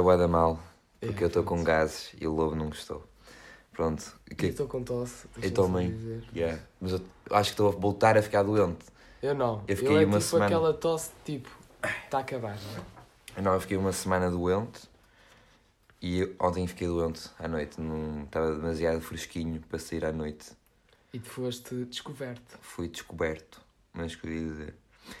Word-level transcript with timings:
cheira 0.00 0.02
bué 0.02 0.16
da 0.16 0.28
mal, 0.28 0.58
porque 1.00 1.20
É, 1.20 1.24
eu 1.24 1.28
estou 1.28 1.44
com 1.44 1.62
gases 1.62 2.12
e 2.20 2.26
o 2.26 2.32
lobo 2.32 2.54
não 2.54 2.66
gostou. 2.66 3.04
Pronto, 3.72 4.00
o 4.28 4.32
Eu 4.32 4.36
que 4.36 4.46
estou 4.46 4.66
com 4.66 4.82
tosse. 4.82 5.26
Eu 5.40 5.50
também. 5.52 6.22
Yeah. 6.34 6.60
Mas 6.80 6.92
eu 6.92 7.00
acho 7.30 7.50
que 7.50 7.54
estou 7.54 7.68
a 7.68 7.72
voltar 7.72 8.16
a 8.16 8.22
ficar 8.22 8.42
doente. 8.42 8.84
Eu 9.22 9.34
não. 9.34 9.58
Eu 9.68 9.74
Eu, 9.74 9.76
fiquei 9.76 10.02
é 10.02 10.06
uma 10.06 10.18
tipo 10.18 10.20
semana- 10.30 10.46
aquela 10.46 10.74
tosse 10.74 11.10
tipo. 11.24 11.48
Está 12.04 12.18
a 12.18 12.20
acabar, 12.20 12.56
não 12.56 12.84
é? 13.38 13.42
Não, 13.42 13.54
eu 13.54 13.60
fiquei 13.60 13.76
uma 13.76 13.92
semana 13.92 14.30
doente 14.30 14.80
e 16.02 16.34
ontem 16.38 16.66
fiquei 16.66 16.86
doente 16.88 17.30
à 17.38 17.46
noite. 17.48 17.80
Não 17.80 18.24
estava 18.24 18.54
demasiado 18.54 19.00
fresquinho 19.00 19.60
para 19.68 19.78
sair 19.78 20.04
à 20.04 20.12
noite. 20.12 20.50
E 21.12 21.18
tu 21.18 21.28
foste 21.30 21.74
descoberto. 21.86 22.58
Fui 22.60 22.88
descoberto. 22.88 23.60
Mas 23.92 24.14
que 24.14 24.26
eu 24.26 24.32
ia 24.32 24.40
dizer. 24.42 24.74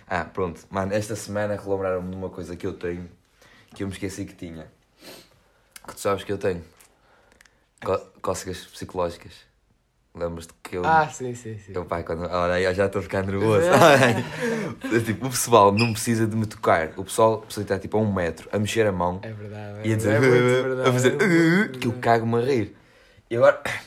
Ah, 0.06 0.24
pronto. 0.24 0.60
Mano, 0.70 0.92
esta 0.92 1.16
semana 1.16 1.56
relembraram-me 1.56 2.10
de 2.10 2.16
uma 2.16 2.28
coisa 2.30 2.54
que 2.56 2.66
eu 2.66 2.74
tenho 2.74 3.08
que 3.74 3.82
eu 3.82 3.86
me 3.86 3.92
esqueci 3.92 4.24
que 4.24 4.34
tinha. 4.34 4.66
Que 5.86 5.94
tu 5.94 6.00
sabes 6.00 6.24
que 6.24 6.32
eu 6.32 6.38
tenho. 6.38 6.62
Co 7.84 7.98
cócegas 8.20 8.58
psicológicas. 8.66 9.32
Lembras-te 10.14 10.52
que 10.62 10.76
eu. 10.76 10.84
Ah, 10.84 11.08
sim, 11.08 11.34
sim, 11.34 11.56
sim. 11.58 11.72
Eu, 11.72 11.84
pá, 11.84 12.02
quando... 12.02 12.22
Olha, 12.24 12.54
aí 12.54 12.64
eu 12.64 12.74
já 12.74 12.86
estou 12.86 12.98
a 12.98 13.02
ficar 13.02 13.24
nervoso. 13.24 13.62
Tipo, 15.04 15.26
o 15.26 15.30
pessoal 15.30 15.72
não 15.72 15.92
precisa 15.92 16.26
de 16.26 16.34
me 16.36 16.46
tocar. 16.46 16.92
O 16.96 17.04
pessoal 17.04 17.38
precisa 17.42 17.62
estar 17.62 17.78
tipo 17.78 17.96
a 17.96 18.00
um 18.00 18.12
metro, 18.12 18.48
a 18.52 18.58
mexer 18.58 18.86
a 18.86 18.92
mão 18.92 19.20
É 19.22 19.32
verdade. 19.32 19.88
e 19.88 19.90
a 19.90 19.92
É, 19.92 19.96
dizer. 19.96 20.10
é 20.16 20.20
verdade. 20.20 20.88
a 20.88 20.92
fazer. 20.92 21.16
é 21.22 21.68
que 21.78 21.86
eu 21.86 21.92
cago-me 22.00 22.36
a 22.36 22.40
rir. 22.44 22.76
E 23.30 23.36
agora. 23.36 23.62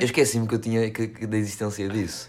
Eu 0.00 0.06
esqueci-me 0.06 0.46
que 0.48 0.54
eu 0.56 0.58
tinha 0.58 0.90
que, 0.90 1.06
que- 1.06 1.24
da 1.26 1.36
existência 1.36 1.88
disso. 1.88 2.28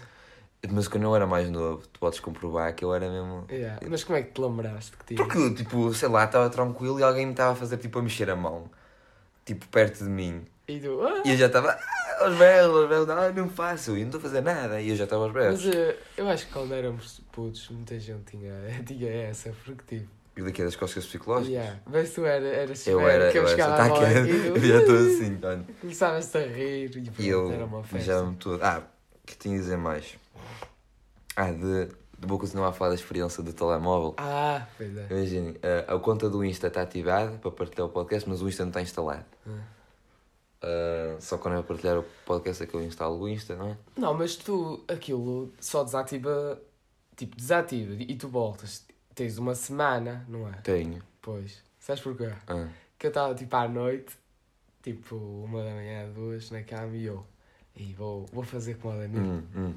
Mas 0.68 0.88
quando 0.88 1.04
eu 1.04 1.16
era 1.16 1.26
mais 1.26 1.48
novo, 1.50 1.86
tu 1.90 1.98
podes 2.00 2.20
comprovar 2.20 2.74
que 2.74 2.84
eu 2.84 2.94
era 2.94 3.08
mesmo. 3.08 3.46
Yeah. 3.50 3.80
Mas 3.88 4.04
como 4.04 4.18
é 4.18 4.22
que 4.22 4.32
te 4.32 4.40
lembraste 4.40 4.96
que 4.96 5.04
tinha? 5.06 5.16
Porque, 5.16 5.54
tipo, 5.54 5.92
sei 5.94 6.08
lá, 6.08 6.24
estava 6.24 6.50
tranquilo 6.50 7.00
e 7.00 7.02
alguém 7.02 7.24
me 7.26 7.32
estava 7.32 7.52
a 7.52 7.54
fazer 7.54 7.78
tipo 7.78 7.98
a 7.98 8.02
mexer 8.02 8.28
a 8.30 8.36
mão. 8.36 8.70
Tipo, 9.44 9.66
perto 9.68 10.04
de 10.04 10.10
mim. 10.10 10.44
E 10.68 10.78
tu, 10.78 11.00
ah, 11.02 11.22
E 11.24 11.30
eu 11.32 11.36
já 11.36 11.46
estava. 11.46 11.70
"Ah, 11.70 12.24
Aos 12.24 12.36
berros, 12.36 12.76
aos 12.76 12.88
berros, 12.88 13.08
ah, 13.08 13.32
não 13.34 13.48
faço, 13.48 13.96
e 13.96 14.00
não 14.00 14.06
estou 14.08 14.18
a 14.18 14.22
fazer 14.22 14.42
nada. 14.42 14.80
E 14.82 14.90
eu 14.90 14.96
já 14.96 15.04
estava 15.04 15.24
aos 15.24 15.32
berros. 15.32 15.64
Mas 15.64 15.74
eh, 15.74 15.96
eu 16.18 16.28
acho 16.28 16.46
que 16.46 16.52
quando 16.52 16.74
éramos 16.74 17.22
putos, 17.32 17.66
muita 17.70 17.98
gente 17.98 18.22
tinha, 18.30 18.52
tinha 18.86 19.10
essa, 19.10 19.54
porque 19.64 19.96
tipo. 19.96 20.10
E 20.36 20.42
daqui 20.42 20.62
das 20.62 20.76
cócegas 20.76 21.06
psicológicas? 21.06 21.48
Yeah. 21.52 21.80
Mas 21.86 22.12
tu 22.12 22.24
era, 22.26 22.46
eras 22.46 22.86
Eu 22.86 23.00
era, 23.08 23.32
que 23.32 23.38
eu 23.38 23.42
eu 23.42 23.48
era, 23.48 23.56
chegava 23.56 23.76
tá 23.76 23.84
à 23.86 23.88
bola 23.88 24.06
aqui, 24.06 24.30
e 24.30 24.46
eu 24.46 24.60
já 24.60 24.78
estou 24.80 24.96
assim, 24.96 25.38
olha. 25.42 25.64
Começavas-te 25.80 26.36
a 26.38 26.46
rir 26.46 26.96
e 27.18 27.22
E 27.22 27.28
eu 27.28 27.50
era 27.50 27.64
uma 27.64 27.82
festa. 27.82 28.06
já 28.06 28.22
me 28.22 28.36
todo. 28.36 28.62
Ah, 28.62 28.82
o 29.22 29.26
que 29.26 29.36
tinha 29.38 29.56
a 29.56 29.58
dizer 29.58 29.76
mais? 29.78 30.14
Ah, 31.36 31.50
de, 31.52 31.86
de 31.86 32.26
vou 32.26 32.38
continuar 32.38 32.68
a 32.68 32.72
falar 32.72 32.90
da 32.90 32.94
experiência 32.96 33.42
do 33.42 33.52
telemóvel. 33.52 34.14
Ah, 34.18 34.66
pois 34.76 34.96
é. 34.96 35.06
Imaginem, 35.10 35.56
a, 35.88 35.94
a 35.94 35.98
conta 35.98 36.28
do 36.28 36.44
Insta 36.44 36.66
está 36.66 36.82
ativada 36.82 37.38
para 37.38 37.50
partilhar 37.50 37.86
o 37.86 37.90
podcast, 37.90 38.28
mas 38.28 38.42
o 38.42 38.48
Insta 38.48 38.62
não 38.64 38.70
está 38.70 38.82
instalado. 38.82 39.24
Ah. 39.46 39.58
Ah, 40.62 41.16
só 41.20 41.38
quando 41.38 41.54
eu 41.54 41.64
partilhar 41.64 41.98
o 41.98 42.04
podcast 42.26 42.62
é 42.62 42.66
que 42.66 42.74
eu 42.74 42.82
instalo 42.82 43.18
o 43.20 43.28
Insta, 43.28 43.56
não 43.56 43.70
é? 43.70 43.76
Não, 43.96 44.12
mas 44.14 44.36
tu 44.36 44.84
aquilo 44.88 45.52
só 45.60 45.82
desativa, 45.82 46.60
tipo, 47.16 47.36
desativa 47.36 47.94
e 47.94 48.14
tu 48.16 48.28
voltas. 48.28 48.84
Tens 49.14 49.38
uma 49.38 49.54
semana, 49.54 50.24
não 50.28 50.48
é? 50.48 50.52
Tenho. 50.62 51.02
Pois. 51.22 51.62
Sabes 51.78 52.02
porquê? 52.02 52.30
Ah, 52.46 52.68
Que 52.98 53.06
eu 53.06 53.08
estava 53.08 53.34
tipo 53.34 53.56
à 53.56 53.66
noite, 53.66 54.14
tipo 54.82 55.16
uma 55.16 55.62
da 55.64 55.70
manhã, 55.70 56.10
duas, 56.12 56.50
na 56.50 56.62
cama 56.62 56.94
e 56.94 57.04
eu. 57.06 57.24
E 57.74 57.94
vou, 57.94 58.26
vou 58.32 58.42
fazer 58.44 58.74
como 58.76 58.94
a 58.94 58.98
Danilo. 58.98 59.24
hum, 59.24 59.42
hum, 59.56 59.74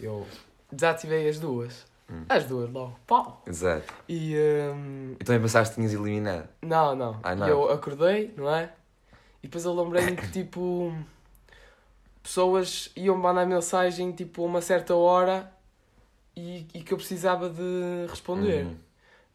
Eu 0.00 0.26
desativei 0.70 1.28
as 1.28 1.38
duas. 1.38 1.86
Hum. 2.10 2.24
As 2.28 2.44
duas 2.44 2.70
logo. 2.70 2.98
Pau! 3.06 3.42
exato. 3.46 3.92
E. 4.08 4.36
hum, 4.74 5.16
E 5.18 5.24
também 5.24 5.40
pensaste 5.40 5.74
que 5.74 5.80
tinhas 5.80 5.94
eliminado. 5.94 6.48
não, 6.62 6.94
não. 6.94 7.20
Ah, 7.22 7.34
não. 7.34 7.48
Eu 7.48 7.70
acordei, 7.70 8.32
não 8.36 8.54
é? 8.54 8.72
E 9.42 9.46
depois 9.46 9.64
eu 9.64 9.74
lembrei-me 9.74 10.16
que 10.16 10.30
tipo. 10.30 10.94
Pessoas 12.22 12.90
iam 12.96 13.16
mandar 13.16 13.44
mensagem 13.46 14.10
tipo 14.12 14.42
a 14.42 14.46
uma 14.46 14.62
certa 14.62 14.94
hora 14.94 15.52
e, 16.34 16.66
e 16.72 16.82
que 16.82 16.92
eu 16.92 16.96
precisava 16.96 17.50
de 17.50 18.06
responder. 18.08 18.64
Hum. 18.64 18.76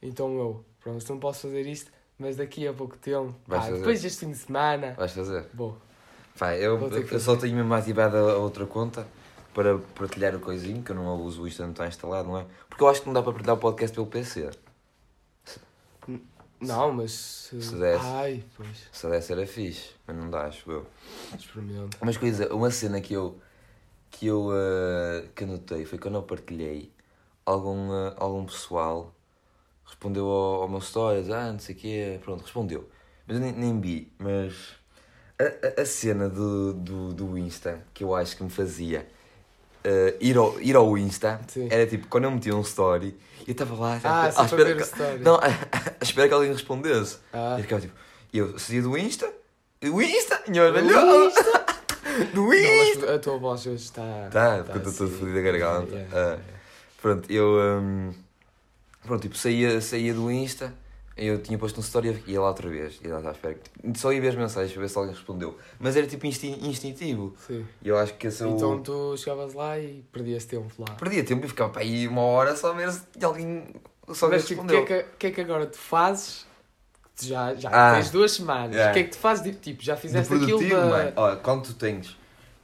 Então 0.02 0.36
eu, 0.38 0.66
pronto, 0.80 1.06
não 1.10 1.20
posso 1.20 1.42
fazer 1.42 1.68
isto, 1.68 1.92
mas 2.18 2.36
daqui 2.36 2.68
a 2.68 2.74
pouco 2.74 2.98
tempo, 2.98 3.36
pá, 3.48 3.70
depois 3.70 4.02
deste 4.02 4.26
fim 4.26 4.32
de 4.32 4.38
semana, 4.38 4.94
Vais 4.98 5.12
fazer? 5.12 5.46
vou. 5.54 5.78
Pá, 6.38 6.56
eu, 6.56 6.80
eu 6.90 7.20
só 7.20 7.36
tenho 7.36 7.56
mesmo 7.56 7.74
ativada 7.74 8.18
a 8.18 8.38
outra 8.38 8.66
conta 8.66 9.06
para 9.54 9.78
partilhar 9.96 10.36
o 10.36 10.40
coisinho, 10.40 10.84
que 10.84 10.92
eu 10.92 10.96
não 10.96 11.16
uso 11.22 11.44
o 11.44 11.48
Insta, 11.48 11.64
não 11.64 11.72
está 11.72 11.88
instalado, 11.88 12.28
não 12.28 12.38
é? 12.40 12.46
Porque 12.68 12.84
eu 12.84 12.88
acho 12.88 13.02
que 13.02 13.08
não 13.08 13.14
dá 13.14 13.22
para 13.22 13.34
partilhar 13.34 13.56
o 13.56 13.60
podcast 13.60 13.94
pelo 13.94 14.08
PC. 14.08 14.50
Não, 16.60 16.92
mas. 16.92 17.12
Se... 17.12 17.62
Se 17.62 17.76
desse. 17.76 18.06
Ai, 18.06 18.44
pois, 18.56 18.90
Se 18.92 19.10
desse 19.10 19.32
era 19.32 19.48
fixe, 19.48 19.92
mas 20.06 20.16
não 20.16 20.30
dá, 20.30 20.46
acho 20.46 20.70
eu. 20.70 20.86
experimento. 21.38 21.98
Mas 22.02 22.18
coisa, 22.18 22.54
uma 22.54 22.70
cena 22.70 23.00
que 23.00 23.14
eu 23.14 23.40
que 24.12 24.26
eu 24.26 24.50
eh, 24.52 25.28
que 25.36 25.44
anotei 25.44 25.86
foi 25.86 26.00
quando 26.00 26.16
eu 26.16 26.24
partilhei 26.24 26.92
algum, 27.46 27.94
eh, 27.94 28.16
algum 28.18 28.46
pessoal 28.46 29.14
respondeu 29.86 30.28
ao, 30.28 30.64
ao 30.64 30.68
meu 30.68 30.82
stories, 30.82 31.30
ah, 31.30 31.52
não 31.52 31.60
sei 31.60 31.76
o 31.76 31.78
quê, 31.78 32.20
pronto, 32.24 32.42
respondeu. 32.42 32.90
Mas 33.28 33.38
eu 33.38 33.44
nem, 33.44 33.52
nem 33.54 33.80
vi, 33.80 34.12
mas 34.18 34.76
a, 35.40 35.80
a, 35.80 35.82
a 35.82 35.86
cena 35.86 36.28
do, 36.28 36.74
do, 36.74 37.14
do 37.14 37.38
Insta 37.38 37.86
que 37.94 38.04
eu 38.04 38.16
acho 38.16 38.36
que 38.36 38.44
me 38.44 38.50
fazia 38.50 39.08
eh, 39.84 40.16
ir, 40.20 40.38
ao, 40.38 40.60
ir 40.62 40.76
ao 40.76 40.98
Insta 40.98 41.40
Sim. 41.48 41.68
era 41.72 41.86
tipo, 41.88 42.08
quando 42.08 42.26
eu 42.26 42.32
metia 42.32 42.56
um 42.56 42.62
story, 42.62 43.16
eu 43.48 43.52
estava 43.54 43.76
lá 43.76 44.00
Ah, 44.04 44.26
à 44.28 44.32
só 44.32 44.44
para 44.44 44.58
espera 44.58 44.74
o 44.74 44.78
que, 44.78 44.84
story. 44.84 45.20
não, 45.24 45.36
à 45.42 45.50
espera 46.04 46.28
que 46.28 46.34
alguém 46.34 46.52
respondesse. 46.52 47.18
Ah, 47.34 47.56
E 47.56 47.60
eu 47.60 47.64
ficava 47.64 47.82
tipo, 47.82 47.94
eu 48.34 48.60
saía 48.60 48.82
do 48.82 48.98
Insta, 48.98 49.32
o 49.84 50.02
Insta, 50.02 50.44
e 50.52 50.58
eu 50.58 50.72
Do 50.74 50.82
do 52.34 52.42
não, 52.44 52.54
Insta. 52.54 53.06
mas 53.06 53.10
a 53.16 53.20
tua 53.20 53.38
voz 53.38 53.66
hoje 53.66 53.84
está. 53.84 54.28
Tá, 54.32 54.64
porque 54.66 54.88
eu 54.88 54.92
estou 54.92 55.08
assim. 55.08 55.18
fodido 55.18 55.40
a 55.40 55.42
garganta. 55.42 55.92
Yeah, 55.96 56.10
Ah. 56.14 56.20
yeah. 56.20 56.44
Pronto, 57.02 57.32
eu, 57.32 57.48
hum, 57.82 58.14
pronto, 59.06 59.22
tipo, 59.22 59.38
saía, 59.38 59.80
saía 59.80 60.14
do 60.14 60.30
Insta, 60.30 60.74
eu 61.28 61.42
tinha 61.42 61.58
posto 61.58 61.78
um 61.78 61.82
story 61.82 62.24
e 62.26 62.32
ia 62.34 62.42
lá 62.42 62.48
outra 62.48 62.70
vez, 62.70 63.00
ia 63.04 63.18
lá 63.18 63.30
à 63.30 63.32
espera, 63.32 63.56
tipo, 63.56 63.98
só 63.98 64.12
ia 64.14 64.22
ver 64.22 64.30
as 64.30 64.36
mensagens 64.36 64.72
para 64.72 64.82
ver 64.82 64.90
se 64.90 64.98
alguém 64.98 65.14
respondeu, 65.14 65.58
mas 65.80 65.96
era 65.96 66.08
tipo 66.08 66.26
instin 66.26 66.58
instintivo, 66.62 67.36
Sim. 67.46 67.66
e 67.82 67.88
eu 67.90 67.98
acho 67.98 68.14
que 68.16 68.28
esse 68.28 68.42
é 68.44 68.46
o... 68.46 68.56
Então 68.56 68.82
tu 68.82 69.16
chegavas 69.18 69.54
lá 69.54 69.78
e 69.80 70.04
perdias 70.12 70.46
tempo 70.46 70.72
lá. 70.80 70.94
Perdia 70.96 71.24
tempo 71.24 71.46
e 71.46 71.50
ficava 71.50 71.72
para 71.72 71.82
aí 71.82 72.08
uma 72.08 72.22
hora 72.22 72.56
só 72.56 72.72
a 72.72 72.74
ver 72.74 72.92
se 72.92 73.02
alguém, 73.24 73.66
só 74.14 74.28
Mas 74.30 74.46
tipo, 74.48 74.62
o 74.64 74.66
que, 74.66 74.76
é 74.76 74.84
que, 74.84 75.04
que 75.18 75.28
é 75.28 75.32
que 75.32 75.42
agora 75.42 75.66
tu 75.68 75.78
fazes? 75.78 76.48
Já 77.22 77.54
já 77.54 77.70
Ah. 77.72 77.96
tens 77.96 78.12
duas 78.12 78.32
semanas. 78.32 78.72
Yeah. 78.74 78.92
O 78.92 78.94
que 78.94 79.00
é 79.00 79.04
que 79.04 79.10
tu 79.10 79.18
fazes? 79.18 79.58
Tipo, 79.58 79.84
já 79.84 79.98
fizeste 79.98 80.34
aquilo 80.34 80.60
da. 80.70 81.12
Olha, 81.18 81.36
quando 81.36 81.64
tu 81.66 81.74
tens. 81.74 82.18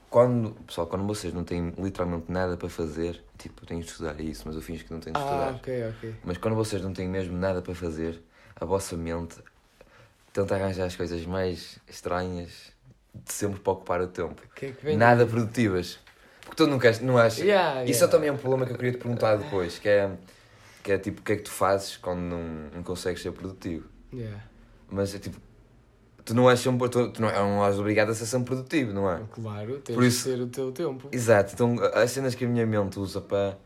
Quando, 0.10 0.52
pessoal, 0.66 0.88
quando 0.88 1.06
vocês 1.06 1.34
não 1.34 1.44
têm 1.44 1.74
literalmente 1.78 2.32
nada 2.32 2.56
para 2.56 2.70
fazer, 2.70 3.22
tipo, 3.38 3.64
eu 3.64 3.68
tenho 3.68 3.82
de 3.82 3.88
estudar 3.88 4.18
isso, 4.22 4.44
mas 4.46 4.56
eu 4.56 4.62
finjo 4.62 4.86
que 4.86 4.94
não 4.94 5.02
tenho 5.02 5.14
de 5.14 5.22
Ah, 5.22 5.26
estudar. 5.26 5.54
ok, 5.56 5.88
ok. 5.90 6.16
Mas 6.24 6.38
quando 6.38 6.56
vocês 6.56 6.82
não 6.82 6.94
têm 6.94 7.06
mesmo 7.10 7.38
nada 7.38 7.62
para 7.62 7.76
fazer, 7.76 8.22
a 8.56 8.66
vossa 8.66 8.96
mente 8.96 9.36
tenta 10.34 10.56
arranjar 10.56 10.86
as 10.86 10.96
coisas 10.96 11.26
mais 11.26 11.78
estranhas 11.88 12.74
de 13.14 13.34
sempre 13.34 13.60
para 13.60 13.74
ocupar 13.74 14.02
o 14.02 14.08
tempo. 14.08 14.42
Que 14.56 14.68
é 14.68 14.72
que 14.72 14.84
vem? 14.86 14.98
Nada 14.98 15.26
produtivas. 15.26 16.00
Porque 16.42 16.58
tu 16.58 16.68
não 16.68 16.78
queres, 16.78 17.00
não 17.00 17.18
achas. 17.18 17.40
Yeah, 17.40 17.84
Isso 17.86 17.92
é 18.04 18.06
yeah. 18.06 18.08
também 18.12 18.30
um 18.32 18.38
problema 18.38 18.66
que 18.66 18.74
eu 18.74 18.76
queria 18.78 18.92
te 18.92 18.98
perguntar 18.98 19.36
depois, 19.38 19.80
que 19.80 19.90
é, 19.90 20.12
que 20.84 20.92
é 20.92 20.98
tipo, 20.98 21.22
o 21.22 21.24
que 21.24 21.32
é 21.34 21.36
que 21.38 21.44
tu 21.44 21.52
fazes 21.52 21.98
quando 21.98 22.20
não, 22.20 22.44
não 22.76 22.84
consegues 22.84 23.22
ser 23.22 23.32
produtivo? 23.32 23.88
Yeah. 24.14 24.44
Mas 24.90 25.16
é 25.16 25.20
tipo, 25.20 25.38
tu 26.24 26.36
não 26.36 26.50
és 26.50 26.60
sempre, 26.60 26.88
tu, 26.90 27.10
tu 27.12 27.22
não, 27.22 27.30
não 27.30 27.66
és 27.66 27.80
obrigado 27.80 28.10
a 28.12 28.14
ser 28.14 28.26
sempre 28.28 28.48
produtivo, 28.54 28.94
não 28.94 29.10
é? 29.10 29.22
Claro, 29.32 29.80
tens 29.80 29.96
Por 29.96 30.04
isso- 30.04 30.30
de 30.30 30.36
ter 30.36 30.42
o 30.42 30.48
teu 30.48 30.72
tempo. 30.72 31.10
Exato, 31.12 31.54
então 31.54 31.76
as 31.94 32.12
cenas 32.12 32.36
que 32.36 32.46
a 32.46 32.48
minha 32.48 32.66
mente 32.66 33.00
usa 33.00 33.20
para, 33.22 33.58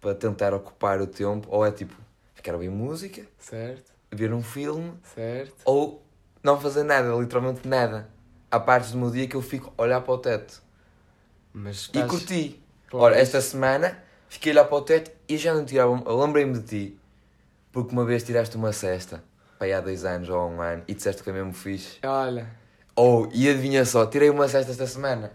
para 0.00 0.14
tentar 0.14 0.54
ocupar 0.54 1.00
o 1.00 1.06
tempo, 1.06 1.48
ou 1.50 1.66
é 1.66 1.72
tipo, 1.72 1.94
ficar 2.34 2.52
a 2.52 2.54
ouvir 2.54 2.70
música, 2.70 3.22
Certo, 3.38 3.90
ver 4.12 4.32
um 4.32 4.42
filme, 4.42 4.92
certo. 5.14 5.54
ou 5.64 6.02
não 6.42 6.58
fazer 6.60 6.82
nada, 6.82 7.12
literalmente 7.14 7.66
nada. 7.66 8.08
Há 8.50 8.58
partes 8.58 8.90
do 8.92 8.98
meu 8.98 9.10
dia 9.10 9.28
que 9.28 9.36
eu 9.36 9.42
fico 9.42 9.72
a 9.78 9.82
olhar 9.82 10.00
para 10.00 10.12
o 10.14 10.18
teto 10.18 10.60
Mas 11.52 11.76
e 11.76 11.80
estás... 11.86 12.10
curti. 12.10 12.60
Pois. 12.90 13.02
Ora, 13.04 13.16
esta 13.18 13.40
semana 13.40 14.02
fiquei 14.28 14.50
a 14.50 14.54
olhar 14.56 14.64
para 14.64 14.76
o 14.76 14.82
teto 14.82 15.12
e 15.28 15.36
já 15.36 15.54
não 15.54 15.64
tirava. 15.64 16.02
Eu 16.04 16.18
lembrei-me 16.20 16.54
de 16.58 16.62
ti, 16.62 16.98
porque 17.70 17.92
uma 17.92 18.04
vez 18.04 18.22
tiraste 18.24 18.56
uma 18.56 18.72
cesta, 18.72 19.22
para 19.58 19.66
aí 19.68 19.72
há 19.72 19.80
dois 19.80 20.04
anos 20.04 20.28
ou 20.28 20.36
há 20.40 20.46
um 20.46 20.60
ano, 20.60 20.82
e 20.88 20.94
disseste 20.94 21.22
que 21.22 21.24
foi 21.30 21.32
mesmo 21.32 21.52
fixe. 21.52 21.98
Olha, 22.04 22.48
Ou, 22.96 23.30
e 23.32 23.48
adivinha 23.48 23.84
só, 23.84 24.04
tirei 24.06 24.28
uma 24.30 24.48
cesta 24.48 24.72
esta 24.72 24.86
semana 24.88 25.32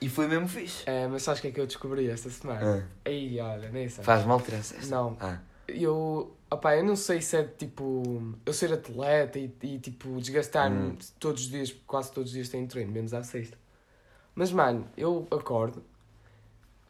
e 0.00 0.08
foi 0.08 0.28
mesmo 0.28 0.46
fixe. 0.46 0.84
é, 0.86 1.08
mas 1.08 1.22
sabes 1.24 1.40
o 1.40 1.42
que 1.42 1.48
é 1.48 1.50
que 1.50 1.60
eu 1.60 1.66
descobri 1.66 2.08
esta 2.08 2.30
semana? 2.30 2.86
Ah, 3.04 3.08
Aí, 3.08 3.40
olha, 3.40 3.68
nem 3.70 3.88
sei. 3.88 4.04
faz 4.04 4.24
mal 4.24 4.40
tirar 4.40 4.62
cesta? 4.62 4.86
Não. 4.94 5.16
Ah, 5.20 5.38
Eu, 5.66 6.32
opá, 6.54 6.76
eu 6.76 6.84
não 6.84 6.96
sei 6.96 7.20
se 7.20 7.36
é 7.36 7.44
tipo 7.44 8.34
eu 8.44 8.52
ser 8.52 8.72
atleta 8.72 9.38
e, 9.38 9.52
e 9.62 9.78
tipo 9.78 10.20
desgastar-me 10.20 10.92
Hum. 10.92 10.98
todos 11.18 11.42
os 11.44 11.50
dias, 11.50 11.72
quase 11.86 12.12
todos 12.12 12.30
os 12.30 12.34
dias 12.34 12.48
tenho 12.48 12.66
treino, 12.66 12.92
menos 12.92 13.12
à 13.14 13.22
sexta. 13.22 13.56
Mas 14.34 14.50
mano, 14.52 14.88
eu 14.96 15.26
acordo 15.30 15.82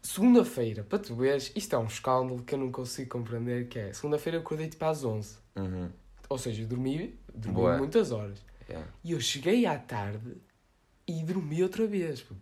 segunda-feira, 0.01 0.83
para 0.83 0.99
tu 0.99 1.15
veres, 1.15 1.53
isto 1.55 1.75
é 1.75 1.79
um 1.79 1.87
escândalo 1.87 2.43
que 2.43 2.55
eu 2.55 2.59
não 2.59 2.71
consigo 2.73 3.11
compreender 3.11 3.69
que 3.69 3.79
é. 3.79 3.93
Segunda-feira 3.93 4.39
eu 4.39 4.43
acordei 4.43 4.69
tipo 4.69 4.85
às 4.85 5.05
11. 5.05 5.37
uhum. 5.57 5.89
Ou 6.29 6.39
seja, 6.39 6.63
eu 6.63 6.67
dormi, 6.67 7.15
dormi 7.35 7.55
Boa. 7.55 7.77
muitas 7.77 8.11
horas. 8.11 8.43
Yeah. 8.69 8.89
E 9.05 9.13
eu 9.13 9.21
cheguei 9.21 9.67
à 9.67 9.79
tarde 9.79 10.39
e 11.07 11.23
dormi 11.25 11.63
outra 11.63 11.87
vez. 11.87 12.23
puto. 12.23 12.41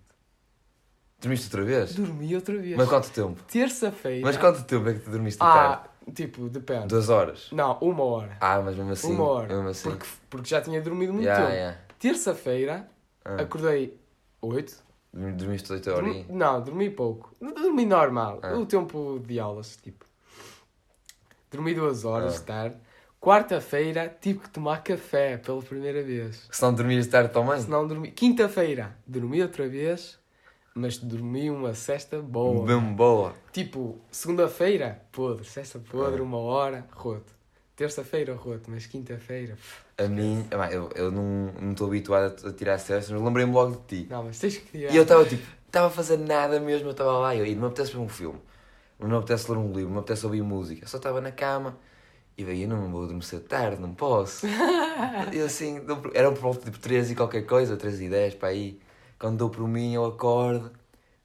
Dormiste 1.20 1.46
outra 1.46 1.64
vez? 1.64 1.94
Dormi 1.94 2.34
outra 2.36 2.56
vez. 2.56 2.76
Mas 2.76 2.88
quanto 2.88 3.10
tempo? 3.10 3.42
Terça-feira. 3.44 4.24
Mas 4.24 4.36
quanto 4.36 4.62
tempo 4.62 4.88
é 4.88 4.94
que 4.94 5.00
tu 5.00 5.10
dormiste 5.10 5.38
tarde? 5.40 5.88
Ah, 5.88 5.89
tipo, 6.14 6.48
depende. 6.48 6.86
Duas 6.88 7.08
horas? 7.08 7.48
Não, 7.52 7.78
uma 7.80 8.04
hora. 8.04 8.36
Ah, 8.40 8.60
mas 8.60 8.76
mesmo 8.76 8.92
assim. 8.92 9.12
uma 9.14 9.24
hora. 9.24 9.48
Mesmo 9.54 9.68
assim. 9.68 9.90
Porque, 9.90 10.06
porque 10.28 10.48
já 10.48 10.60
tinha 10.60 10.80
dormido 10.80 11.12
muito 11.12 11.24
Yeah, 11.26 11.44
tempo. 11.46 11.56
yeah. 11.56 11.78
Terça-feira, 11.98 12.88
Ah, 13.24 13.42
acordei 13.42 13.98
8. 14.40 14.82
dormi- 15.12 15.32
Dormiste 15.32 15.72
8 15.72 15.90
horas 15.90 16.04
Dormi- 16.04 16.26
Não, 16.30 16.62
dormi 16.62 16.90
pouco. 16.90 17.34
Dormi 17.40 17.84
normal. 17.84 18.38
Ah. 18.42 18.54
O 18.54 18.64
tempo 18.66 19.20
de 19.26 19.38
aulas, 19.38 19.76
tipo. 19.76 20.04
Dormi 21.50 21.74
duas 21.74 22.04
horas 22.04 22.34
Ah. 22.34 22.38
de 22.38 22.42
tarde. 22.44 22.76
Quarta-feira, 23.20 24.08
tive 24.20 24.38
que 24.38 24.48
tomar 24.48 24.82
café 24.82 25.36
pela 25.36 25.60
primeira 25.60 26.02
vez. 26.02 26.48
Se 26.50 26.62
não 26.62 26.72
dormias 26.72 27.06
tarde 27.06 27.30
também? 27.32 27.60
Se 27.60 27.68
não 27.68 27.86
dormi. 27.86 28.10
Quinta-feira, 28.12 28.96
dormi 29.06 29.42
outra 29.42 29.68
vez, 29.68 30.18
mas 30.74 30.96
dormi 30.98 31.50
uma 31.50 31.74
cesta 31.74 32.20
boa. 32.20 32.64
Mesmo 32.64 32.94
boa. 32.94 33.34
Tipo, 33.52 33.98
segunda-feira, 34.10 35.02
podre. 35.12 35.44
Sexta 35.44 35.78
podre, 35.78 36.20
Ah. 36.20 36.24
uma 36.24 36.38
hora, 36.38 36.86
roto. 36.92 37.32
Terça-feira, 37.76 38.34
roto. 38.34 38.70
Mas 38.70 38.86
quinta-feira. 38.86 39.56
A 39.98 40.04
mim, 40.08 40.46
eu, 40.70 40.90
eu 40.94 41.10
não 41.10 41.52
não 41.60 41.72
estou 41.72 41.86
habituado 41.88 42.46
a, 42.46 42.52
tirar 42.52 42.78
cestas, 42.78 43.10
mas 43.10 43.22
lembrei-me 43.22 43.52
logo 43.52 43.76
de 43.86 44.02
ti. 44.02 44.06
Não, 44.10 44.24
mas 44.24 44.38
tens 44.38 44.56
que 44.58 44.70
tirar. 44.78 44.92
E 44.92 44.96
eu 44.96 45.02
estava 45.02 45.24
tipo, 45.24 45.42
estava 45.66 45.86
a 45.86 45.90
fazer 45.90 46.18
nada 46.18 46.58
mesmo, 46.60 46.88
eu 46.88 46.92
estava 46.92 47.12
lá, 47.18 47.34
e 47.34 47.38
eu, 47.38 47.46
e 47.46 47.54
não 47.54 47.62
me 47.62 47.66
apetece 47.68 47.92
ver 47.92 47.98
um 47.98 48.08
filme, 48.08 48.38
não 48.98 49.08
me 49.08 49.16
apetece 49.16 49.50
ler 49.50 49.58
um 49.58 49.66
livro, 49.72 49.84
não 49.88 49.92
me 49.94 49.98
apetece 49.98 50.24
ouvir 50.26 50.42
música, 50.42 50.84
eu 50.84 50.88
só 50.88 50.96
estava 50.96 51.20
na 51.20 51.30
cama 51.30 51.78
e 52.36 52.42
veio, 52.44 52.62
eu 52.64 52.68
não 52.68 52.90
vou 52.90 53.04
adormecer 53.04 53.40
tarde, 53.40 53.80
não 53.80 53.94
posso. 53.94 54.46
e 55.32 55.36
eu 55.38 55.46
assim, 55.46 55.80
era 56.14 56.30
por 56.32 56.40
volta 56.40 56.64
tipo 56.64 56.78
13 56.78 57.12
e 57.12 57.16
qualquer 57.16 57.42
coisa, 57.46 57.76
13 57.76 58.06
e 58.06 58.08
10 58.08 58.34
para 58.34 58.48
aí, 58.48 58.80
quando 59.20 59.36
dou 59.38 59.50
por 59.50 59.68
mim 59.68 59.92
eu 59.94 60.04
acordo, 60.04 60.72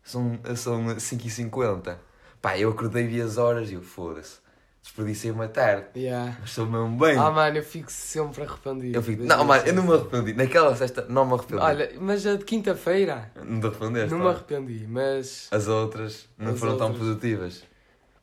são, 0.04 0.38
são 0.56 1.00
5 1.00 1.26
e 1.26 1.30
50 1.32 2.00
Pá, 2.42 2.56
eu 2.60 2.70
acordei 2.70 3.08
vi 3.08 3.20
as 3.22 3.38
horas 3.40 3.72
e 3.72 3.74
eu, 3.74 3.82
foda-se, 3.82 4.38
desperdicei 4.84 5.32
uma 5.32 5.48
tarde, 5.48 5.88
Yeah. 6.00 6.38
mas 6.40 6.50
estou 6.50 6.68
mesmo 6.68 6.96
bem. 7.00 7.18
Ah, 7.18 7.32
mano, 7.32 7.58
eu 7.58 7.64
fico 7.64 7.92
sempre 7.92 8.44
arrependido. 8.44 8.96
eu 8.96 9.02
fico, 9.02 9.24
não, 9.24 9.44
mano, 9.44 9.64
eu 9.66 9.74
não 9.74 9.84
me 9.84 9.94
arrependi, 9.96 10.34
naquela 10.34 10.76
sexta 10.76 11.06
não 11.10 11.26
me 11.26 11.34
arrependi. 11.34 11.60
Olha, 11.64 11.92
mas 12.00 12.24
a 12.28 12.36
de 12.36 12.46
quinta-feira, 12.46 13.32
não 13.44 13.60
te 13.60 13.66
arrependeste? 13.66 14.12
não 14.12 14.20
me 14.20 14.28
arrependi, 14.28 14.86
mas. 14.88 15.48
As 15.50 15.68
outras 15.68 16.30
não 16.38 16.52
As 16.54 16.60
foram 16.60 16.78
tão 16.78 16.88
outras. 16.90 17.04
produtivas. 17.08 17.64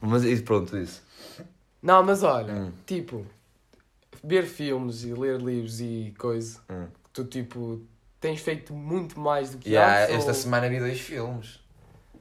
Mas 0.01 0.23
isso, 0.23 0.45
pronto, 0.45 0.77
isso. 0.77 1.03
Não, 1.83 2.05
mas 2.05 2.23
olha, 2.23 2.53
Hum. 2.55 2.73
tipo, 2.87 3.27
ver 4.23 4.45
filmes 4.45 5.03
e 5.03 5.13
ler 5.15 5.41
livros 5.41 5.81
e 5.81 6.15
coisa, 6.17 6.61
Hum. 6.71 6.87
tu, 7.13 7.25
tipo, 7.25 7.83
tens 8.23 8.41
feito 8.41 8.73
muito 8.73 9.21
mais 9.21 9.51
do 9.51 9.59
que 9.59 9.69
Yeah, 9.71 10.05
antes. 10.05 10.17
esta 10.17 10.31
ou- 10.31 10.35
semana 10.35 10.69
vi 10.71 10.79
dois 10.79 10.99
filmes. 11.01 11.61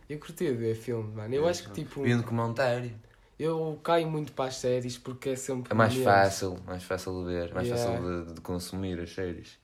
Eu 0.09 0.19
curti 0.19 0.51
ver 0.51 0.75
filmes, 0.75 1.15
mano. 1.15 1.33
Eu 1.33 1.48
acho 1.48 1.63
que, 1.63 1.71
tipo, 1.71 2.03
Vi 2.03 2.13
um 2.13 2.18
documentário. 2.18 2.92
eu 3.39 3.80
caio 3.81 4.06
muito 4.09 4.33
para 4.33 4.45
as 4.50 4.57
séries 4.57 4.98
porque 4.98 5.30
é 5.30 5.36
sempre. 5.38 5.71
É 5.71 5.75
mais 5.75 5.94
menos. 5.94 6.06
fácil, 6.12 6.57
mais 6.68 6.83
fácil 6.83 7.24
de 7.24 7.31
ver, 7.33 7.53
mais 7.53 7.68
Yeah. 7.69 7.92
fácil 7.94 8.25
de, 8.25 8.33
de 8.33 8.42
consumir 8.42 9.00
as 9.00 9.13
séries. 9.13 9.57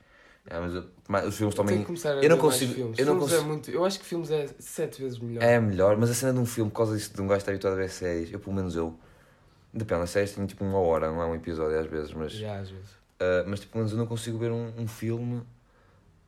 Yeah, 0.49 0.65
mas 0.65 0.85
mas 1.09 1.25
os 1.27 1.35
filmes 1.37 1.53
Eu 1.53 1.57
também 1.65 1.79
que 1.79 1.85
começar 1.85 2.13
a 2.13 2.21
eu 2.23 2.29
não 2.29 2.37
consigo- 2.37 2.73
filmes. 2.73 2.97
eu 2.97 3.05
não 3.05 3.13
filmes 3.15 3.29
consigo- 3.31 3.45
é 3.45 3.51
muito. 3.53 3.71
Eu 3.71 3.83
acho 3.83 3.99
que 3.99 4.05
filmes 4.05 4.31
é 4.31 4.47
sete 4.59 5.01
vezes 5.01 5.19
melhor. 5.19 5.43
é 5.43 5.59
melhor, 5.59 5.97
mas 5.97 6.09
a 6.09 6.13
cena 6.13 6.31
de 6.31 6.39
um 6.39 6.45
filme, 6.45 6.71
por 6.71 6.77
causa 6.77 6.95
disso 6.95 7.13
de 7.13 7.21
um 7.21 7.27
gajo 7.27 7.39
estar 7.39 7.51
habituado 7.51 7.73
a 7.73 7.75
ver 7.75 7.89
séries, 7.89 8.31
eu 8.31 8.39
pelo 8.39 8.55
menos 8.55 8.73
eu. 8.75 8.97
Depende, 9.73 10.03
as 10.03 10.09
séries 10.11 10.31
têm 10.33 10.45
tipo 10.45 10.63
uma 10.63 10.79
hora, 10.79 11.11
não 11.11 11.21
é 11.21 11.25
um 11.25 11.35
episódio 11.35 11.77
às 11.77 11.85
vezes, 11.87 12.13
mas, 12.13 12.31
Já, 12.31 12.57
às 12.59 12.69
vezes. 12.69 12.89
ah, 13.19 13.43
mas 13.45 13.59
tipo, 13.59 13.73
pelo 13.73 13.81
menos 13.81 13.91
eu 13.91 13.97
não 13.97 14.07
consigo 14.07 14.37
ver 14.37 14.51
um, 14.51 14.71
um 14.77 14.87
filme 14.87 15.43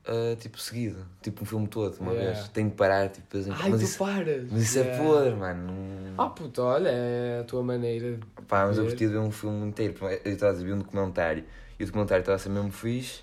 ah, 0.09 0.35
tipo 0.37 0.59
seguido, 0.59 1.05
tipo 1.21 1.43
um 1.43 1.45
filme 1.45 1.67
todo, 1.67 1.97
uma 1.99 2.11
Yeah. 2.13 2.33
vez. 2.33 2.47
Tenho 2.49 2.69
que 2.71 2.75
parar, 2.75 3.09
tipo, 3.09 3.37
de 3.39 3.49
em 3.49 3.53
Ai, 3.53 3.69
mas 3.69 3.79
tu 3.81 3.83
isso, 3.85 3.97
paras! 3.99 4.47
mas 4.51 4.61
isso 4.63 4.79
é 4.79 4.83
Yeah. 4.83 5.03
podre, 5.03 5.35
mano. 5.35 6.13
Ah, 6.17 6.29
puto, 6.29 6.61
olha, 6.63 6.89
é 6.89 7.39
a 7.41 7.43
tua 7.43 7.61
maneira. 7.63 8.17
de- 8.17 8.25
Pá, 8.47 8.65
mas 8.65 8.77
eu 8.77 8.83
ver. 8.83 8.89
curti 8.91 9.05
de 9.05 9.11
ver 9.13 9.19
um 9.19 9.31
filme 9.31 9.67
inteiro. 9.67 9.95
Eu 10.25 10.31
estava 10.33 10.51
a 10.57 10.61
ver 10.63 10.73
um 10.73 10.79
documentário 10.79 11.45
e 11.79 11.83
o 11.83 11.85
documentário 11.85 12.21
estava 12.21 12.35
a 12.35 12.39
ser 12.39 12.49
mesmo 12.49 12.71
fixe 12.71 13.21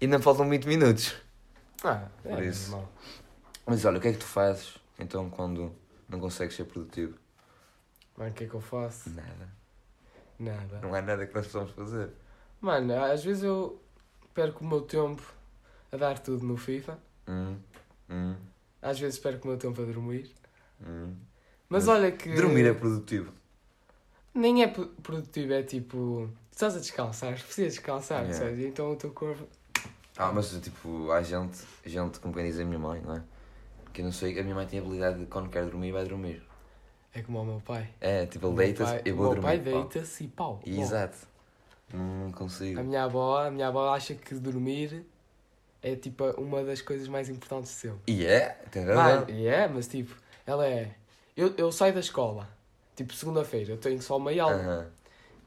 e 0.00 0.04
ainda 0.04 0.20
faltam 0.20 0.48
20 0.48 0.66
minutos. 0.68 1.16
Ah, 1.82 2.08
é 2.24 2.28
Por 2.34 2.42
isso. 2.44 2.70
normal. 2.70 2.92
Mas 3.66 3.84
olha, 3.84 3.98
o 3.98 4.00
que 4.00 4.08
é 4.08 4.12
que 4.12 4.18
tu 4.18 4.26
fazes 4.26 4.74
então 4.98 5.30
quando 5.30 5.72
não 6.08 6.20
consegues 6.20 6.54
ser 6.54 6.64
produtivo? 6.64 7.16
Mano, 8.16 8.30
o 8.30 8.34
que 8.34 8.44
é 8.44 8.46
que 8.46 8.54
eu 8.54 8.60
faço? 8.60 9.08
Nada. 9.10 9.48
Nada. 10.38 10.80
Não 10.82 10.94
há 10.94 11.00
nada 11.00 11.26
que 11.26 11.34
nós 11.34 11.46
possamos 11.46 11.70
fazer. 11.72 12.10
Mano, 12.60 12.94
às 13.02 13.24
vezes 13.24 13.42
eu 13.42 13.80
perco 14.34 14.62
o 14.64 14.68
meu 14.68 14.82
tempo 14.82 15.22
a 15.92 15.96
dar 15.96 16.18
tudo 16.18 16.44
no 16.46 16.56
FIFA. 16.56 16.98
Hum, 17.28 17.56
hum, 18.08 18.34
Às 18.82 18.98
vezes 19.00 19.18
perco 19.18 19.46
o 19.46 19.50
meu 19.50 19.58
tempo 19.58 19.80
a 19.80 19.84
dormir. 19.84 20.30
hum. 20.86 21.14
Mas, 21.68 21.86
Mas 21.86 21.88
olha 21.88 22.10
que. 22.12 22.34
Dormir 22.34 22.66
é 22.66 22.74
produtivo. 22.74 23.32
Nem 24.34 24.62
é 24.62 24.68
pro- 24.68 24.88
produtivo, 25.02 25.52
é 25.52 25.62
tipo. 25.62 26.28
Estás 26.50 26.76
a 26.76 26.80
descansar, 26.80 27.32
precisas 27.34 27.74
descansar, 27.74 28.24
Yeah. 28.24 28.38
sabes? 28.46 28.64
Então 28.64 28.92
o 28.92 28.96
teu 28.96 29.10
corpo. 29.12 29.46
Ah, 30.16 30.30
mas 30.32 30.50
tipo, 30.60 31.10
há 31.12 31.22
gente, 31.22 31.58
gente 31.86 32.18
como 32.20 32.34
quem 32.34 32.44
diz 32.44 32.58
a 32.58 32.64
minha 32.64 32.78
mãe, 32.78 33.00
não 33.00 33.16
é? 33.16 33.22
Que 33.92 34.00
eu 34.02 34.04
não 34.04 34.12
sei, 34.12 34.38
a 34.38 34.42
minha 34.42 34.54
mãe 34.54 34.66
tem 34.66 34.78
a 34.78 34.82
habilidade 34.82 35.18
de 35.20 35.26
quando 35.26 35.48
quer 35.48 35.64
dormir, 35.64 35.92
vai 35.92 36.04
dormir. 36.04 36.42
É 37.14 37.22
como 37.22 37.40
o 37.40 37.44
meu 37.44 37.60
pai. 37.60 37.88
É, 38.00 38.26
tipo, 38.26 38.46
O 38.46 38.50
ele 38.50 38.56
meu 38.56 38.64
deita-se, 38.66 38.92
pai- 38.92 39.02
eu 39.04 39.14
o 39.14 39.16
vou 39.16 39.26
meu 39.32 39.40
dormir. 39.40 39.60
pai 39.62 39.72
pau. 39.72 39.82
deita-se 39.88 40.24
e 40.24 40.28
pau. 40.28 40.60
Exato. 40.66 41.16
Não, 41.92 42.24
não 42.24 42.32
consigo. 42.32 42.78
A 42.78 42.82
minha 42.82 43.04
avó, 43.04 43.44
a 43.46 43.50
minha 43.50 43.68
avó 43.68 43.92
acha 43.94 44.14
que 44.14 44.34
dormir 44.34 45.04
é 45.82 45.96
tipo 45.96 46.24
uma 46.32 46.62
das 46.62 46.80
coisas 46.82 47.08
mais 47.08 47.28
importantes 47.28 47.70
de 47.70 47.76
sempre. 47.76 47.98
E 48.06 48.26
é, 48.26 48.58
tem 48.70 48.84
razão. 48.84 49.26
E 49.28 49.46
é, 49.46 49.66
mas 49.68 49.86
tipo, 49.86 50.14
ela 50.46 50.66
é. 50.66 50.90
Eu, 51.36 51.54
eu 51.56 51.72
saio 51.72 51.94
da 51.94 52.00
escola, 52.00 52.48
tipo 52.96 53.14
segunda-feira, 53.14 53.72
eu 53.72 53.76
tenho 53.78 54.00
só 54.02 54.16
uma 54.16 54.30
aula. 54.30 54.54
Aham. 54.56 54.86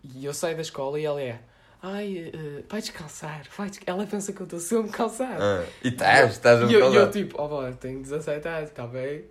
E 0.04 0.26
eu 0.26 0.34
saio 0.34 0.56
da 0.56 0.62
escola 0.62 1.00
e 1.00 1.06
ela 1.06 1.22
é. 1.22 1.40
Ai, 1.82 2.32
eh, 2.34 2.64
vai 2.70 2.80
descansar, 2.82 3.46
vai 3.58 3.70
desca-" 3.70 3.84
Ela 3.92 4.06
pensa 4.06 4.32
que 4.32 4.40
eu 4.40 4.46
estou 4.46 4.60
sempre 4.60 4.92
cansado. 4.92 5.42
Ah, 5.42 5.66
E 5.84 5.90
estás, 5.90 6.32
estás 6.32 6.62
a 6.62 6.66
E 6.66 6.74
eu, 6.74 6.80
e 6.80 6.84
eu 6.84 6.92
causar. 6.94 7.12
tipo, 7.12 7.42
ó 7.42 7.60
oh, 7.60 7.68
eu 7.68 7.76
tenho 7.76 8.02
17 8.02 8.48
anos, 8.48 8.70
está 8.70 8.88
bem? 8.88 9.26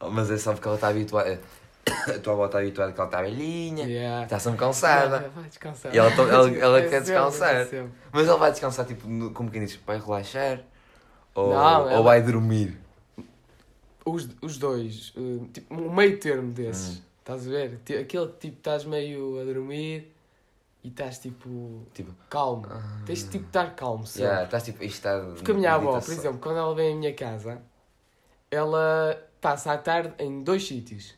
Mas 0.00 0.30
é 0.30 0.38
só 0.38 0.52
porque 0.54 0.66
ela 0.68 0.76
está 0.76 0.88
habituada. 0.88 1.40
A 2.16 2.18
tua 2.20 2.32
avó 2.34 2.46
está 2.46 2.58
habituada 2.58 2.92
que 2.92 2.98
ela 3.00 3.08
está 3.08 3.22
velhinha, 3.22 3.86
Yeah. 3.86 4.24
está 4.24 4.38
sempre 4.38 4.58
cansada. 4.58 5.30
Yeah. 5.92 5.92
E 5.92 5.98
ela 5.98 6.10
ela- 6.32 6.56
ela 6.58 6.78
É 6.78 6.82
quer 6.88 7.04
sempre, 7.04 7.20
descansar. 7.22 7.54
é. 7.54 7.86
Mas 8.12 8.26
ela 8.28 8.38
vai 8.38 8.50
descansar, 8.50 8.86
tipo, 8.86 9.06
no- 9.08 9.30
como 9.32 9.50
quem 9.50 9.64
diz, 9.64 9.76
vai 9.86 9.98
relaxar? 9.98 10.62
Ou, 11.34 11.50
Não, 11.54 11.82
ou 11.84 11.90
ela- 11.90 12.02
vai 12.02 12.22
dormir? 12.22 12.76
Os, 14.04 14.28
os 14.40 14.56
dois, 14.56 15.12
eh, 15.16 15.46
tipo, 15.52 15.74
um 15.74 15.92
meio 15.94 16.18
termo 16.18 16.50
desses. 16.52 16.98
Hum. 16.98 17.02
Estás 17.20 17.46
a 17.46 17.50
ver? 17.50 17.74
Aquele 17.84 18.04
que 18.28 18.38
tipo 18.38 18.56
estás 18.56 18.84
meio 18.86 19.38
a 19.38 19.44
dormir 19.44 20.14
e 20.82 20.88
estás 20.88 21.18
tipo 21.18 21.82
Tipo, 21.92 22.14
calmo. 22.30 22.66
ah, 22.70 23.02
Tens 23.04 23.24
de 23.24 23.28
tipo 23.28 23.44
estar 23.46 23.74
calmo 23.74 24.06
sempre. 24.06 24.22
yeah, 24.28 24.44
estás 24.44 24.62
tipo, 24.64 24.82
isto 24.82 24.94
está. 24.94 25.20
Porque 25.20 25.50
a 25.50 25.54
minha 25.54 25.74
avó, 25.74 26.00
por 26.00 26.10
exemplo, 26.12 26.38
quando 26.40 26.56
ela 26.56 26.74
vem 26.74 26.94
à 26.94 26.96
minha 26.96 27.12
casa, 27.14 27.60
ela 28.50 29.22
passa 29.42 29.72
a 29.72 29.76
tarde 29.78 30.14
em 30.18 30.42
dois 30.42 30.66
sítios. 30.66 31.14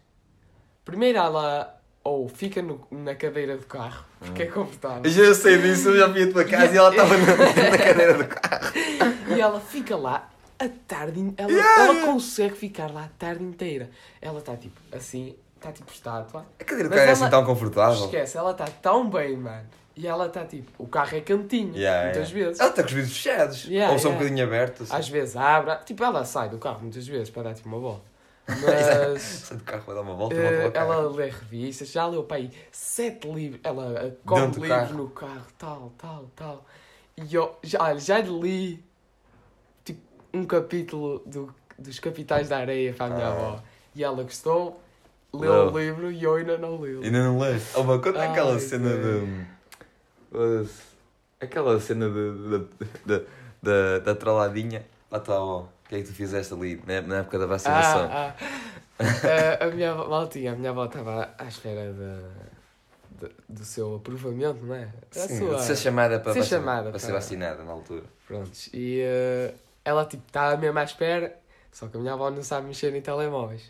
Primeiro 0.90 1.18
ela 1.18 1.76
ou 2.02 2.28
fica 2.28 2.60
no- 2.62 2.86
na 2.90 3.14
cadeira 3.14 3.56
do 3.56 3.64
carro, 3.66 4.04
porque 4.18 4.42
é 4.42 4.46
confortável. 4.46 5.02
Eu 5.04 5.10
já 5.10 5.34
sei 5.34 5.58
disso, 5.58 5.90
eu 5.90 5.98
já 5.98 6.06
vi 6.08 6.22
a 6.24 6.32
tua 6.32 6.44
casa 6.44 6.74
e 6.74 6.76
ela 6.78 6.90
estava 6.90 7.16
na, 7.16 7.26
na 7.70 7.78
cadeira 7.78 8.14
do 8.14 8.24
carro. 8.26 8.72
E 9.36 9.40
ela 9.40 9.60
fica 9.60 9.96
lá 9.96 10.28
a 10.58 10.68
tarde 10.88 11.32
ela, 11.36 11.50
Yeah, 11.50 11.82
ela 11.84 11.92
yeah. 11.92 12.12
consegue 12.12 12.56
ficar 12.56 12.90
lá 12.92 13.04
a 13.04 13.08
tarde 13.18 13.44
inteira. 13.44 13.88
Ela 14.20 14.40
está 14.40 14.56
tipo 14.56 14.80
assim, 14.92 15.36
está 15.56 15.70
tipo 15.70 15.92
estátua. 15.92 16.44
A 16.58 16.64
cadeira 16.64 16.88
do 16.88 16.94
carro 16.94 17.08
é 17.08 17.12
assim 17.12 17.30
tão 17.30 17.44
confortável. 17.44 18.04
Esquece, 18.06 18.36
ela 18.36 18.50
está 18.50 18.64
tão 18.64 19.08
bem, 19.08 19.36
mano. 19.36 19.66
E 19.96 20.06
ela 20.06 20.26
está 20.26 20.44
tipo, 20.44 20.70
o 20.82 20.86
carro 20.88 21.16
é 21.16 21.20
cantinho, 21.20 21.76
Yeah, 21.76 22.04
muitas 22.06 22.30
vezes. 22.30 22.58
Ela 22.58 22.70
está 22.70 22.82
com 22.82 22.88
os 22.88 22.94
vidros 22.94 23.12
fechados. 23.16 23.68
Ou 23.90 23.98
são 23.98 24.10
um 24.12 24.14
bocadinho 24.14 24.44
abertos. 24.44 24.90
Às 24.90 25.08
vezes 25.08 25.36
abre, 25.36 25.76
tipo, 25.84 26.02
ela 26.02 26.24
sai 26.24 26.48
do 26.48 26.58
carro 26.58 26.80
muitas 26.82 27.06
vezes 27.06 27.30
para 27.30 27.44
dar 27.44 27.54
tipo 27.54 27.68
uma 27.68 27.78
bola. 27.78 28.00
Mas 28.48 29.22
Sai 29.22 29.56
do 29.58 29.64
carro, 29.64 29.82
vai 29.86 29.94
dar 29.94 30.00
uma 30.02 30.14
volta, 30.14 30.34
eh, 30.34 30.62
volta 30.62 30.78
ela 30.78 31.08
lê 31.10 31.26
revistas, 31.30 31.88
já 31.90 32.06
leu 32.06 32.24
para 32.24 32.38
aí 32.38 32.50
sete 32.72 33.28
livros, 33.30 33.60
ela 33.62 33.92
eh, 34.06 34.12
come 34.26 34.46
livros 34.46 34.68
carro. 34.68 34.94
no 34.96 35.10
carro, 35.10 35.46
tal, 35.58 35.92
tal, 35.96 36.30
tal. 36.34 36.66
E 37.16 37.32
eu 37.34 37.56
já, 37.62 37.94
já 37.96 38.18
li 38.20 38.82
tipo 39.84 40.00
um 40.34 40.44
capítulo 40.44 41.22
do, 41.26 41.54
dos 41.78 41.98
Capitais 42.00 42.48
da 42.48 42.58
Areia 42.58 42.92
para 42.92 43.06
a 43.06 43.10
minha 43.16 43.26
Ah. 43.26 43.32
avó. 43.32 43.62
E 43.94 44.02
ela 44.02 44.22
gostou, 44.22 44.80
leu 45.32 45.68
o 45.72 45.78
livro 45.78 46.10
e 46.10 46.22
eu 46.22 46.34
ainda 46.34 46.56
não 46.58 46.84
li. 46.84 47.04
Ainda 47.04 47.24
não 47.24 47.38
lês? 47.38 47.72
Oh, 47.76 47.82
mas 47.84 48.00
conta 48.00 48.20
Ai, 48.20 48.28
aquela 48.28 48.58
cena 48.58 48.90
de. 48.96 49.46
Aquela 51.40 51.80
cena 51.80 52.08
de, 52.08 52.32
de, 52.32 52.58
de- 53.06 53.26
da, 53.62 53.98
da 54.00 54.14
trolladinha. 54.14 54.84
Lá 55.10 55.18
está, 55.18 55.40
ó. 55.42 55.62
O 55.62 55.68
que 55.90 55.96
é 55.96 55.98
que 56.02 56.04
tu 56.08 56.14
fizeste 56.14 56.54
ali 56.54 56.80
na, 56.86 57.00
na 57.02 57.16
época 57.18 57.38
da 57.38 57.46
vacinação? 57.46 58.08
Ah, 58.10 58.34
ah. 58.38 59.04
Eh, 59.26 59.58
a 59.64 59.66
minha 59.68 59.90
avó, 59.92 60.06
maltinha, 60.08 60.52
a 60.52 60.56
minha 60.56 60.70
avó 60.70 60.84
estava 60.84 61.34
à 61.38 61.44
espera 61.46 61.92
de, 61.92 63.26
de- 63.26 63.34
do 63.48 63.64
seu 63.64 63.96
aprovamento, 63.96 64.64
não 64.64 64.74
é? 64.74 64.88
Sim, 65.10 65.38
sua- 65.38 65.56
de 65.56 65.62
ser 65.64 65.76
chamada 65.76 66.20
para, 66.20 66.32
ser 66.34 66.44
chamada 66.44 66.90
para 66.90 66.98
ser 66.98 67.06
para- 67.06 67.14
vacinada 67.16 67.64
na 67.64 67.72
altura. 67.72 68.04
Prontos. 68.26 68.68
E 68.72 69.00
eh, 69.00 69.54
ela, 69.84 70.04
tipo, 70.04 70.22
estava 70.26 70.56
mesmo 70.56 70.78
à 70.78 70.84
espera, 70.84 71.36
só 71.72 71.88
que 71.88 71.96
a 71.96 72.00
minha 72.00 72.12
avó 72.12 72.30
não 72.30 72.42
sabe 72.42 72.66
mexer 72.68 72.94
em 72.94 73.00
telemóveis. 73.02 73.68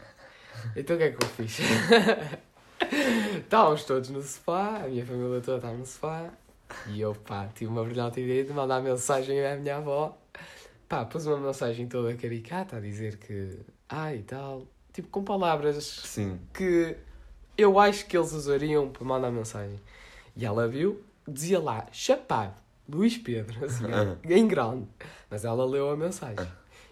Então 0.76 0.96
o 0.96 0.98
que 0.98 1.04
é 1.06 1.10
que 1.12 1.24
eu 1.24 1.28
fiz? 1.28 1.58
Estávamos 3.38 3.84
todos 3.84 4.10
no 4.10 4.22
sofá, 4.22 4.82
a 4.84 4.88
minha 4.88 5.04
família 5.06 5.40
toda 5.40 5.56
estava 5.58 5.74
no 5.74 5.86
sofá, 5.86 6.28
e 6.86 7.00
eu, 7.00 7.14
pá, 7.14 7.48
tive 7.54 7.70
uma 7.70 7.84
brilhante 7.84 8.20
ideia 8.20 8.44
de 8.44 8.52
mandar 8.52 8.80
mensagem 8.82 9.44
à 9.46 9.56
minha 9.56 9.76
avó. 9.76 10.16
Pá, 10.90 11.04
pus 11.04 11.24
uma 11.24 11.36
mensagem 11.36 11.86
toda 11.86 12.12
caricata 12.16 12.78
a 12.78 12.80
dizer 12.80 13.16
que, 13.18 13.60
ai 13.88 14.16
e 14.16 14.22
tal, 14.22 14.66
tipo, 14.92 15.06
com 15.06 15.22
palavras 15.22 15.84
Sim. 16.04 16.36
que 16.52 16.96
eu 17.56 17.78
acho 17.78 18.06
que 18.06 18.16
eles 18.18 18.32
usariam 18.32 18.88
para 18.88 19.04
mandar 19.04 19.30
mensagem. 19.30 19.78
E 20.36 20.44
ela 20.44 20.66
viu, 20.66 21.00
dizia 21.28 21.60
lá, 21.60 21.86
chapado, 21.92 22.54
Luís 22.88 23.16
Pedro, 23.16 23.64
assim, 23.64 23.84
Ah. 23.94 24.16
em 24.28 24.48
grande. 24.48 24.88
Mas 25.30 25.44
ela 25.44 25.64
leu 25.64 25.90
a 25.90 25.96
mensagem. 25.96 26.44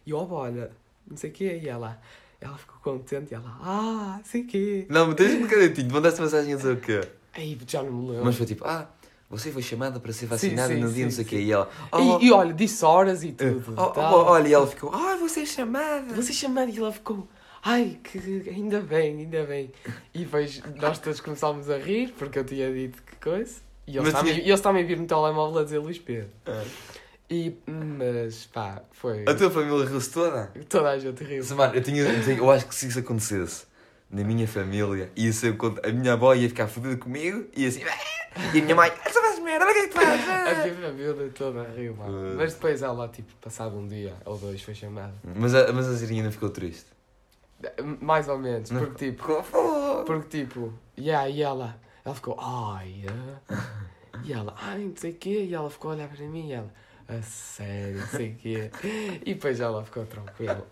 E 0.07 0.11
eu, 0.11 0.19
olha, 0.31 0.71
não 1.05 1.17
sei 1.17 1.31
o 1.31 1.33
quê, 1.33 1.59
e 1.61 1.69
ela, 1.69 2.01
ela 2.41 2.57
ficou 2.57 2.77
contente, 2.79 3.33
e 3.33 3.35
ela, 3.35 3.59
ah, 3.61 4.21
sei 4.23 4.43
o 4.43 4.47
quê. 4.47 4.87
Não, 4.89 5.09
mas 5.09 5.17
tens 5.17 5.35
um 5.35 5.41
bocadinho, 5.43 5.93
mandaste 5.93 6.21
mensagem 6.21 6.53
a 6.53 6.57
dizer 6.57 6.73
o 6.73 6.81
quê? 6.81 7.01
Aí, 7.33 7.59
já 7.67 7.83
não 7.83 7.93
me 7.93 8.11
lembro. 8.11 8.27
Mas 8.27 8.37
foi 8.37 8.47
tipo, 8.47 8.65
ah, 8.65 8.89
você 9.31 9.51
foi 9.53 9.63
chamada 9.63 10.01
para 10.01 10.13
ser 10.13 10.27
vacinada 10.27 10.75
sim, 10.75 10.81
no 10.81 10.87
dia 10.89 10.97
sim, 10.97 11.05
não 11.05 11.11
sei 11.11 11.25
o 11.25 11.27
quê. 11.27 11.37
sim. 11.37 11.43
E 11.45 11.53
ela, 11.53 11.71
E, 12.21 12.27
e 12.27 12.33
olha, 12.33 12.53
disse 12.55 12.85
horas 12.85 13.23
e 13.23 13.33
tudo. 13.33 13.75
oh, 13.77 13.83
oh, 13.83 13.87
tal. 13.91 14.15
olha, 14.27 14.49
e 14.49 14.53
ela 14.55 14.67
ficou, 14.67 14.91
ah, 14.95 15.17
você 15.17 15.41
é 15.41 15.47
chamada. 15.47 16.15
Você 16.15 16.33
chamando 16.33 16.71
e 16.71 16.79
ela 16.79 16.93
ficou. 16.93 17.29
Ai, 17.63 17.99
que 18.05 18.19
ainda 18.49 18.81
bem, 18.81 19.19
ainda 19.19 19.45
bem. 19.45 19.71
E 20.15 20.21
depois 20.21 20.63
nós 20.81 20.99
todos 20.99 21.21
começámos 21.21 21.69
a 21.69 21.77
rir, 21.77 22.15
porque 22.17 22.39
eu 22.39 22.45
tinha 22.45 22.73
dito 22.73 23.03
que 23.03 23.17
coisa. 23.17 23.57
E 23.87 23.97
eles, 23.97 24.13
Mas 24.13 24.21
também, 24.21 24.39
eles 24.39 24.61
também 24.61 24.87
viram 24.87 25.03
no 25.03 25.07
telemóvel 25.09 25.61
a 25.61 25.65
dizer 25.65 25.79
Luís 25.79 25.99
Pedro. 25.99 26.31
Ah. 26.47 26.63
E, 27.31 27.55
mas 27.67 28.47
pá, 28.47 28.83
foi. 28.93 29.25
A 29.29 29.35
tua 29.35 29.51
família 29.51 29.85
riu-se 29.85 30.11
toda? 30.11 30.51
Toda 30.69 30.91
a 30.91 30.99
gente 30.99 31.23
riu. 31.25 31.45
Mano, 31.57 31.75
eu, 31.75 31.83
tinha, 31.83 32.03
eu, 32.03 32.23
tinha- 32.25 32.37
eu 32.39 32.51
acho 32.51 32.67
que 32.67 32.75
se 32.75 32.87
isso 32.89 32.99
acontecesse 33.01 33.67
na 34.11 34.25
minha 34.25 34.47
família, 34.49 35.11
ia 35.17 35.33
ser, 35.33 35.51
o 35.51 35.57
cont- 35.57 35.81
a 35.85 35.91
minha 35.93 36.15
avó 36.15 36.35
ia 36.35 36.49
ficar 36.49 36.67
fodida 36.69 36.97
comigo 36.97 37.47
e 37.57 37.67
assim, 37.67 37.83
"Ah!" 37.85 38.49
e 38.55 38.59
a 38.61 38.63
minha 38.63 38.75
mãe, 38.75 38.91
essa 39.05 39.21
faz 39.21 39.39
merda, 39.41 39.67
o 39.67 39.73
que 39.73 39.79
é 39.79 39.83
que 39.83 39.95
tu 39.95 40.01
fazes? 40.01 40.29
A 40.29 40.51
Ah!" 40.51 40.65
minha 40.65 40.75
família 40.89 41.31
toda 41.35 41.63
riu, 41.77 41.95
mano. 41.97 42.35
Mas 42.37 42.55
depois 42.55 42.83
ela, 42.83 43.09
tipo, 43.09 43.33
passado 43.41 43.77
um 43.77 43.87
dia 43.87 44.15
ou 44.25 44.39
dois, 44.39 44.63
foi 44.63 44.75
chamada. 44.75 45.13
Mas 45.37 45.55
a, 45.55 45.73
mas 45.73 45.87
a 45.89 45.93
Zirinha 45.93 46.23
não 46.25 46.33
ficou 46.33 46.49
triste. 46.51 46.87
Mais 48.01 48.29
ou 48.29 48.39
menos, 48.39 48.71
Não. 48.71 48.81
porque 48.81 49.11
tipo. 49.13 49.45
Porque 50.07 50.45
tipo, 50.45 50.73
yeah, 50.97 51.29
e 51.29 51.43
ela, 51.43 51.77
ela 52.05 52.15
ficou, 52.15 52.37
ai, 52.41 53.05
ah." 53.51 53.57
e 54.25 54.33
ela, 54.33 54.55
ai, 54.57 54.79
não 54.85 54.97
sei 54.97 55.11
o 55.11 55.15
quê, 55.15 55.45
e 55.45 55.55
ela 55.55 55.69
ficou 55.69 55.91
a 55.91 55.95
olhar 55.95 56.09
para 56.09 56.25
mim 56.27 56.49
e 56.49 56.53
ela, 56.53 56.73
a 57.09 57.21
sério, 57.23 57.99
não 58.01 58.07
sei 58.07 58.31
o 58.31 58.35
quê, 58.37 58.71
e 59.27 59.35
depois 59.35 59.59
ela 59.61 59.85
ficou 59.85 60.05
tranquila. 60.07 60.67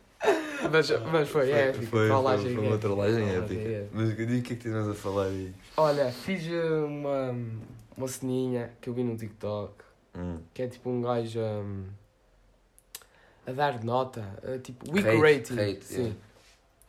Mas, 0.70 0.90
mas 1.12 1.28
foi 1.28 1.50
épico, 1.50 1.86
Foi, 1.86 1.98
foi, 2.00 2.08
trollagem 2.08 2.44
foi 2.44 2.52
uma 2.54 2.62
épica, 2.74 2.78
trollagem 2.78 3.24
trollagem 3.26 3.56
épica. 3.58 3.88
Mas 3.92 4.10
o 4.10 4.16
que 4.16 4.22
é 4.22 4.40
que 4.40 4.54
tens 4.56 4.88
a 4.88 4.94
falar 4.94 5.24
aí? 5.26 5.54
Olha, 5.76 6.10
fiz 6.10 6.44
uh, 6.46 6.86
uma, 6.86 7.34
uma 7.96 8.08
ceninha 8.08 8.70
que 8.80 8.88
eu 8.88 8.94
vi 8.94 9.02
no 9.04 9.16
TikTok, 9.16 9.72
Hum. 10.18 10.38
que 10.54 10.62
é 10.62 10.66
tipo 10.66 10.88
um 10.88 11.02
gajo 11.02 11.38
um, 11.38 11.84
a 13.46 13.52
dar 13.52 13.84
nota, 13.84 14.24
uh, 14.42 14.58
tipo 14.58 14.90
week 14.90 15.06
Rate, 15.06 15.20
rating, 15.20 15.54
rate, 15.54 15.84
sim, 15.84 16.00
yeah. 16.00 16.16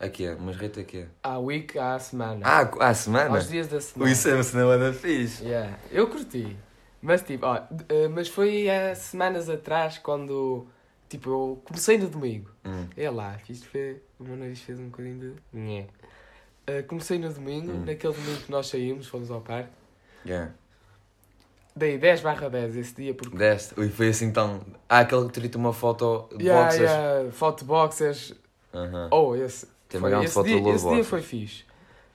Aqui 0.00 0.26
é, 0.26 0.34
mas 0.36 0.56
rate 0.56 0.80
aqui 0.80 0.98
é. 1.00 1.06
à 1.22 1.38
week, 1.38 1.78
à 1.78 1.98
semana, 1.98 2.40
Ah, 2.46 2.60
à 2.88 2.94
semana? 2.94 3.34
aos 3.36 3.48
dias 3.48 3.66
da 3.68 3.80
semana. 3.80 4.08
Ui, 4.08 4.12
Isso 4.12 4.28
é 4.28 4.34
uma 4.34 4.42
cena 4.44 4.78
da 4.78 4.92
fixe. 4.94 5.44
Yeah, 5.44 5.76
eu 5.90 6.06
curti. 6.08 6.56
Mas 7.02 7.20
tipo, 7.22 7.44
ó, 7.46 7.60
eh, 7.88 8.08
mas 8.08 8.28
foi 8.28 8.68
há 8.70 8.94
semanas 8.94 9.48
atrás 9.50 9.98
quando 9.98 10.66
tipo 11.08 11.30
eu 11.30 11.62
comecei 11.64 11.98
no 11.98 12.08
domingo. 12.08 12.50
Hum. 12.64 12.86
É 12.96 13.10
lá, 13.10 13.38
fiz 13.44 13.62
fe... 13.64 13.96
o 14.18 14.24
meu 14.24 14.36
nariz 14.36 14.60
fez 14.60 14.78
um 14.78 14.88
bocadinho 14.88 15.18
de. 15.52 15.58
Nhé. 15.58 15.86
Eh, 16.66 16.82
comecei 16.82 17.18
no 17.18 17.32
domingo, 17.32 17.72
Hum. 17.72 17.84
naquele 17.86 18.12
domingo 18.12 18.40
que 18.42 18.50
nós 18.50 18.66
saímos, 18.66 19.06
fomos 19.08 19.30
ao 19.30 19.40
parque. 19.40 19.70
Yeah. 20.26 20.52
Dei 21.74 21.96
10 21.96 22.20
barra 22.22 22.48
10 22.50 22.76
esse 22.76 22.94
dia 22.94 23.14
porque. 23.14 23.36
Deste. 23.36 23.78
Ui, 23.78 23.88
foi 23.88 24.08
assim 24.08 24.32
tão. 24.32 24.60
Ah, 24.88 25.00
aquele 25.00 25.28
que 25.28 25.40
tirou 25.40 25.60
uma 25.60 25.72
foto 25.72 26.28
de 26.36 26.44
Yeah, 26.44 26.64
boxers. 26.64 26.90
yeah, 26.90 27.30
foto 27.32 27.64
boxers. 27.64 28.34
Aham. 28.74 29.08
Oh, 29.12 29.34
esse. 29.36 29.66
Tem 29.88 30.00
foi- 30.00 30.24
esse 30.24 30.34
foto 30.34 30.46
dia, 30.46 30.56
esse 30.56 30.64
dia 30.64 30.74
Boxers. 30.82 31.06
foi 31.06 31.22
fixe. 31.22 31.64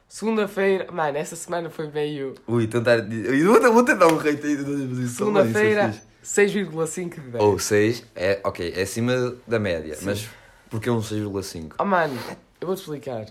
Segunda-feira, 0.07 0.91
mano, 0.91 1.17
essa 1.17 1.35
semana 1.35 1.69
foi 1.71 1.87
meio. 1.89 2.35
Ui, 2.47 2.67
tentar. 2.67 2.99
Ui, 2.99 3.43
vou, 3.43 3.83
tentar 3.83 4.07
um 4.07 4.17
rate 4.17 4.45
aí. 4.45 4.57
de- 4.57 5.07
Segunda-feira, 5.07 5.85
é. 5.85 6.12
6,5 6.23 7.09
de 7.21 7.31
10. 7.31 7.43
Ou 7.43 7.59
6, 7.59 8.03
é, 8.15 8.39
ok, 8.43 8.73
é 8.75 8.81
acima 8.81 9.35
da 9.45 9.59
média. 9.59 9.95
Sim. 9.95 10.05
Mas 10.05 10.29
porque 10.69 10.89
é 10.89 10.91
um 10.91 10.99
6,5? 11.01 11.73
Oh 11.79 11.85
mano, 11.85 12.17
eu 12.61 12.67
vou-te 12.67 12.79
explicar. 12.79 13.25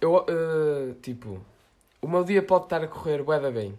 Eu, 0.00 0.24
eh, 0.28 0.94
tipo, 1.02 1.40
o 2.02 2.06
meu 2.08 2.22
dia 2.22 2.42
pode 2.42 2.64
estar 2.64 2.82
a 2.82 2.86
correr 2.86 3.22
bué 3.22 3.40
da 3.40 3.50
bem. 3.50 3.76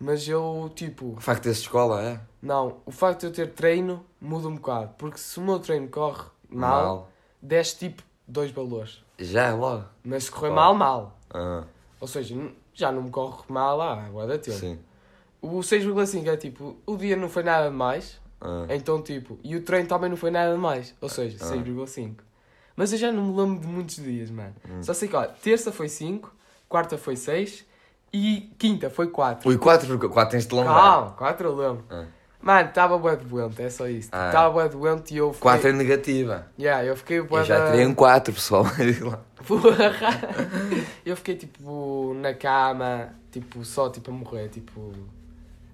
Mas 0.00 0.28
eu, 0.28 0.70
tipo, 0.74 1.14
O 1.16 1.20
facto 1.20 1.38
de 1.40 1.44
teres 1.44 1.58
escola, 1.58 2.02
é? 2.02 2.20
não, 2.42 2.76
o 2.86 2.90
facto 2.92 3.20
de 3.20 3.26
eu 3.26 3.32
ter 3.32 3.52
treino 3.52 4.04
muda 4.20 4.46
um 4.48 4.54
bocado. 4.56 4.94
Porque 4.98 5.18
se 5.18 5.38
o 5.38 5.42
meu 5.42 5.58
treino 5.58 5.88
corre 5.88 6.24
mal, 6.48 7.10
desce 7.42 7.76
tipo 7.78 8.02
dois 8.26 8.50
valores. 8.50 9.02
Já, 9.18 9.52
logo. 9.54 9.84
Mas 10.04 10.24
se 10.24 10.30
correr 10.30 10.50
Oh. 10.50 10.54
mal, 10.54 10.74
mal. 10.74 11.18
Ah, 11.30 11.64
Ou 12.00 12.06
seja, 12.06 12.36
já 12.72 12.92
não 12.92 13.02
me 13.02 13.10
corre 13.10 13.42
mal 13.48 13.80
há 13.80 13.96
bué 14.10 14.26
da 14.26 14.38
tempo. 14.38 14.56
sim. 14.56 14.78
O 15.40 15.58
6,5 15.60 16.26
é 16.28 16.36
tipo, 16.36 16.76
o 16.86 16.96
dia 16.96 17.16
não 17.16 17.28
foi 17.28 17.42
nada 17.42 17.68
de 17.70 17.74
mais. 17.76 18.20
Ah, 18.40 18.66
Então, 18.70 19.00
tipo, 19.02 19.38
e 19.42 19.54
o 19.56 19.62
treino 19.62 19.88
também 19.88 20.10
não 20.10 20.16
foi 20.16 20.30
nada 20.30 20.52
de 20.52 20.58
mais. 20.58 20.94
Ou 21.00 21.08
seja, 21.08 21.36
Ah. 21.40 21.46
6,5. 21.46 22.16
Mas 22.76 22.92
eu 22.92 22.98
já 22.98 23.10
não 23.10 23.24
me 23.24 23.36
lembro 23.40 23.60
de 23.60 23.66
muitos 23.66 23.96
dias, 23.96 24.30
mano. 24.30 24.54
Hum. 24.68 24.82
Só 24.82 24.94
sei 24.94 25.08
que, 25.08 25.16
ó, 25.16 25.24
terça 25.26 25.72
foi 25.72 25.88
5, 25.88 26.32
quarta 26.68 26.96
foi 26.96 27.16
6 27.16 27.64
e 28.12 28.52
quinta 28.58 28.88
foi 28.88 29.08
4. 29.08 29.48
Ui, 29.48 29.58
4, 29.58 29.98
4 30.08 30.30
tens 30.30 30.46
de 30.46 30.54
lembrar. 30.54 30.74
Calma, 30.74 31.10
4 31.12 31.48
eu 31.48 31.56
lembro. 31.56 31.84
Ah. 31.90 32.04
Mano, 32.40 32.68
estava 32.68 32.96
bué 32.96 33.16
doente, 33.16 33.60
é 33.60 33.68
só 33.68 33.88
isso. 33.88 34.10
Ah. 34.12 34.28
Estava 34.28 34.50
bué 34.54 34.68
doente 34.68 35.12
e 35.12 35.16
eu 35.16 35.32
fiquei... 35.32 35.50
4 35.50 35.68
é 35.68 35.72
negativa. 35.72 36.46
Yeah, 36.56 36.84
eu 36.84 36.96
fiquei 36.96 37.20
bué 37.20 37.40
Eu 37.40 37.44
já 37.44 37.70
tirei 37.70 37.84
um 37.84 37.94
4, 37.94 38.32
pessoal. 38.32 38.64
Porra. 39.46 39.92
eu 41.04 41.16
fiquei, 41.16 41.34
tipo, 41.34 42.14
na 42.14 42.32
cama, 42.34 43.12
tipo, 43.32 43.64
só, 43.64 43.88
tipo, 43.90 44.10
a 44.12 44.14
morrer, 44.14 44.48
tipo... 44.48 44.92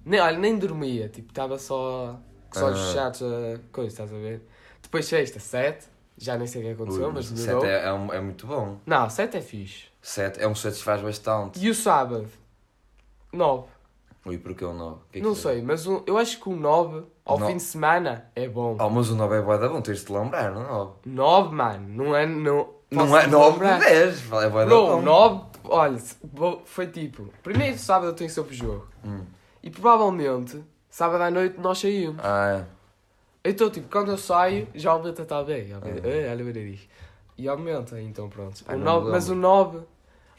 Nem, 0.05 0.19
olha, 0.19 0.37
nem 0.37 0.57
dormia, 0.57 1.09
tipo, 1.09 1.29
estava 1.29 1.57
só... 1.57 2.19
Só 2.53 2.69
Ah. 2.69 2.75
chatos 2.93 3.21
a 3.23 3.59
coisa, 3.71 3.89
estás 3.89 4.13
a 4.13 4.15
ver? 4.17 4.41
Depois 4.81 5.05
sexta, 5.05 5.39
7, 5.41 5.87
já 6.17 6.37
nem 6.37 6.47
sei 6.47 6.61
o 6.61 6.65
que 6.65 6.71
aconteceu, 6.71 7.11
mas 7.11 7.29
melhorou. 7.29 7.61
7 7.61 7.69
é, 7.69 7.85
é, 7.87 7.91
um- 7.93 8.13
é 8.13 8.21
muito 8.21 8.47
bom. 8.47 8.77
Não, 8.85 9.09
7 9.09 9.35
é 9.37 9.41
fixe. 9.41 9.85
7 10.01 10.39
é 10.41 10.47
um 10.47 10.55
satisfaz 10.55 11.01
bastante. 11.01 11.59
E 11.59 11.69
o 11.69 11.75
sábado? 11.75 12.27
9. 13.33 13.67
Ui, 14.25 14.37
porque 14.37 14.63
é 14.63 14.67
um 14.67 14.73
9? 14.73 14.95
Que 15.11 15.17
é 15.17 15.21
que 15.21 15.27
Não 15.27 15.33
é? 15.33 15.35
sei, 15.35 15.61
mas 15.61 15.85
um- 15.85 16.01
eu 16.07 16.17
acho 16.17 16.39
que 16.39 16.47
o 16.47 16.55
9 16.55 17.03
ao 17.25 17.37
Nove. 17.37 17.51
fim 17.51 17.57
de 17.57 17.63
semana 17.63 18.31
é 18.35 18.47
bom. 18.47 18.77
Oh, 18.79 18.89
mas 18.89 19.09
o 19.09 19.15
9 19.15 19.35
é 19.35 19.41
bué 19.41 19.57
da 19.57 19.67
bom, 19.67 19.81
tens 19.81 19.99
de 19.99 20.05
te 20.05 20.13
lembrar, 20.13 20.51
não 20.51 20.61
é 20.63 20.67
9? 20.67 20.93
9, 21.05 21.55
mano, 21.55 21.87
não 21.89 22.15
é. 22.15 22.25
Não, 22.25 22.69
Não 22.89 23.17
é 23.17 23.27
9 23.27 23.59
de 23.65 23.79
10, 23.79 24.19
é 24.31 24.49
bué 24.49 24.61
da 24.61 24.65
Bro, 24.65 24.87
bom. 24.87 25.01
9, 25.01 25.41
olha, 25.65 25.97
se- 25.97 26.15
bo- 26.23 26.61
foi 26.63 26.87
tipo. 26.87 27.27
Primeiro 27.43 27.77
sábado 27.77 28.07
eu 28.11 28.13
tenho 28.13 28.29
sempre 28.29 28.55
jogo. 28.55 28.87
Hum. 29.03 29.25
E 29.65 29.69
provavelmente, 29.71 30.63
sábado 30.89 31.23
à 31.23 31.31
noite 31.31 31.59
nós 31.59 31.79
saímos. 31.79 32.23
Ah, 32.23 32.63
Então, 33.43 33.69
tipo, 33.69 33.89
quando 33.89 34.11
eu 34.11 34.17
saio, 34.17 34.67
já 34.73 34.91
aumenta 34.91 35.23
está 35.23 35.43
bem. 35.43 35.73
Ah. 35.73 35.79
Olha, 35.83 36.31
olha 36.31 36.43
o 36.43 36.47
nariz. 36.47 36.87
E 37.37 37.47
aumenta, 37.49 37.99
então 38.01 38.29
pronto. 38.29 38.63
Ah, 38.67 38.75
O 38.75 38.77
nove- 38.77 39.11
mas 39.11 39.27
o 39.27 39.33
lembro. 39.33 39.49
9. 39.49 39.77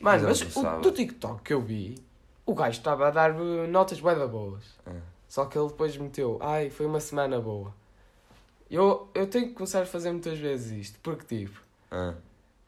Mano, 0.01 0.25
mas 0.29 0.41
no 0.41 0.47
o, 0.47 0.51
sábado. 0.51 0.81
do 0.83 0.93
TikTok 0.93 1.43
que 1.43 1.53
eu 1.53 1.61
vi, 1.61 2.03
o 2.47 2.55
gajo 2.55 2.79
estava 2.79 3.09
a 3.09 3.11
dar 3.11 3.35
notas 3.35 4.01
bué 4.01 4.15
da 4.15 4.27
boas. 4.27 4.63
Ah. 4.87 4.93
Só 5.29 5.45
que 5.47 5.59
ele 5.59 5.69
depois 5.69 5.97
meteu, 5.97 6.39
ai, 6.41 6.71
foi 6.71 6.87
uma 6.87 7.01
semana 7.01 7.41
boa. 7.41 7.75
Eu, 8.71 9.09
eu 9.15 9.27
tenho 9.27 9.49
que 9.49 9.55
começar 9.55 9.83
a 9.83 9.87
fazer 9.87 10.11
muitas 10.13 10.39
vezes 10.39 10.71
isto, 10.73 10.99
porque 11.03 11.25
tipo, 11.45 11.61
ah. 11.91 12.15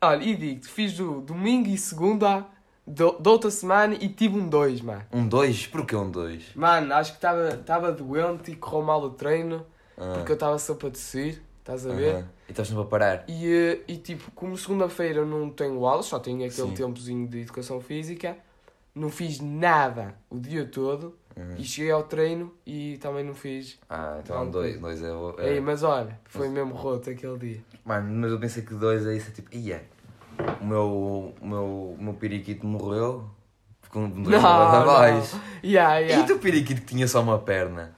olha, 0.02 0.22
e 0.24 0.34
digo-te, 0.36 0.68
fiz 0.68 0.92
do 0.96 1.20
domingo 1.20 1.68
e 1.68 1.78
segunda 1.78 2.44
do, 2.88 3.18
da 3.18 3.30
outra 3.30 3.50
semana 3.50 3.94
e 4.00 4.08
tive 4.08 4.36
um 4.38 4.48
2, 4.48 4.80
mano. 4.80 5.02
Um 5.12 5.26
2? 5.28 5.66
Porquê 5.68 5.94
um 5.96 6.10
2? 6.10 6.54
Mano, 6.54 6.94
acho 6.94 7.12
que 7.18 7.26
estava 7.26 7.92
doente 7.92 8.50
e 8.52 8.56
correu 8.56 8.82
mal 8.84 9.02
o 9.02 9.10
treino, 9.10 9.64
Ah. 9.96 10.12
porque 10.16 10.32
eu 10.32 10.34
estava 10.34 10.58
sempre 10.58 10.88
a 10.88 10.90
tossir, 10.90 11.42
estás 11.60 11.86
a 11.86 11.92
ver? 11.94 12.14
Aham. 12.16 12.28
E 12.48 12.50
estás 12.52 12.68
sempre 12.68 12.82
a 12.82 12.86
parar. 12.86 13.24
E, 13.28 13.46
eh, 13.46 13.80
e 13.86 13.96
tipo, 13.98 14.30
como 14.32 14.56
segunda-feira 14.56 15.24
não 15.24 15.50
tenho 15.50 15.84
aulas, 15.86 16.06
só 16.06 16.18
tenho 16.18 16.38
aquele 16.38 16.68
Sim. 16.68 16.74
tempozinho 16.74 17.28
de 17.28 17.40
educação 17.42 17.80
física, 17.80 18.36
não 18.94 19.10
fiz 19.10 19.38
nada 19.40 20.14
o 20.30 20.38
dia 20.40 20.64
todo 20.64 21.14
Uhum. 21.36 21.54
e 21.58 21.62
cheguei 21.64 21.90
ao 21.92 22.02
treino 22.02 22.52
e 22.66 22.96
também 22.98 23.22
não 23.22 23.34
fiz. 23.34 23.78
Ah, 23.88 24.18
então 24.24 24.44
um 24.44 24.50
2. 24.50 24.80
2 24.80 25.02
é, 25.02 25.12
o- 25.12 25.34
Ei, 25.38 25.58
é. 25.58 25.60
mas 25.60 25.82
olha, 25.82 26.18
foi 26.24 26.48
mesmo 26.48 26.74
roto 26.74 27.10
aquele 27.10 27.38
dia. 27.38 27.60
Mano, 27.84 28.10
mas 28.16 28.32
eu 28.32 28.40
pensei 28.40 28.62
que 28.64 28.74
2 28.74 29.06
é 29.06 29.14
isso, 29.14 29.28
é 29.28 29.32
tipo, 29.32 29.54
ia. 29.54 29.84
O 30.60 30.64
meu, 30.64 31.34
o 31.40 31.46
meu, 31.46 31.64
o 31.98 32.02
meu 32.02 32.14
periquito 32.14 32.66
morreu. 32.66 33.30
Um 33.94 34.02
Não, 34.08 34.22
dois 34.22 34.42
não, 34.42 34.72
não. 34.80 34.84
baixo. 34.86 35.40
Yeah, 35.64 35.96
yeah. 35.98 36.24
E 36.24 36.26
do 36.26 36.38
periquito 36.38 36.82
que 36.82 36.86
tinha 36.88 37.08
só 37.08 37.22
uma 37.22 37.38
perna? 37.38 37.96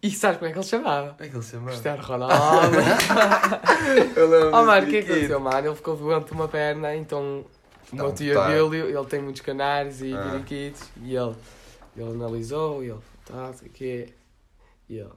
E 0.00 0.10
sabes 0.12 0.38
como 0.38 0.48
é 0.48 0.52
que 0.52 0.58
ele 0.58 0.66
chamava? 0.66 1.08
Como 1.14 1.24
é 1.24 1.28
que 1.28 1.34
ele 1.34 1.42
se 1.42 1.50
chamava? 1.50 1.70
Cristiano 1.70 2.02
Ronaldo. 2.04 2.76
Eu 4.16 4.30
lembro 4.30 4.48
oh, 4.54 4.64
mano, 4.64 4.86
o 4.86 4.90
que 4.90 4.96
é 4.98 5.02
que 5.02 5.10
aconteceu, 5.12 5.40
mano? 5.40 5.66
Ele 5.66 5.74
ficou 5.74 5.96
doente 5.96 6.26
de 6.26 6.32
uma 6.32 6.46
perna, 6.46 6.94
então 6.94 7.44
o 7.92 7.96
meu 7.96 8.04
Não, 8.06 8.14
tio 8.14 8.34
tá. 8.34 8.46
Abílio, 8.46 8.74
ele 8.96 9.06
tem 9.06 9.20
muitos 9.20 9.42
canários 9.42 10.00
e 10.02 10.14
Ah. 10.14 10.22
periquitos, 10.30 10.82
e 11.02 11.16
ele, 11.16 11.34
ele 11.96 12.10
analisou, 12.12 12.84
e 12.84 12.90
ele, 12.90 13.00
tá, 13.24 13.52
sei 13.54 13.68
o 13.68 13.72
quê, 13.72 14.08
e 14.88 14.98
ele, 14.98 15.10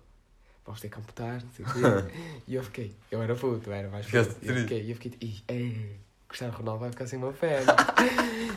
vamos 0.65 0.81
ter 0.81 0.89
que 0.89 0.97
amputar, 0.97 1.41
não 1.43 1.51
sei 1.51 1.63
o 1.65 1.67
quê, 1.67 2.11
e 2.47 2.55
eu 2.55 2.63
fiquei, 2.63 2.95
eu 3.11 3.21
era 3.21 3.35
puto, 3.35 3.69
eu 3.69 3.73
era 3.73 3.87
mais 3.89 4.05
puto, 4.07 4.35
e 4.41 4.47
eu 4.47 4.55
fiquei, 4.55 4.81
e 4.81 4.89
eu 4.89 4.95
fiquei, 4.95 5.11
"Ih, 5.21 5.43
ei, 5.47 5.99
Cristiano 6.31 6.53
Ronaldo 6.57 6.79
vai 6.79 6.89
ficar 6.91 7.05
sem 7.07 7.19
uma 7.19 7.33
perna. 7.33 7.75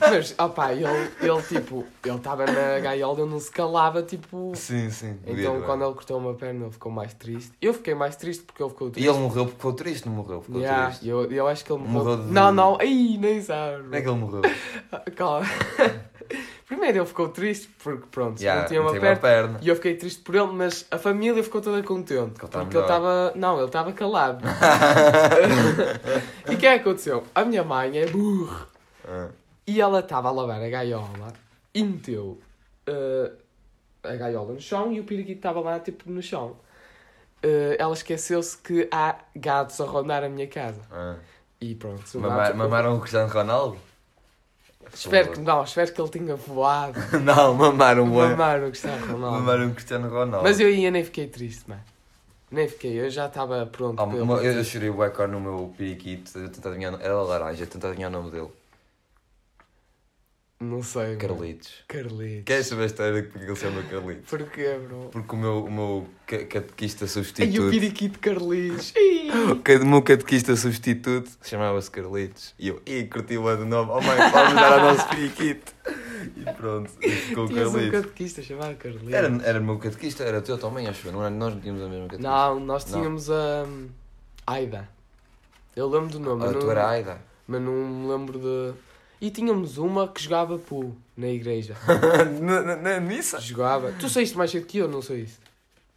Mas, 0.01 0.35
opá, 0.39 0.73
ele, 0.73 0.85
ele 1.21 1.43
tipo, 1.49 1.85
ele 2.05 2.17
estava 2.17 2.47
na 2.47 2.79
gaiola, 2.79 3.21
ele 3.21 3.31
não 3.31 3.41
se 3.41 3.51
calava, 3.51 4.01
tipo... 4.03 4.53
Sim, 4.55 4.91
sim. 4.91 5.19
Então, 5.27 5.61
quando 5.63 5.85
ele 5.85 5.93
cortou 5.95 6.19
uma 6.19 6.35
perna, 6.35 6.65
ele 6.67 6.73
ficou 6.73 6.93
mais 6.93 7.13
triste. 7.15 7.53
Eu 7.61 7.75
fiquei 7.75 7.95
mais 7.95 8.15
triste 8.17 8.45
porque 8.45 8.63
ele 8.63 8.71
ficou 8.71 8.89
E 8.89 8.91
triste. 8.93 9.09
ele 9.11 9.19
morreu 9.19 9.45
porque 9.47 9.57
ficou 9.57 9.73
triste, 9.73 10.07
não 10.09 10.15
morreu? 10.15 10.41
Ficou 10.41 10.61
Yeah, 10.61 10.87
triste. 10.91 11.09
eu, 11.09 11.31
eu 11.33 11.49
acho 11.49 11.65
que 11.65 11.73
ele 11.73 11.81
morreu. 11.83 11.95
Morreu 12.05 12.17
de- 12.27 12.33
Não, 12.33 12.53
não, 12.53 12.77
ai, 12.81 13.17
nem 13.19 13.43
sabes. 13.43 13.83
Como 13.83 13.95
é 13.97 14.01
que 14.03 14.09
ele 14.09 14.19
morreu? 14.19 14.43
Calma. 15.17 15.47
Primeiro 16.75 16.99
ele 16.99 17.07
ficou 17.07 17.29
triste 17.29 17.69
porque, 17.83 18.07
pronto, 18.11 18.41
Yeah, 18.41 18.63
não 18.63 18.69
tinha 18.69 18.81
uma 18.81 18.91
tem 18.93 19.01
perna. 19.01 19.21
perna. 19.21 19.59
E 19.63 19.69
eu 19.69 19.77
fiquei 19.77 19.95
triste 19.95 20.21
por 20.23 20.35
ele, 20.35 20.53
mas 20.53 20.87
a 20.91 20.99
família 20.99 21.43
ficou 21.43 21.61
toda 21.61 21.83
contente. 21.83 22.15
Ele 22.21 22.31
porque 22.31 22.77
ele 22.77 22.85
estava. 22.85 23.33
Não, 23.37 23.57
ele 23.59 23.67
estava 23.67 23.93
calado. 23.93 24.45
e 26.51 26.55
o 26.55 26.59
que 26.59 26.67
é 26.67 26.79
que 26.79 26.89
aconteceu? 26.89 27.25
A 27.35 27.45
minha 27.45 27.65
mãe 27.65 27.99
é 27.99 28.07
burra. 28.07 28.67
Ah. 29.07 29.29
E 29.67 29.81
ela 29.81 30.01
estava 30.01 30.29
a 30.29 30.33
lavar 30.33 30.63
a 30.63 30.69
gaiola 30.69 31.33
e 31.75 31.83
meteu 31.83 32.39
eh, 32.87 33.33
a 34.03 34.15
gaiola 34.17 34.53
no 34.53 34.61
chão 34.61 34.93
e 34.93 35.01
o 35.01 35.05
periquito 35.05 35.39
estava 35.39 35.61
lá, 35.61 35.79
tipo, 35.81 36.11
no 36.11 36.23
chão. 36.23 36.57
Eh, 37.43 37.77
ela 37.79 37.93
esqueceu-se 37.95 38.57
que 38.59 38.89
há 38.91 39.17
gatos 39.37 39.81
a 39.81 39.85
rondar 39.85 40.25
a 40.25 40.29
minha 40.29 40.47
casa. 40.49 40.81
Ah. 40.91 41.17
E 41.61 41.75
pronto. 41.75 42.03
o 42.15 42.21
Mama- 42.21 42.37
gato- 42.37 42.57
Mamaram 42.57 42.97
o 42.97 43.01
Cristiano 43.01 43.31
Ronaldo? 43.33 43.79
Espero 44.93 45.33
que 45.33 45.41
não, 45.41 45.63
espero 45.63 45.93
que 45.93 46.01
ele 46.01 46.09
tenha 46.11 46.37
voado. 46.37 46.99
Não, 47.23 47.55
mamaram 47.55 48.05
o 48.05 48.07
Mamaram 48.07 48.67
o 48.67 48.71
Cristiano 48.71 49.07
Ronaldo. 49.07 49.39
Mamaram 49.39 49.69
o 49.69 49.75
Cristiano 49.75 50.09
Ronaldo. 50.09 50.43
Mas 50.43 50.61
eu 50.61 50.69
ainda 50.69 50.91
nem 50.91 51.05
fiquei 51.05 51.27
triste, 51.27 51.65
mano. 51.69 51.81
Nem 52.51 52.69
fiquei, 52.69 53.01
eu 53.01 53.11
já 53.11 53.27
estava 53.27 53.67
pronto 53.67 54.01
Ah, 54.01 54.09
eu, 54.15 54.53
eu 54.53 54.65
chorei 54.65 54.91
o 54.91 55.03
ecor 55.03 55.27
no 55.27 55.41
meu 55.41 55.75
periquito, 55.77 56.39
eu 56.39 56.45
adivinhar, 56.47 56.97
era 57.01 57.15
laranja, 57.15 57.65
eu 57.65 57.89
adivinhar 57.89 58.11
o 58.11 58.13
nome 58.13 58.31
dele. 58.31 58.49
Não 60.65 60.83
sei. 60.83 61.07
mano. 61.09 61.19
Carlitos. 61.19 61.73
Carlitos. 61.89 62.45
Queres 62.45 62.67
saber 62.67 62.83
a 62.83 62.87
história 62.87 63.23
de 63.23 63.29
porque 63.29 63.45
ele 63.47 63.55
se 63.57 63.63
chama 63.63 63.83
Carlitos? 63.83 64.31
Porquê, 64.31 64.79
bro? 64.87 65.09
Porque 65.13 65.35
o 65.35 65.39
meu, 65.39 65.65
o 65.65 65.71
meu 65.73 66.07
ca- 66.27 66.45
catequista 66.47 67.05
Ai, 67.05 67.09
o 67.09 67.11
substituto. 67.13 67.71
periquito 67.71 68.19
Carlitos. 68.19 68.93
O 69.83 69.87
meu 69.87 70.03
catequista 70.03 70.57
substituto 70.57 71.31
chamava-se 71.43 71.91
Carlitos. 71.91 72.55
E 72.59 72.69
eu, 72.69 72.81
ih, 72.87 73.05
curti 73.05 73.37
o 73.37 73.57
do 73.57 73.65
nome. 73.65 73.91
Oh 73.93 74.01
mãe, 74.01 74.17
vamos 74.31 74.55
dar 74.55 74.79
ao 74.81 74.95
nosso 74.95 75.09
periquito. 75.09 75.73
E 76.37 76.45
pronto, 76.53 76.91
e 77.03 77.11
ficou 77.11 77.45
o 77.45 77.49
Tinhas 77.49 77.69
um 77.69 77.73
Carlitos. 77.75 78.01
catequista 78.01 78.43
chamado 78.43 78.77
Carlitos. 78.77 79.13
Era, 79.13 79.29
era 79.45 79.61
o 79.61 79.65
meu 79.65 79.79
catequista, 79.79 80.25
era 80.25 80.39
o 80.39 80.43
teu 80.43 80.57
também, 80.59 80.87
acho 80.89 81.07
eu. 81.09 81.13
Não 81.13 81.21
nós 81.31 81.53
não 81.55 81.61
tínhamos 81.61 81.83
a 81.83 81.89
mesma 81.89 82.05
catequista. 82.09 82.31
Não, 82.31 82.61
nós 82.61 82.85
Não. 82.91 82.99
tínhamos 82.99 83.31
a. 83.31 83.67
Aida. 84.47 84.89
Eu 85.77 85.89
lembro 85.89 86.09
do 86.11 86.21
nome, 86.21 86.45
Ah, 86.45 86.53
tu 86.53 86.61
não, 86.65 86.71
era 86.71 86.85
a 86.85 86.91
Aida. 86.91 87.19
mas 87.47 87.61
não 87.61 87.73
me 87.73 88.09
lembro 88.11 88.39
de. 88.39 88.75
E 89.25 89.31
tínhamos 89.31 89.79
uma 89.79 90.07
que 90.07 90.23
jogava 90.23 90.59
pu 90.59 90.95
na 91.17 91.29
igreja. 91.29 91.75
na, 92.43 92.61
na, 92.63 92.77
na 92.77 93.01
missa? 93.01 93.41
Jogava. 93.41 93.91
Tu 93.99 94.07
saíste 94.11 94.37
mais 94.37 94.51
cedo 94.51 94.67
que 94.67 94.77
eu, 94.77 94.87
não 94.87 95.01
saíste? 95.01 95.39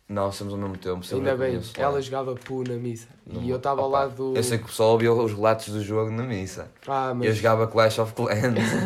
Não, 0.07 0.31
somos 0.31 0.53
ao 0.53 0.59
mesmo 0.61 0.77
tempo. 0.77 1.05
Ainda 1.13 1.35
bem, 1.35 1.49
conheço 1.55 1.73
ela 1.75 2.01
jogava 2.01 2.33
pu 2.35 2.63
na 2.65 2.75
missa. 2.75 3.09
Não- 3.25 3.43
E 3.43 3.49
eu 3.49 3.57
estava 3.57 3.81
ao 3.81 3.89
lado 3.89 4.15
do. 4.15 4.37
Eu 4.37 4.41
sei 4.43 4.57
que 4.57 4.63
o 4.63 4.67
pessoal 4.67 4.91
ouvia 4.91 5.11
os 5.11 5.33
relatos 5.33 5.67
do 5.73 5.83
jogo 5.83 6.09
na 6.09 6.23
missa. 6.23 6.71
Ah, 6.87 7.09
Eu 7.09 7.15
mas. 7.15 7.35
jogava 7.35 7.67
Clash 7.67 7.99
of 7.99 8.13
Clans. 8.13 8.31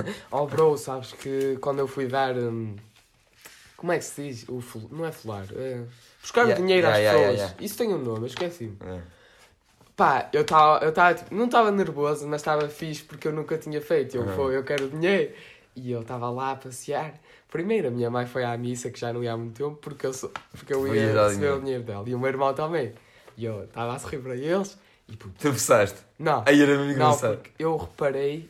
Oh, 0.32 0.48
bro, 0.48 0.76
sabes 0.76 1.12
que 1.14 1.58
quando 1.62 1.78
eu 1.78 1.88
fui 1.88 2.08
dar. 2.08 2.36
hum, 2.36 2.76
Como 3.78 3.92
é 3.92 4.00
que 4.00 4.06
se 4.06 4.24
diz? 4.24 4.46
O 4.50 4.60
Não 4.90 5.06
é 5.06 5.12
falar. 5.12 5.46
É... 5.56 5.84
Buscar 6.20 6.42
Yeah, 6.46 6.60
dinheiro 6.60 6.88
às 6.88 6.98
yeah, 6.98 7.12
yeah, 7.20 7.30
pessoas. 7.34 7.40
yeah, 7.52 7.64
Isso 7.64 7.78
tem 7.78 7.94
um 7.94 8.00
nome, 8.04 8.22
eu 8.22 8.26
esqueci-me. 8.26 8.76
Pá, 10.02 10.30
eu 10.34 10.42
estava, 10.42 10.84
eu 10.84 10.90
estava 10.90 11.14
tipo, 11.14 11.36
não 11.36 11.46
estava 11.46 11.70
nervoso, 11.70 12.28
mas 12.28 12.42
estava 12.42 12.68
fixe 12.68 13.04
porque 13.04 13.28
eu 13.28 13.32
nunca 13.32 13.56
tinha 13.58 13.80
feito. 13.80 14.18
Eu, 14.18 14.24
Uhum. 14.24 14.52
eu 14.52 14.64
quero 14.64 14.90
dinheiro. 14.90 15.32
E 15.76 15.92
eu 15.92 16.02
estava 16.02 16.28
lá 16.32 16.52
a 16.54 16.56
passear. 16.56 17.14
Primeiro, 17.52 17.90
a 17.90 17.92
minha 17.92 18.10
mãe 18.10 18.26
foi 18.26 18.44
à 18.44 18.58
missa, 18.58 18.90
que 18.90 19.00
já 19.00 19.14
não 19.14 19.24
ia 19.24 19.34
há 19.34 19.38
muito 19.38 19.56
tempo, 19.64 19.76
porque 19.80 20.08
eu, 20.08 20.12
sou, 20.14 20.32
porque 20.58 20.74
eu 20.74 20.88
ia 20.88 21.06
receber 21.14 21.30
dinheiro. 21.36 21.56
o 21.56 21.60
dinheiro 21.60 21.84
dela. 21.84 22.10
E 22.10 22.16
o 22.16 22.20
meu 22.20 22.30
irmão 22.30 22.52
também. 22.54 22.94
E 23.38 23.46
eu 23.46 23.64
estava 23.66 23.94
a 23.94 24.00
sorrir 24.00 24.18
para 24.24 24.36
eles. 24.36 24.76
E 25.08 25.16
puto, 25.16 25.36
Tropeçaste. 25.40 26.00
não, 26.18 26.44
Aí 26.48 26.60
era 26.62 26.76
muito 26.80 26.98
não, 26.98 27.06
engraçado. 27.10 27.38
porque 27.38 27.52
eu 27.60 27.78
reparei. 27.78 28.50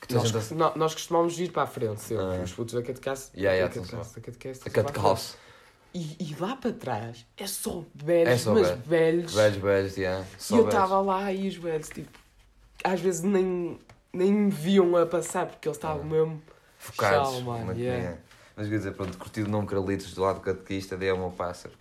Que 0.00 0.14
Nós, 0.14 0.32
nós 0.74 0.94
costumamos 0.94 1.38
ir 1.38 1.52
para 1.52 1.62
a 1.62 1.66
frente 1.66 2.00
sempre, 2.00 2.24
Ah. 2.24 2.42
os 2.42 2.52
putos 2.52 2.74
da 2.74 2.82
catequese. 2.82 3.30
Yeah, 3.36 3.54
yeah, 3.56 3.72
da 3.72 3.98
da 3.98 4.20
catequese, 4.20 4.60
E, 6.00 6.16
e 6.20 6.36
lá 6.38 6.54
para 6.54 6.72
trás 6.72 7.26
é 7.36 7.46
só 7.46 7.82
velhos, 7.92 8.28
É 8.32 8.36
só 8.38 8.54
mas 8.54 8.68
velho. 8.68 8.82
velhos. 8.86 9.34
Velhos, 9.34 9.56
velhos, 9.58 9.96
yeah. 9.96 10.24
E 10.38 10.42
Só 10.42 10.54
eu 10.54 10.58
velhos. 10.64 10.74
estava 10.74 11.00
lá 11.00 11.32
e 11.32 11.48
os 11.48 11.56
velhos, 11.56 11.88
tipo, 11.88 12.16
às 12.84 13.00
vezes 13.00 13.22
nem, 13.22 13.78
nem 14.12 14.32
me 14.32 14.50
viam 14.50 14.96
a 14.96 15.04
passar 15.06 15.46
porque 15.46 15.66
eles 15.66 15.76
estavam 15.76 16.02
Ah. 16.02 16.04
mesmo. 16.04 16.42
focados. 16.78 17.30
Tchau, 17.30 17.40
mano, 17.42 17.72
yeah. 17.72 17.98
yeah. 17.98 18.18
Mas 18.56 18.68
quer 18.68 18.76
dizer, 18.76 18.92
pronto, 18.92 19.18
curti 19.18 19.42
o 19.42 19.48
nome 19.48 19.66
Carlitos 19.66 20.14
do 20.14 20.22
lado 20.22 20.36
do 20.36 20.40
catequista, 20.42 20.96
dei 20.96 21.10
ao 21.10 21.18
meu 21.18 21.30
pássaro. 21.30 21.74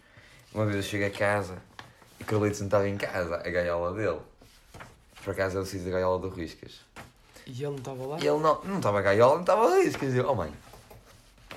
Uma 0.54 0.66
vez 0.66 0.78
eu 0.78 0.82
chego 0.84 1.06
a 1.06 1.10
casa 1.16 1.62
e 2.20 2.24
Carlitos 2.24 2.60
não 2.62 2.68
estava 2.68 2.90
em 2.90 2.98
casa, 2.98 3.36
a 3.36 3.50
gaiola 3.50 3.94
dele. 3.94 4.20
Por 5.24 5.32
acaso 5.32 5.60
ele 5.60 5.66
se 5.68 5.78
diz 5.78 5.88
a 5.88 5.92
gaiola 5.92 6.18
do 6.18 6.30
Riscas. 6.30 6.80
E 7.46 7.52
ele 7.52 7.68
não 7.72 7.76
estava 7.76 8.06
lá? 8.08 8.18
E 8.20 8.28
ele 8.28 8.40
não 8.40 8.64
não 8.64 8.78
estava 8.78 8.98
a 8.98 9.02
gaiola, 9.04 9.34
não 9.36 9.42
estava 9.42 9.68
a 9.68 9.78
Riscas. 9.78 10.14
E 10.14 10.18
eu, 10.18 10.28
oh 10.30 10.34
mãe, 10.36 10.52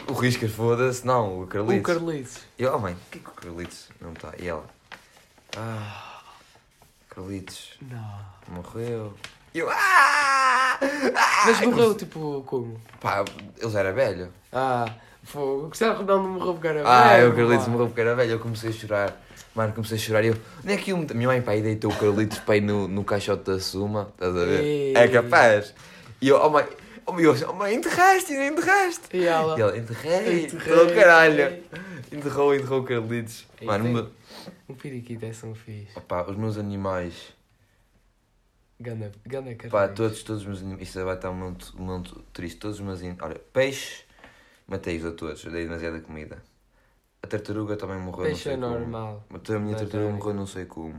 o 0.08 0.12
Riscas 0.12 0.50
foda-se, 0.50 1.06
não, 1.06 1.42
o 1.42 1.46
Carlitos. 1.46 1.78
O 1.78 1.82
Carlitos. 1.82 2.38
E 2.58 2.62
eu, 2.62 2.74
oh 2.74 2.78
mãe, 2.78 2.94
porquê 2.94 3.18
que 3.18 3.28
o 3.28 3.32
Carlitos 3.32 3.88
não 4.00 4.12
está? 4.12 4.32
E 4.38 4.48
ela, 4.48 4.64
ah, 5.56 6.22
Carlitos 7.08 7.74
Não. 7.80 8.54
morreu. 8.54 9.14
E 9.52 9.58
eu, 9.58 9.68
ah! 9.68 10.78
ah! 10.80 11.42
Mas 11.46 11.60
morreu, 11.62 11.94
tipo, 11.94 12.42
como? 12.46 12.80
Pá, 13.00 13.24
ele 13.58 13.70
já 13.70 13.80
era 13.80 13.92
velho. 13.92 14.28
Ah, 14.52 14.86
foi. 15.24 15.64
O 15.64 15.68
Cristiano 15.68 15.98
Ronaldo 15.98 16.28
morreu 16.28 16.52
porque 16.54 16.68
era 16.68 16.88
Ah, 16.88 17.16
velho, 17.16 17.30
o 17.30 17.36
Carlitos 17.36 17.68
morreu 17.68 17.86
porque 17.86 18.00
era 18.00 18.14
velho. 18.14 18.30
Eu 18.30 18.38
comecei 18.38 18.70
a 18.70 18.72
chorar. 18.72 19.20
Mano, 19.54 19.72
comecei 19.72 19.96
a 19.96 20.00
chorar. 20.00 20.24
E 20.24 20.28
eu, 20.28 20.36
nem 20.62 20.76
é 20.76 20.78
que 20.78 20.92
eu. 20.92 20.96
Minha 20.96 21.28
mãe, 21.28 21.42
pá, 21.42 21.50
aí 21.50 21.62
deitou 21.62 21.90
o 21.90 21.96
Carlitos 21.96 22.38
para 22.38 22.56
ir 22.56 22.60
no, 22.60 22.86
no 22.86 23.02
caixote 23.02 23.44
da 23.44 23.58
Suma. 23.58 24.08
Estás 24.14 24.36
a 24.36 24.44
ver? 24.44 24.60
Ei. 24.62 24.96
É 24.96 25.08
capaz. 25.08 25.74
E 26.20 26.28
eu, 26.28 26.40
oh 26.40 26.48
mãe, 26.50 26.64
oh 27.12 27.20
eu, 27.20 27.34
oh, 27.48 27.52
mãe 27.52 27.74
enterraste, 27.74 28.32
enterraste. 28.32 29.16
E 29.16 29.24
ela? 29.24 29.58
E 29.58 29.62
ela, 29.62 29.76
enterrei. 29.78 30.48
Caralho. 30.94 31.62
Enterrou, 32.12 32.54
enterrou 32.54 32.80
o 32.80 32.84
Carlitos. 32.84 33.46
Mano, 33.62 33.84
tem- 34.04 34.12
Um 34.68 34.74
periquito 34.74 35.24
é 35.24 35.32
são 35.32 35.54
fixe. 35.54 35.96
opá, 35.96 36.22
os 36.28 36.36
meus 36.36 36.56
animais. 36.58 37.32
Ganda, 38.80 39.12
ganda 39.26 39.54
caralho. 39.54 39.70
Pá, 39.70 39.94
todos, 39.94 40.22
todos 40.22 40.42
os 40.42 40.46
meus 40.48 40.60
animais. 40.60 40.88
Isto 40.88 41.04
vai 41.04 41.14
estar 41.14 41.30
muito, 41.30 41.80
muito 41.80 42.20
triste. 42.32 42.58
Todos 42.58 42.78
os 42.78 42.84
meus 42.84 43.00
animais. 43.00 43.20
Olha, 43.22 43.38
peixe, 43.52 44.04
matei-os 44.66 45.04
a 45.04 45.12
todos. 45.12 45.44
Dei 45.44 45.64
demasiada 45.64 46.00
comida. 46.00 46.42
A 47.22 47.26
tartaruga 47.26 47.76
também 47.76 47.98
morreu. 47.98 48.24
Peixe 48.24 48.56
não 48.56 48.68
é 48.68 48.70
sei 48.70 48.78
como. 48.78 48.78
normal. 48.80 49.24
Matou 49.28 49.56
a 49.56 49.58
minha 49.58 49.76
tartaruga 49.76 50.12
morreu 50.12 50.34
não 50.34 50.46
sei 50.46 50.64
como. 50.64 50.98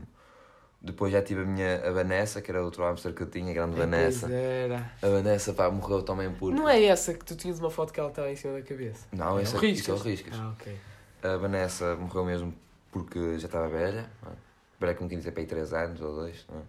Depois 0.84 1.12
já 1.12 1.22
tive 1.22 1.42
a 1.42 1.44
minha 1.44 1.86
a 1.86 1.92
Vanessa, 1.92 2.42
que 2.42 2.50
era 2.50 2.60
outro 2.62 2.82
hamster 2.82 3.14
que 3.14 3.22
eu 3.22 3.26
tinha, 3.30 3.50
a 3.52 3.54
grande 3.54 3.74
Ai, 3.74 3.80
Vanessa. 3.86 4.28
era. 4.32 4.90
A 5.00 5.06
Vanessa 5.08 5.52
pá, 5.52 5.70
morreu 5.70 6.02
também 6.02 6.30
por. 6.32 6.52
Não 6.52 6.68
é 6.68 6.82
essa 6.84 7.14
que 7.14 7.24
tu 7.24 7.36
tinhas 7.36 7.60
uma 7.60 7.70
foto 7.70 7.92
que 7.92 8.00
ela 8.00 8.08
estava 8.08 8.30
em 8.30 8.34
cima 8.36 8.54
da 8.54 8.62
cabeça? 8.62 9.06
Não, 9.12 9.38
É 9.38 9.42
essa 9.42 9.54
o 9.54 9.58
aqui 9.58 9.76
são 9.76 9.94
Riscas. 9.96 10.02
riscas. 10.26 10.34
Ah, 10.40 10.52
ok. 10.58 10.76
A 11.22 11.36
Vanessa 11.36 11.94
morreu 11.94 12.24
mesmo 12.24 12.52
porque 12.90 13.38
já 13.38 13.46
estava 13.46 13.68
velha. 13.68 14.10
não 14.22 14.32
é? 14.32 14.34
Velha 14.80 14.94
como 14.96 15.08
tinha 15.08 15.18
dizer 15.20 15.30
para 15.30 15.42
aí 15.42 15.46
3 15.46 15.72
anos 15.72 16.00
ou 16.00 16.14
2. 16.16 16.46
Não 16.50 16.58
é? 16.58 16.62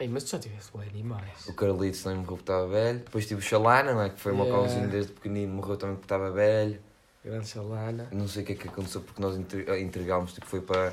Ei, 0.00 0.08
mas 0.08 0.24
tu 0.24 0.30
já 0.32 0.38
tiveste 0.38 0.76
bem 0.76 0.88
animais. 0.90 1.46
O 1.48 1.54
Carlitos 1.54 2.02
também 2.02 2.18
morreu 2.18 2.36
porque 2.36 2.42
estava 2.52 2.68
velho. 2.68 2.98
Depois 2.98 3.26
tive 3.26 3.40
o 3.40 3.42
Xalana, 3.42 3.94
não 3.94 4.02
é? 4.02 4.10
que 4.10 4.20
foi 4.20 4.32
uma 4.32 4.44
Yeah. 4.44 4.62
cãozinho 4.68 4.90
desde 4.90 5.12
pequenino, 5.12 5.54
morreu 5.54 5.76
também 5.78 5.94
porque 5.96 6.04
estava 6.04 6.30
velho. 6.30 6.78
Grande 7.24 7.48
Chalana. 7.48 8.08
Eu 8.10 8.18
Não 8.18 8.28
sei 8.28 8.42
o 8.42 8.46
que 8.46 8.52
é 8.52 8.56
que 8.56 8.68
aconteceu 8.68 9.00
porque 9.00 9.22
nós 9.22 9.38
eh, 9.38 9.80
entregámos, 9.80 10.34
tipo, 10.34 10.44
foi 10.46 10.60
para. 10.60 10.92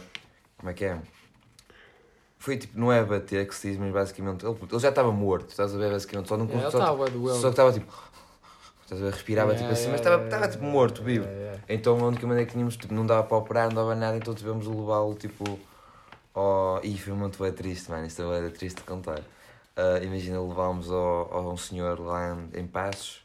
Como 0.58 0.70
é 0.70 0.74
que 0.74 0.86
é? 0.86 0.98
Foi 2.40 2.58
tipo, 2.58 2.80
não 2.80 2.92
é 2.92 3.04
bater 3.04 3.48
que 3.48 3.54
se 3.54 3.70
diz, 3.70 3.78
mas 3.78 3.92
basicamente. 3.92 4.46
Ele, 4.46 4.58
ele 4.60 4.80
já 4.80 4.90
estava 4.90 5.12
morto, 5.12 5.50
estás 5.50 5.76
a 5.76 5.78
ver? 5.78 5.92
Basicamente, 5.92 6.30
só 6.30 6.38
não 6.38 6.46
É, 6.46 6.54
ele 6.54 6.72
só, 6.72 6.80
estava 6.80 7.08
só 7.08 7.42
que 7.42 7.48
estava 7.50 7.74
tipo. 7.74 8.10
Estás 8.84 9.02
a 9.02 9.06
ver? 9.06 9.14
Respirava 9.14 9.52
Yeah, 9.52 9.62
tipo 9.62 9.74
assim, 9.74 9.92
mas 9.92 10.02
yeah, 10.02 10.24
estava, 10.24 10.36
yeah, 10.36 10.52
tipo 10.52 10.64
morto, 10.64 11.04
vivo. 11.04 11.28
Então 11.68 12.00
a 12.00 12.08
única 12.08 12.26
maneira 12.26 12.48
que 12.48 12.54
tínhamos, 12.54 12.78
tipo, 12.78 12.94
não 12.94 13.06
dava 13.06 13.24
para 13.24 13.38
operar, 13.38 13.68
não 13.68 13.76
dava 13.76 13.94
nada, 13.94 14.18
então 14.18 14.34
tivemos 14.34 14.66
de 14.66 14.74
levá-lo 14.74 15.14
tipo. 15.14 15.60
Ao... 16.34 16.80
Ih, 16.84 16.98
foi 16.98 17.14
muito 17.14 17.38
bem 17.44 17.52
triste, 17.52 17.92
mano. 17.92 18.08
Isto 18.08 18.24
é 18.34 18.50
triste 18.50 18.78
de 18.78 18.84
contar. 18.84 19.22
Ah, 19.80 20.00
imagina, 20.04 20.42
levámos 20.42 20.92
ao, 20.92 21.34
ao 21.34 21.54
um 21.54 21.58
senhor 21.58 22.00
lá 22.02 22.36
em, 22.54 22.60
em 22.60 22.68
Passos 22.68 23.22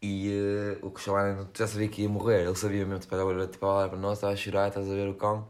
E 0.00 0.30
eh, 0.32 0.78
o 0.82 0.96
Chalana 0.98 1.46
já 1.54 1.66
sabia 1.66 1.88
que 1.88 2.02
ia 2.02 2.08
morrer, 2.08 2.46
ele 2.46 2.56
sabia 2.56 2.86
mesmo, 2.86 3.00
tipo, 3.00 3.14
agora 3.14 3.46
tipo, 3.46 3.66
para 3.66 3.96
nós, 3.96 4.18
estava 4.18 4.32
a 4.32 4.36
chorar, 4.36 4.68
estás 4.68 4.90
a 4.90 4.94
ver 4.94 5.08
o 5.08 5.14
cão. 5.14 5.46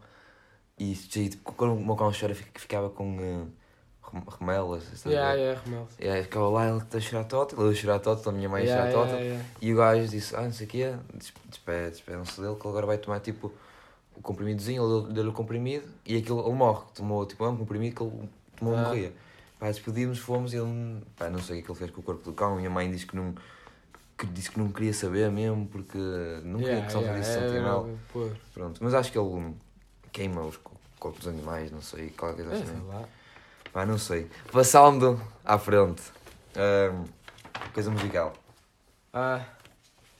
E 0.78 0.94
quando 1.42 1.74
o 1.74 1.84
meu 1.84 1.96
cão 1.96 2.12
chora, 2.18 2.34
fica- 2.34 2.60
ficava 2.60 2.90
com 2.90 3.16
rem- 4.12 4.22
remelas. 4.38 4.84
Yeah, 5.06 5.34
yeah, 5.34 5.60
Remel. 5.62 5.88
E 5.98 6.08
aí 6.08 6.22
ficava 6.22 6.48
lá, 6.50 6.68
ele 6.68 6.78
está 6.78 6.98
a 6.98 7.00
chorar 7.00 7.24
toto, 7.24 7.60
ele 7.60 7.70
a 7.70 7.74
chorar 7.74 7.98
toto, 7.98 8.28
a 8.28 8.32
minha 8.32 8.48
mãe 8.48 8.62
a 8.62 8.66
Yeah, 8.66 8.90
chorar 8.90 9.08
yeah, 9.08 9.24
yeah. 9.24 9.44
E 9.62 9.72
o 9.72 9.76
gajo 9.76 10.08
disse, 10.08 10.36
ah, 10.36 10.42
não 10.42 10.52
sei 10.52 10.66
o 10.66 10.70
quê, 10.70 10.94
des- 11.14 11.32
despede- 11.48 11.90
despedem-se 11.92 12.40
dele, 12.40 12.54
que 12.56 12.60
ele 12.62 12.68
agora 12.68 12.86
vai 12.86 12.98
tomar 12.98 13.20
tipo 13.20 13.52
o 14.14 14.20
comprimidozinho, 14.20 14.82
ele 14.82 15.02
deu- 15.04 15.12
deu-lhe 15.14 15.30
o 15.30 15.32
comprimido 15.32 15.86
e 16.04 16.16
aquilo 16.16 16.40
ele 16.46 16.54
morre, 16.54 16.84
tomou 16.94 17.24
tipo 17.24 17.46
um 17.46 17.56
comprimido 17.56 17.96
que 17.96 18.02
ele 18.02 18.28
tomou 18.58 18.74
e 18.74 18.76
Ah. 18.76 18.80
morria. 18.82 19.12
Pá, 19.58 19.68
despedimos, 19.70 20.18
fomos 20.18 20.52
e 20.52 20.56
ele, 20.58 21.02
pá, 21.16 21.30
não 21.30 21.38
sei 21.38 21.60
o 21.60 21.62
que 21.62 21.62
é 21.62 21.64
que 21.64 21.70
ele 21.72 21.78
fez 21.78 21.90
com 21.90 22.00
o 22.00 22.04
corpo 22.04 22.22
do 22.22 22.32
cão, 22.34 22.56
minha 22.56 22.68
mãe 22.68 22.90
disse 22.90 23.06
que 23.06 23.16
não, 23.16 23.34
que 24.18 24.26
disse 24.26 24.50
que 24.50 24.58
não 24.58 24.70
queria 24.70 24.92
saber 24.92 25.30
mesmo, 25.30 25.66
porque 25.68 25.96
não 26.44 26.60
queria 26.60 26.82
Yeah, 26.82 26.86
que 26.86 26.92
só 26.92 26.98
yeah, 27.00 27.20
isso 27.20 27.38
é, 27.38 27.42
sentir 27.46 27.62
mal. 27.62 27.88
pô, 28.12 28.28
Pronto, 28.52 28.84
mas 28.84 28.92
acho 28.94 29.10
que 29.10 29.18
ele 29.18 29.54
queima 30.12 30.42
os 30.42 30.56
co- 30.56 30.72
corpos 30.98 31.20
dos 31.24 31.28
animais, 31.28 31.70
não 31.70 31.82
sei, 31.82 32.10
qualquer 32.10 32.44
coisa 32.46 32.52
é, 32.52 32.64
assim. 32.64 32.86
lá. 32.86 33.08
Pá, 33.72 33.86
não 33.86 33.98
sei. 33.98 34.28
Passando 34.52 35.20
à 35.44 35.58
frente, 35.58 36.02
Ahm, 36.56 37.04
coisa 37.74 37.90
musical, 37.90 38.32
Ah, 39.12 39.44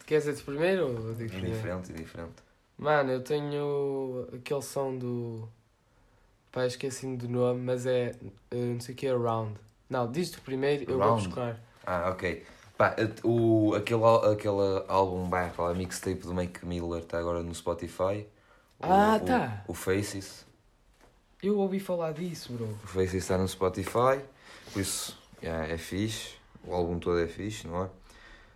queres 0.07 0.25
dizer 0.25 0.45
primeiro 0.45 0.89
ou 0.89 1.15
digo 1.15 1.33
primeiro? 1.33 1.57
indiferente, 1.59 1.93
indiferente. 1.93 2.43
Mano, 2.79 3.13
eu 3.13 3.23
tenho 3.23 4.29
aquele 4.35 4.63
som 4.63 4.97
do. 4.97 5.49
Pá, 6.53 6.67
esqueci-me 6.67 7.17
do 7.17 7.29
nome, 7.29 7.61
mas 7.61 7.87
é. 7.87 8.15
eh, 8.51 8.57
não 8.75 8.81
sei 8.81 8.95
o 8.95 8.99
que 8.99 9.07
é 9.07 9.11
Around. 9.11 9.59
Não, 9.89 10.11
diz-te 10.11 10.41
primeiro, 10.41 10.91
eu 10.91 11.01
vou 11.01 11.13
Around? 11.13 11.13
buscar. 11.13 11.61
Ah, 11.87 12.11
ok. 12.11 12.45
Pá, 12.77 12.95
o, 13.25 13.75
aquele, 13.75 14.05
aquele 14.33 14.85
álbum 14.89 15.29
barra, 15.29 15.75
mixtape 15.75 16.21
do 16.23 16.35
Make 16.35 16.65
Miller 16.67 17.03
está 17.03 17.19
agora 17.19 17.43
no 17.43 17.55
Spotify. 17.55 18.27
O- 18.81 18.85
Ah, 18.85 19.19
o- 19.21 19.25
tá. 19.25 19.65
O 19.69 19.75
Faces. 19.75 20.45
Eu 21.43 21.59
ouvi 21.59 21.79
falar 21.81 22.13
disso, 22.13 22.53
bro. 22.53 22.67
O 22.83 22.87
Faces 22.87 23.15
está 23.15 23.37
no 23.39 23.47
Spotify, 23.47 24.21
por 24.73 24.81
isso 24.81 25.17
yeah, 25.43 25.67
é 25.73 25.79
fixe. 25.79 26.35
O 26.65 26.75
álbum 26.75 26.99
todo 26.99 27.19
é 27.21 27.27
fixe, 27.29 27.67
não 27.67 27.85
é? 27.85 27.89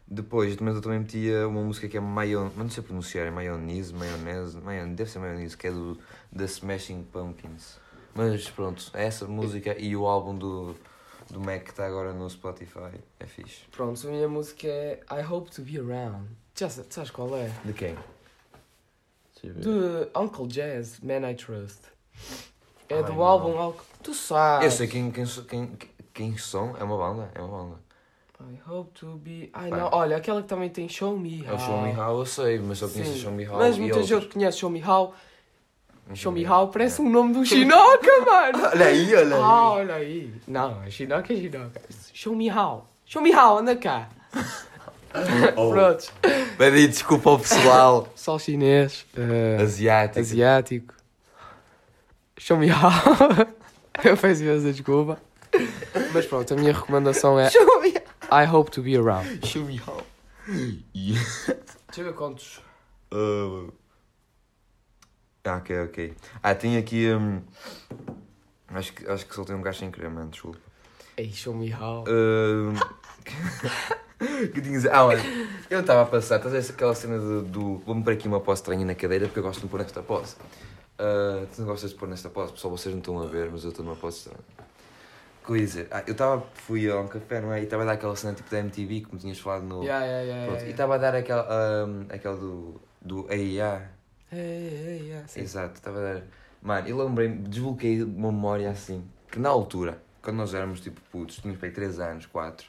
Depois, 0.07 0.57
também 0.57 0.75
eu 0.75 0.81
também 0.81 0.99
metia 0.99 1.47
uma 1.47 1.63
música 1.63 1.89
que 1.89 1.97
é 1.97 2.01
Mayon... 2.01 2.47
Mas 2.57 2.57
não 2.57 2.71
sei 2.71 2.83
pronunciar, 2.83 3.27
é 3.29 3.31
Mayonnaise, 3.31 3.95
Maionese... 3.95 4.57
Mayon... 4.59 4.93
Deve 4.95 5.09
ser 5.09 5.21
Mayonnaise, 5.21 5.57
que 5.57 5.69
é 5.69 5.71
do 5.71 5.97
The 6.37 6.45
Smashing 6.47 7.05
Pumpkins. 7.13 7.79
Mas 8.13 8.51
pronto, 8.51 8.91
é 8.95 9.05
essa 9.05 9.29
música 9.29 9.79
e 9.79 9.95
o 9.95 10.07
álbum 10.07 10.37
do, 10.37 10.75
do 11.31 11.39
Mac 11.39 11.63
que 11.63 11.71
está 11.71 11.87
agora 11.87 12.13
no 12.13 12.29
Spotify 12.29 12.91
é 13.21 13.27
fixe. 13.27 13.61
Pronto, 13.71 14.05
a 14.05 14.11
minha 14.11 14.29
música 14.29 14.67
é 14.67 15.01
I 15.13 15.25
Hope 15.25 15.49
to 15.53 15.63
Be 15.63 15.79
Around. 15.79 16.29
Já 16.59 16.69
sa- 16.69 16.85
sabes 16.91 17.11
qual 17.13 17.37
é? 17.37 17.49
De 17.65 17.73
quem? 17.73 17.97
Eu. 19.43 19.55
Do 19.55 20.11
Uncle 20.21 20.47
Jazz, 20.47 21.01
Man 21.01 21.29
I 21.31 21.35
Trust. 21.35 21.81
É 22.89 22.97
Ai, 22.97 23.03
do 23.05 23.13
não. 23.15 23.23
álbum 23.23 23.69
Uncle. 23.69 23.81
Tu 24.03 24.15
sabes. 24.15 24.65
Eu 24.65 24.71
sei 24.71 24.87
quem, 24.87 25.11
quem, 25.11 25.25
quem, 25.49 25.79
quem 26.13 26.37
são, 26.39 26.77
é 26.79 26.85
uma 26.85 26.97
banda, 26.97 27.31
é 27.35 27.41
uma 27.41 27.65
banda. 27.65 27.77
I 28.41 28.59
hope 28.71 28.99
to 28.99 29.17
be. 29.17 29.51
Ai 29.53 29.69
não, 29.69 29.91
olha, 29.93 30.17
aquela 30.17 30.41
que 30.41 30.49
também 30.49 30.71
tem 30.71 30.89
Show 30.89 31.19
Me 31.19 31.45
É 31.45 31.51
How. 31.51 31.57
o 31.57 31.59
Show 31.59 31.83
Me 31.83 31.91
How, 31.97 32.19
eu 32.21 32.27
sei, 32.27 32.59
mas 32.59 32.79
só 32.79 32.89
conheço 32.89 33.13
Sim. 33.13 33.19
Show 33.21 33.33
Me 33.33 33.47
How 33.47 33.59
Mas 33.59 33.77
muita 33.79 33.97
outros. 33.99 34.09
gente 34.09 34.33
conhece 34.33 34.59
Show 34.59 34.71
Me 34.71 34.83
How. 34.83 35.15
Não 36.09 36.17
Show. 36.17 36.33
Me 36.33 36.47
How 36.49 36.69
parece 36.69 37.03
um 37.03 37.11
nome 37.11 37.35
do 37.35 37.45
Chinoca, 37.45 38.11
mano. 38.25 38.65
Olha 38.73 38.87
aí, 38.87 39.15
olha 39.15 39.37
aí. 39.37 39.43
Ah, 39.43 39.71
olha 39.73 39.95
aí. 39.95 40.35
Não, 40.49 40.83
é 40.83 40.91
Chinoca 40.91 41.33
é 41.33 41.37
Chinoca. 41.37 41.83
Show 42.15 42.35
Me 42.35 42.51
How. 42.51 42.87
Show 43.05 43.23
Me 43.23 43.33
How, 43.35 43.59
anda 43.59 43.77
cá. 43.77 44.09
Oh. 45.57 45.71
Prontos. 45.71 46.13
Pedi 46.61 46.89
desculpa 46.89 47.31
ao 47.31 47.39
pessoal 47.39 48.07
Sol 48.15 48.39
chinês. 48.39 49.07
eh, 49.17 49.57
asiático. 49.63 50.21
asiático. 50.21 50.95
Show 52.37 52.59
Me 52.59 52.69
How. 52.71 53.47
Eu 54.05 54.15
peço 54.15 54.43
imensa 54.43 54.71
desculpa. 54.71 55.19
Mas 56.13 56.27
pronto, 56.27 56.53
a 56.53 56.57
minha 56.59 56.75
recomendação 56.75 57.41
é 57.41 57.49
Show 57.49 57.81
Me 57.81 57.89
I 58.31 58.47
Hope 58.53 58.71
to 58.73 58.83
Be 58.83 58.95
Around. 58.95 59.47
Show 59.47 59.65
Me 59.65 59.81
How. 59.81 60.03
Deixa 60.47 61.63
eu 61.97 62.05
ver 62.05 62.13
quantos. 62.13 62.61
Uh, 63.11 63.73
Ah, 65.43 65.57
ok, 65.57 65.81
ok. 65.85 66.15
Ah, 66.43 66.55
tem 66.55 66.77
aqui. 66.77 67.11
hum, 67.11 67.41
acho, 68.69 68.93
que, 68.93 69.11
acho 69.11 69.25
que 69.27 69.35
soltei 69.35 69.57
um 69.57 69.63
gajo 69.63 69.79
sem 69.79 69.91
querer, 69.91 70.11
mano, 70.11 70.29
desculpa. 70.29 70.59
Ei, 71.17 71.33
Show 71.33 71.55
Me 71.55 71.73
How. 71.73 72.05
Hum, 72.07 72.75
que 74.53 74.61
tinha 74.61 74.79
Ah, 74.93 75.07
olha, 75.07 75.21
eu 75.71 75.81
estava 75.81 76.03
a 76.03 76.07
passar, 76.07 76.37
estás 76.37 76.55
a 76.55 76.61
ver 76.61 76.73
aquela 76.73 76.95
cena 76.95 77.19
do. 77.19 77.43
do 77.43 77.79
Vou-me 77.79 78.05
pôr 78.05 78.13
aqui 78.13 78.29
uma 78.29 78.41
pose 78.41 78.61
estranha 78.61 78.85
na 78.85 78.95
cadeira 78.95 79.27
porque 79.27 79.39
eu 79.39 79.43
gosto 79.43 79.61
de 79.61 79.65
me 79.67 79.71
pôr 79.71 79.81
nesta 79.81 80.03
pose. 80.03 80.37
Ah, 80.99 81.47
tu 81.55 81.63
não 81.63 81.69
gostas 81.69 81.91
de 81.91 81.97
pôr 81.97 82.09
nesta 82.09 82.29
pose? 82.29 82.53
Pessoal, 82.53 82.77
vocês 82.77 82.95
não 82.95 83.01
estão 83.01 83.19
a 83.19 83.27
ver, 83.27 83.51
mas 83.51 83.65
eu 83.65 83.71
estou 83.71 83.85
numa 83.85 83.97
pose 83.97 84.19
estranha. 84.19 84.41
Que 85.45 85.53
eu 85.53 85.57
ia 85.57 85.65
dizer? 85.65 85.89
Ah, 85.91 86.03
eu 86.07 86.13
estava. 86.13 86.45
Fui 86.53 86.91
a 86.91 87.01
um 87.01 87.09
café, 87.09 87.41
não 87.41 87.53
é? 87.53 87.61
E 87.61 87.65
estava 87.65 87.83
a 87.83 87.87
dar 87.87 87.93
aquela 87.93 88.15
cena 88.15 88.35
tipo 88.35 88.51
da 88.51 88.59
MTV, 88.59 89.01
como 89.03 89.19
tinhas 89.19 89.39
falado 89.39 89.65
no. 89.65 89.83
Yeah, 89.83 90.05
yeah, 90.05 90.23
yeah, 90.23 90.47
Pronto, 90.53 90.67
e 90.67 90.71
estava 90.71 90.95
a 90.95 90.99
dar 90.99 91.15
aquela, 91.15 91.87
hum, 91.87 92.07
aquela 92.11 92.37
do, 92.37 92.81
do 93.01 93.27
AIA. 93.31 93.91
Ei, 94.31 94.39
ei, 94.39 95.07
yeah, 95.09 95.27
sim. 95.27 95.41
Exato, 95.41 95.77
estava 95.77 95.99
a 95.99 96.03
dar. 96.03 96.23
Mano, 96.63 96.87
eu 96.87 97.03
lembrei-me, 97.03 97.39
desbloqueei 97.49 98.03
uma 98.03 98.31
memória 98.31 98.71
assim, 98.71 99.03
que 99.31 99.39
na 99.39 99.49
altura, 99.49 100.03
quando 100.21 100.37
nós 100.37 100.53
éramos 100.53 100.81
tipo 100.81 101.01
putos, 101.11 101.37
tínhamos 101.37 101.59
para 101.59 101.69
aí 101.69 101.75
3 101.75 101.99
anos, 102.01 102.27
4, 102.27 102.67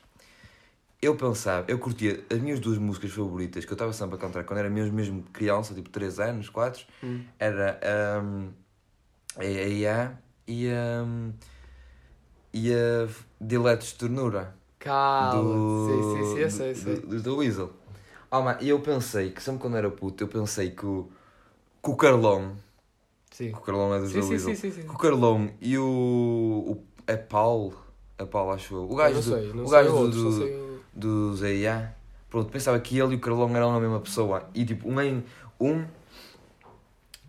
eu 1.02 1.16
pensava, 1.16 1.66
eu 1.70 1.80
curtia 1.80 2.24
as 2.32 2.40
minhas 2.40 2.60
duas 2.60 2.78
músicas 2.78 3.12
favoritas 3.12 3.66
que 3.66 3.72
eu 3.72 3.76
estava 3.76 3.92
sempre 3.94 4.16
a 4.16 4.18
cantar 4.20 4.44
quando 4.44 4.60
era 4.60 4.70
mesmo, 4.70 4.94
mesmo 4.94 5.24
criança, 5.34 5.74
tipo 5.74 5.90
3 5.90 6.20
anos, 6.20 6.50
4, 6.50 6.86
Hum. 7.04 7.22
era 7.40 7.80
um, 8.24 8.50
a 9.38 9.46
IA 9.46 10.18
e 10.48 10.70
a. 10.70 11.06
E 12.54 12.74
a 12.74 13.08
Diletos 13.40 13.88
de 13.90 13.96
Ternura 13.96 14.54
Calma. 14.80 15.32
do, 15.32 15.86
Sim, 15.86 16.04
sim, 16.04 16.24
sim, 16.24 16.40
eu 16.40 16.50
sei, 16.50 16.74
do, 16.74 16.80
sei. 16.80 16.96
do, 16.98 17.22
do 17.22 17.38
Weasel. 17.38 17.72
Oh, 18.30 18.42
mano, 18.42 18.60
e 18.62 18.70
eu 18.70 18.80
pensei 18.80 19.32
que 19.32 19.42
sempre 19.42 19.62
quando 19.62 19.78
era 19.78 19.90
puto, 19.90 20.24
eu 20.24 20.28
pensei 20.28 20.72
que 20.72 20.86
o, 20.86 21.10
que 21.84 21.90
o 21.90 21.96
Carlão, 21.96 22.56
Sim. 23.32 23.52
que 23.52 23.58
o 23.58 23.62
Carlão 23.62 23.94
é 23.94 24.00
dos 24.00 24.12
Sim, 24.12 24.22
do 24.22 24.28
sim, 24.28 24.32
Weasel, 24.32 24.56
sim, 24.56 24.72
sim, 24.72 24.82
que 24.84 24.90
o 24.96 24.98
Carlão 24.98 25.50
e 25.62 25.78
o, 25.78 25.84
o 25.84 26.84
é 27.08 27.16
Paulo, 27.18 27.74
é 28.18 28.26
Paulo 28.26 28.52
acho 28.52 28.76
eu, 28.76 28.90
o 28.90 28.96
gajo, 28.96 29.16
Eu 29.16 29.22
do, 29.22 29.32
não 29.32 29.38
sei, 29.38 29.54
não 29.54 29.66
o 29.66 29.70
sei 29.70 29.72
gajo 29.72 29.90
do, 29.90 29.98
outros, 30.00 30.24
do, 30.24 30.71
do 30.94 31.36
ZIA, 31.36 31.96
pronto, 32.30 32.52
pensava 32.52 32.80
que 32.80 32.98
ele 33.00 33.14
e 33.14 33.18
o 33.18 33.20
Carlão 33.20 33.56
eram 33.56 33.76
a 33.76 33.80
mesma 33.80 34.00
pessoa 34.00 34.50
e 34.54 34.66
tipo, 34.66 34.90
um, 34.90 35.00
em- 35.02 35.24
um, 35.60 35.86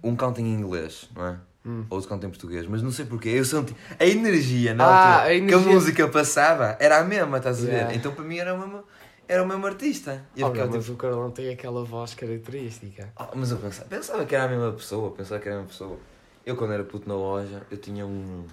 um 0.03 0.17
canta 0.17 0.41
em 0.41 0.53
inglês, 0.53 1.09
não 1.15 1.27
é? 1.27 1.39
Hum. 1.65 1.87
Outro 1.89 2.09
canta 2.09 2.27
em 2.27 2.31
português, 2.31 2.67
mas 2.67 2.83
não 2.83 2.91
sei 2.91 3.05
porquê, 3.05 3.29
eu 3.29 3.45
senti 3.45 3.75
a 3.99 4.05
energia 4.05 4.75
na 4.75 4.85
Ah, 4.85 4.89
altura 4.89 5.23
a 5.23 5.27
que 5.27 5.33
a 5.33 5.37
energia. 5.37 5.73
música 5.75 6.09
passava 6.09 6.77
era 6.81 6.99
a 6.99 7.05
mesma, 7.05 7.39
estás 7.39 7.63
a 7.63 7.67
ver? 7.67 7.95
Então 7.95 8.13
para 8.13 8.25
mim 8.25 8.37
era 8.39 8.53
o 8.53 8.59
mesmo, 8.59 8.83
era 9.29 9.43
o 9.45 9.47
mesmo 9.47 9.65
artista. 9.67 10.25
E 10.35 10.41
eu 10.41 10.47
Olha, 10.49 10.55
ficava 10.55 10.77
mas 10.77 10.85
tipo, 10.85 10.95
o 10.97 10.99
Carlão 10.99 11.31
tem 11.31 11.51
aquela 11.51 11.85
voz 11.85 12.15
característica. 12.15 13.13
"Ah, 13.17 13.29
mas 13.35 13.53
eu 13.53 13.59
pensava, 13.59 13.89
pensava 13.89 14.25
que 14.27 14.35
era 14.35 14.45
a 14.45 14.49
mesma 14.49 14.73
pessoa, 14.73 15.13
pensava 15.13 15.41
que 15.41 15.49
era 15.49 15.59
a 15.59 15.61
mesma 15.61 15.71
pessoa. 15.73 15.99
Eu 16.45 16.57
quando 16.57 16.73
era 16.73 16.83
puto 16.83 17.09
na 17.09 17.15
loja, 17.15 17.65
eu 17.71 17.79
tinha 17.79 18.05
um. 18.05 18.45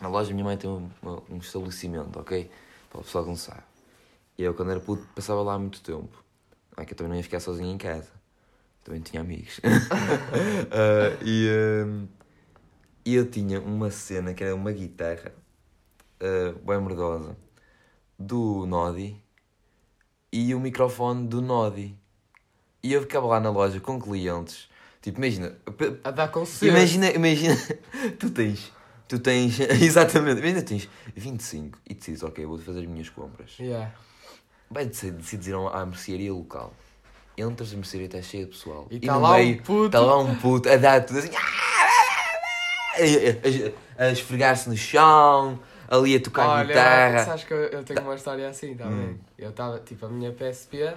Na 0.00 0.08
loja 0.08 0.32
minha 0.32 0.44
mãe 0.44 0.56
tem 0.56 0.68
um, 0.68 0.90
um 1.30 1.36
estabelecimento, 1.38 2.18
ok? 2.18 2.50
Para 2.90 3.00
o 3.00 3.04
pessoal 3.04 3.22
que 3.22 3.30
não 3.30 3.36
sabe. 3.36 3.62
E 4.38 4.42
eu 4.42 4.54
quando 4.54 4.70
era 4.70 4.80
puto 4.80 5.06
passava 5.14 5.42
lá 5.42 5.58
muito 5.58 5.80
tempo. 5.82 6.24
Ah, 6.76 6.84
que 6.84 6.92
eu 6.92 6.96
também 6.96 7.10
não 7.10 7.16
ia 7.16 7.22
ficar 7.22 7.40
sozinho 7.40 7.70
em 7.70 7.78
casa. 7.78 8.10
Também 8.84 9.00
tinha 9.00 9.20
amigos. 9.22 9.60
Ah, 10.70 11.16
e, 11.24 11.48
ah, 11.50 12.06
eu 13.04 13.30
tinha 13.30 13.60
uma 13.60 13.90
cena 13.90 14.32
que 14.34 14.42
era 14.44 14.54
uma 14.54 14.72
guitarra 14.72 15.32
uh, 16.20 16.58
bem 16.64 16.80
merdosa 16.80 17.36
do 18.18 18.66
Nodi 18.66 19.20
e 20.32 20.54
o 20.54 20.60
microfone 20.60 21.26
do 21.26 21.40
Nodi. 21.40 21.96
E 22.82 22.92
eu 22.92 23.02
ficava 23.02 23.26
lá 23.26 23.40
na 23.40 23.50
loja 23.50 23.80
com 23.80 24.00
clientes. 24.00 24.68
Tipo, 25.00 25.18
imagina, 25.18 25.56
A 26.04 26.10
dar 26.10 26.28
conselho. 26.28 26.72
imagina, 26.72 27.10
imagina, 27.10 27.56
tu 28.18 28.30
tens, 28.30 28.72
tu 29.08 29.18
tens, 29.18 29.58
exatamente, 29.82 30.38
imagina 30.40 30.62
tens 30.62 30.88
25 31.14 31.78
e 31.88 31.94
decides, 31.94 32.22
ok, 32.22 32.44
vou 32.46 32.58
fazer 32.58 32.80
as 32.80 32.86
minhas 32.86 33.08
compras. 33.08 33.56
Yeah. 33.58 33.92
Decidir, 34.72 35.12
decides 35.12 35.46
ir 35.48 35.54
à 35.54 35.84
mercearia 35.86 36.32
local. 36.32 36.72
Entras, 37.36 37.72
a 37.72 37.76
mercearia 37.76 38.06
está 38.06 38.22
cheia 38.22 38.44
de 38.44 38.50
pessoal. 38.52 38.86
E 38.90 39.00
tá 39.00 39.14
no 39.14 39.20
lá 39.20 39.32
um 39.32 39.36
meio 39.38 39.62
puto. 39.62 39.86
Está 39.86 40.00
lá 40.00 40.18
um 40.18 40.34
puto 40.36 40.68
a 40.68 40.76
dar 40.76 41.04
tudo 41.04 41.18
assim. 41.18 41.30
A, 41.34 41.40
a- 44.02 44.06
a 44.06 44.10
esfregar-se 44.10 44.68
no 44.68 44.76
chão, 44.76 45.58
ali 45.88 46.16
a 46.16 46.20
tocar 46.20 46.48
Olha, 46.48 46.66
guitarra. 46.66 47.24
sabes 47.24 47.44
que 47.44 47.52
eu, 47.54 47.58
eu 47.64 47.84
tenho 47.84 48.00
uma 48.02 48.14
história 48.14 48.48
assim 48.48 48.74
também. 48.74 49.10
Hum. 49.10 49.18
Eu 49.38 49.50
estava, 49.50 49.78
tipo, 49.80 50.06
a 50.06 50.08
minha 50.08 50.32
PSP, 50.32 50.94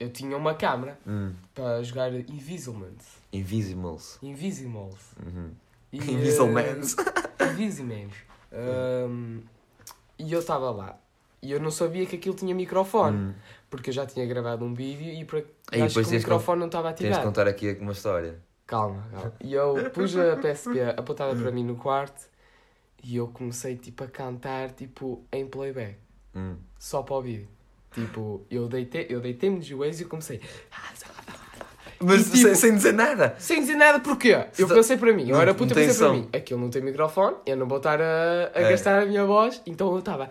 eu 0.00 0.10
tinha 0.10 0.36
uma 0.36 0.54
câmera 0.54 0.98
Hum, 1.06 1.32
para 1.54 1.82
jogar 1.82 2.12
Invisimals. 2.12 3.04
Invisimals. 3.32 4.18
Invisimals. 4.22 4.98
Uhum. 5.24 5.50
Invisimals. 5.92 6.96
eh, 7.38 7.44
Invisimals. 7.52 8.14
Um, 8.52 9.40
e 10.18 10.32
eu 10.32 10.40
estava 10.40 10.70
lá. 10.70 10.98
E 11.42 11.50
eu 11.50 11.58
não 11.60 11.70
sabia 11.70 12.06
que 12.06 12.16
aquilo 12.16 12.34
tinha 12.36 12.54
microfone. 12.54 13.16
Hum. 13.16 13.34
Porque 13.68 13.90
eu 13.90 13.94
já 13.94 14.06
tinha 14.06 14.24
gravado 14.26 14.64
um 14.64 14.72
vídeo 14.74 15.12
e 15.12 15.24
para 15.24 15.38
acho 15.38 15.46
que 15.70 15.78
depois 15.88 16.08
o 16.08 16.10
microfone 16.12 16.60
não 16.60 16.66
estava 16.66 16.88
Tens 16.92 16.98
de 16.98 17.06
ativado. 17.06 17.26
contar 17.26 17.48
aqui 17.48 17.76
uma 17.80 17.92
história. 17.92 18.38
Calma, 18.66 19.04
calma. 19.10 19.32
E 19.40 19.52
eu 19.52 19.90
pus 19.90 20.16
a 20.16 20.36
PSP 20.36 20.80
apontada 20.96 21.34
para 21.34 21.50
mim 21.50 21.64
no 21.64 21.74
quarto 21.76 22.28
e 23.02 23.16
eu 23.16 23.26
comecei 23.28 23.76
tipo 23.76 24.04
a 24.04 24.06
cantar 24.06 24.70
tipo 24.70 25.24
em 25.32 25.46
playback. 25.46 25.96
Hum. 26.34 26.56
Só 26.78 27.02
para 27.02 27.14
ouvir. 27.16 27.48
Tipo, 27.92 28.46
eu 28.50 28.68
deitei, 28.68 29.06
eu 29.10 29.20
deitei-me 29.20 29.58
de 29.58 29.68
joelhos 29.70 30.00
e 30.00 30.04
comecei. 30.06 30.40
Mas 32.00 32.20
E, 32.28 32.30
tipo, 32.32 32.36
sem, 32.48 32.54
sem 32.54 32.74
dizer 32.74 32.92
nada. 32.92 33.36
Sem 33.38 33.60
dizer 33.60 33.76
nada 33.76 34.00
porquê? 34.00 34.46
Eu 34.58 34.66
pensei 34.66 34.96
para 34.96 35.12
mim, 35.12 35.28
eu 35.28 35.40
era 35.40 35.54
puta, 35.54 35.74
tem 35.74 35.86
pensei 35.86 36.04
para 36.06 36.16
mim. 36.16 36.28
Aquilo 36.32 36.60
não 36.60 36.68
tem 36.70 36.82
microfone, 36.82 37.36
eu 37.46 37.56
não 37.56 37.68
vou 37.68 37.78
estar 37.78 38.00
a, 38.00 38.50
a 38.54 38.60
É. 38.60 38.70
gastar 38.70 39.02
a 39.02 39.06
minha 39.06 39.24
voz, 39.24 39.62
então 39.66 39.92
eu 39.92 39.98
estava. 40.00 40.28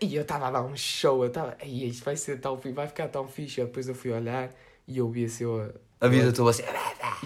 E 0.00 0.14
eu 0.14 0.22
estava 0.22 0.46
a 0.48 0.50
dar 0.50 0.62
um 0.62 0.76
show, 0.76 1.22
eu 1.22 1.28
estava. 1.28 1.56
"Ei, 1.60 1.86
Isto 1.88 2.04
vai 2.04 2.16
ser 2.16 2.38
tão 2.40 2.56
fixe, 2.56 2.74
vai 2.74 2.86
ficar 2.86 3.08
tão 3.08 3.26
fixe. 3.26 3.60
Depois 3.60 3.88
eu 3.88 3.94
fui 3.94 4.12
olhar 4.12 4.50
e 4.86 4.98
eu 4.98 5.08
vi 5.10 5.24
assim, 5.24 5.44
eu. 5.44 5.72
A 6.00 6.06
vida 6.08 6.32
tua 6.32 6.50
assim. 6.50 6.62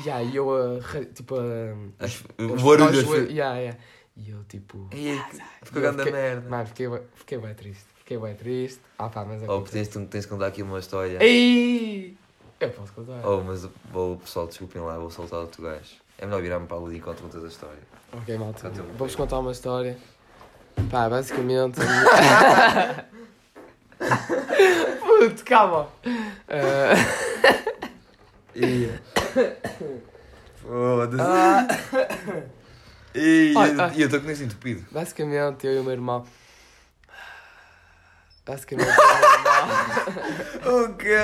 E 0.04 0.10
aí 0.10 0.34
eu 0.36 0.50
a. 0.50 0.80
ra- 0.80 1.04
Tipo 1.04 1.36
a. 1.36 2.04
As- 2.04 2.24
O 2.38 2.56
barulho. 2.56 3.00
assim. 3.00 3.32
yeah, 3.34 3.58
yeah. 3.58 3.78
E 4.16 4.30
eu 4.30 4.42
tipo. 4.44 4.88
Ficou 4.90 4.98
E 4.98 5.08
eu 5.18 5.80
grande 5.82 5.98
fiquei- 5.98 6.12
merda. 6.12 6.48
Mano, 6.48 6.66
fiquei, 6.66 6.88
fiquei 7.14 7.38
bem 7.38 7.54
triste. 7.54 7.84
Fiquei 7.98 8.18
bem 8.18 8.34
triste. 8.34 8.80
Ah 8.98 9.08
pá, 9.08 9.24
mas 9.24 9.42
Oh, 9.42 9.52
acontece. 9.56 9.90
tens, 9.90 10.08
tens 10.08 10.22
de 10.24 10.28
contar 10.28 10.46
aqui 10.46 10.62
uma 10.62 10.78
história. 10.78 11.22
Ei! 11.22 12.16
Eu 12.60 12.70
posso 12.70 12.92
contar. 12.92 13.20
Oh, 13.26 13.42
mas 13.42 13.68
vou, 13.90 14.16
pessoal, 14.18 14.46
desculpem 14.46 14.80
lá, 14.82 14.96
vou 14.98 15.10
soltar 15.10 15.40
outro 15.40 15.62
gajo. 15.62 15.96
É 16.18 16.24
melhor 16.26 16.40
virar-me 16.42 16.66
para 16.66 16.76
ali 16.78 16.96
enquanto 16.98 17.20
contas 17.22 17.44
a 17.44 17.48
história. 17.48 17.78
Ok, 18.12 18.36
malta. 18.38 18.70
Vamos 18.96 19.14
contar 19.16 19.38
uma 19.40 19.50
história. 19.52 19.96
Pá, 20.90 21.08
basicamente. 21.08 21.78
Puto, 25.00 25.44
calma. 25.44 25.88
Ah, 26.48 26.92
E... 28.54 28.90
Foda-se. 30.60 31.22
ah, 31.22 31.66
E 33.14 33.54
ai. 33.56 33.92
e 33.96 34.00
eu 34.02 34.06
estou 34.06 34.20
com 34.20 34.30
isso 34.30 34.42
entupido. 34.44 34.84
basicamente, 34.90 35.66
eu 35.66 35.74
e 35.74 35.78
o 35.78 35.82
meu 35.84 35.92
irmão. 35.92 36.26
Basicamente, 38.46 38.88
eu 38.88 38.94
e 38.94 38.98
o 38.98 39.20
meu 39.20 39.30
irmão. 39.32 39.51
O 40.64 40.94
quê? 40.94 41.16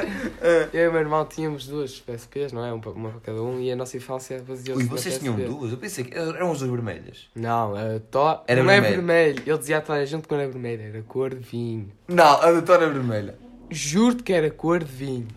Eu 0.73 0.85
e 0.85 0.89
o 0.89 0.93
meu 0.93 1.01
irmão 1.01 1.25
tínhamos 1.25 1.67
duas 1.67 2.01
PSPs, 2.01 2.53
não 2.53 2.65
é? 2.65 2.73
Um 2.73 2.81
Uma 2.81 3.11
para 3.11 3.21
cada 3.21 3.43
um. 3.43 3.61
E 3.61 3.71
a 3.71 3.77
nossa 3.77 3.97
infância 3.97 4.43
baseou-se 4.47 4.83
Ui, 4.83 4.85
na 4.85 4.91
vocês 4.91 5.19
tinham 5.19 5.37
duas? 5.37 5.73
Eu 5.73 5.79
pensei 5.79 6.05
que 6.05 6.17
eram 6.17 6.53
as 6.53 6.59
duas 6.59 6.71
vermelhas. 6.71 7.29
Não, 7.35 7.75
a 7.75 8.01
to... 8.11 8.41
Era 8.47 8.63
não 8.63 8.71
é 8.71 8.81
vermelho. 8.81 9.07
vermelho. 9.07 9.43
Ele 9.47 9.59
dizia 9.59 9.79
a 9.79 9.81
toda 9.81 9.99
a 9.99 10.05
gente 10.05 10.27
que 10.27 10.35
não 10.35 10.41
era 10.41 10.51
vermelho, 10.51 10.83
era 10.83 11.03
cor 11.03 11.35
de 11.35 11.37
vinho. 11.37 11.93
Não, 12.07 12.41
a 12.43 12.53
da 12.53 12.63
Tora 12.63 12.87
é 12.87 12.89
vermelha. 12.89 13.39
Juro-te 13.71 14.23
que 14.23 14.33
era 14.33 14.51
cor 14.51 14.83
de 14.83 14.91
vinho. 14.91 15.29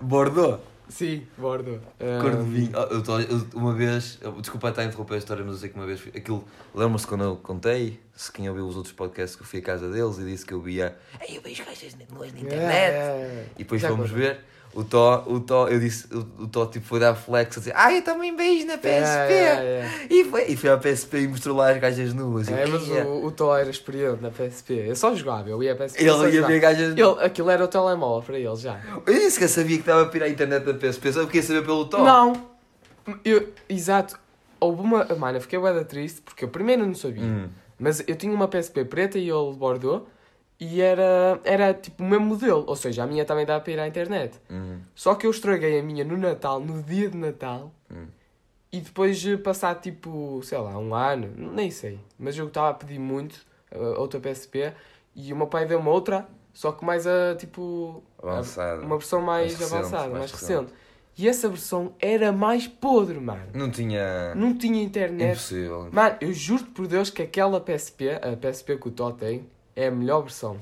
Bordeaux. 0.00 0.60
Sim, 0.88 1.26
bordo. 1.36 1.80
Cor 2.20 2.36
de 2.36 2.50
vinho. 2.50 2.70
Ah, 2.74 2.88
eu 2.90 3.02
tô- 3.02 3.20
eu- 3.20 3.46
uma 3.54 3.74
vez, 3.74 4.18
eu- 4.22 4.32
desculpa 4.40 4.70
estar 4.70 4.82
a 4.82 4.84
interromper 4.86 5.14
a 5.14 5.18
história, 5.18 5.44
mas 5.44 5.54
eu 5.54 5.60
sei 5.60 5.68
que 5.68 5.74
uma 5.76 5.86
vez, 5.86 6.00
aquilo, 6.16 6.44
lembram-se 6.74 7.06
quando 7.06 7.24
eu 7.24 7.36
contei, 7.36 8.00
se 8.14 8.32
quem 8.32 8.48
ouviu 8.48 8.66
os 8.66 8.74
outros 8.76 8.94
podcasts 8.94 9.36
que 9.36 9.42
eu 9.42 9.46
fui 9.46 9.58
à 9.58 9.62
casa 9.62 9.90
deles 9.90 10.18
e 10.18 10.24
disse 10.24 10.46
que 10.46 10.54
eu 10.54 10.60
via, 10.62 10.96
ei, 11.28 11.36
eu 11.36 11.42
vejo 11.42 11.62
gajas 11.64 11.94
nuas 12.10 12.32
na 12.32 12.40
internet. 12.40 12.94
É, 12.94 13.44
E 13.54 13.58
depois 13.58 13.82
Já 13.82 13.88
fomos 13.90 14.10
ver, 14.10 14.40
o 14.74 14.84
Tó, 14.84 15.24
o 15.26 15.40
Tó, 15.40 15.66
eu 15.68 15.80
disse, 15.80 16.06
o, 16.14 16.44
o 16.44 16.46
Tó 16.48 16.66
tipo 16.66 16.84
foi 16.86 17.00
dar 17.00 17.14
flex 17.14 17.56
a 17.56 17.60
dizer, 17.60 17.72
ah, 17.74 17.92
eu 17.92 18.02
também 18.02 18.36
beijo 18.36 18.66
na 18.66 18.76
PSP. 18.78 18.88
É, 19.32 19.84
é, 19.84 20.06
E, 20.10 20.24
foi, 20.24 20.44
e 20.48 20.56
foi 20.56 20.70
à 20.70 20.76
PSP 20.78 21.20
e 21.20 21.28
mostrou 21.28 21.56
lá 21.56 21.70
as 21.70 21.78
gajas 21.78 22.12
nuas. 22.14 22.48
é. 22.48 22.52
Eu, 22.52 22.56
É, 22.58 22.66
mas 22.66 22.86
"Ia." 22.88 23.04
o, 23.06 23.26
o 23.26 23.30
Tó 23.32 23.56
era 23.56 23.68
experiente 23.70 24.22
na 24.22 24.30
PSP. 24.30 24.74
Eu 24.88 24.94
só 24.96 25.14
jogava, 25.14 25.48
eu 25.48 25.62
ia 25.62 25.72
à 25.72 25.76
PSP. 25.76 26.02
Ele 26.04 26.30
ia 26.36 26.46
ver 26.46 26.60
gajas 26.60 26.92
Ele, 26.96 27.24
aquilo 27.24 27.50
era 27.50 27.64
o 27.64 27.68
telemóvel 27.68 28.22
para 28.24 28.38
ele 28.38 28.56
já. 28.56 28.80
Eu 29.06 29.12
nem 29.14 29.30
sequer 29.30 29.48
sabia 29.48 29.76
que 29.76 29.82
estava 29.82 30.02
a 30.02 30.06
pirar 30.06 30.28
a 30.28 30.30
internet 30.30 30.64
da 30.64 30.74
PSP, 30.74 31.12
só 31.12 31.26
queria 31.26 31.42
saber 31.42 31.64
pelo 31.64 31.86
Tó. 31.86 31.98
Não! 32.04 32.32
Eu, 33.24 33.48
exato. 33.68 34.18
Houve 34.60 34.82
uma. 34.82 35.04
Mano, 35.16 35.38
eu 35.38 35.40
fiquei 35.40 35.58
bem 35.58 35.84
triste 35.84 36.20
porque 36.20 36.44
eu 36.44 36.48
primeiro 36.48 36.84
não 36.86 36.94
sabia. 36.94 37.22
Hum. 37.22 37.48
Mas 37.78 38.02
eu 38.06 38.16
tinha 38.16 38.32
uma 38.34 38.48
PSP 38.48 38.84
preta 38.84 39.18
e 39.18 39.30
ele 39.30 39.52
de 39.52 39.56
Bordeaux 39.56 40.02
e 40.60 40.80
era, 40.80 41.40
era 41.44 41.72
tipo 41.72 42.02
o 42.02 42.06
mesmo 42.06 42.26
modelo. 42.26 42.64
Ou 42.66 42.74
seja, 42.74 43.04
a 43.04 43.06
minha 43.06 43.24
também 43.24 43.46
dava 43.46 43.62
para 43.62 43.72
ir 43.72 43.80
à 43.80 43.86
internet. 43.86 44.40
Hum. 44.50 44.80
Só 44.94 45.14
que 45.14 45.26
eu 45.26 45.30
estraguei 45.30 45.78
a 45.78 45.82
minha 45.82 46.04
no 46.04 46.16
Natal, 46.16 46.58
no 46.58 46.82
dia 46.82 47.08
de 47.08 47.16
Natal. 47.16 47.72
Hum. 47.90 48.06
E 48.70 48.80
depois 48.80 49.18
de 49.18 49.36
passar 49.36 49.76
tipo, 49.76 50.40
sei 50.42 50.58
lá, 50.58 50.76
um 50.76 50.94
ano, 50.94 51.32
nem 51.52 51.70
sei. 51.70 51.98
Mas 52.18 52.36
eu 52.36 52.48
estava 52.48 52.70
a 52.70 52.74
pedir 52.74 52.98
muito 52.98 53.34
uh, 53.72 53.98
outra 53.98 54.20
PSP 54.20 54.74
e 55.14 55.32
o 55.32 55.36
meu 55.36 55.46
pai 55.46 55.64
deu-me 55.64 55.88
outra, 55.88 56.28
só 56.52 56.72
que 56.72 56.84
mais 56.84 57.06
a 57.06 57.34
tipo. 57.36 58.02
Avançada. 58.22 58.82
Uma 58.82 58.98
versão 58.98 59.22
mais, 59.22 59.52
Mais 59.52 59.58
recente, 59.58 59.74
avançada, 59.78 60.08
mais, 60.08 60.18
mais 60.18 60.32
recente. 60.32 60.72
E 61.16 61.28
essa 61.28 61.48
versão 61.48 61.94
era 61.98 62.30
mais 62.30 62.68
podre, 62.68 63.18
mano. 63.18 63.48
Não 63.54 63.70
tinha. 63.70 64.34
Não 64.34 64.56
tinha 64.56 64.82
internet. 64.82 65.30
Impossível. 65.32 65.88
Mano, 65.90 66.16
eu 66.20 66.32
juro 66.32 66.64
por 66.66 66.86
Deus 66.86 67.10
que 67.10 67.22
aquela 67.22 67.60
PSP, 67.60 68.10
a 68.10 68.36
PSP 68.36 68.76
que 68.76 68.88
o 68.88 68.90
Tó 68.90 69.10
tem, 69.10 69.48
é 69.78 69.86
a 69.86 69.90
melhor 69.90 70.22
versão. 70.22 70.58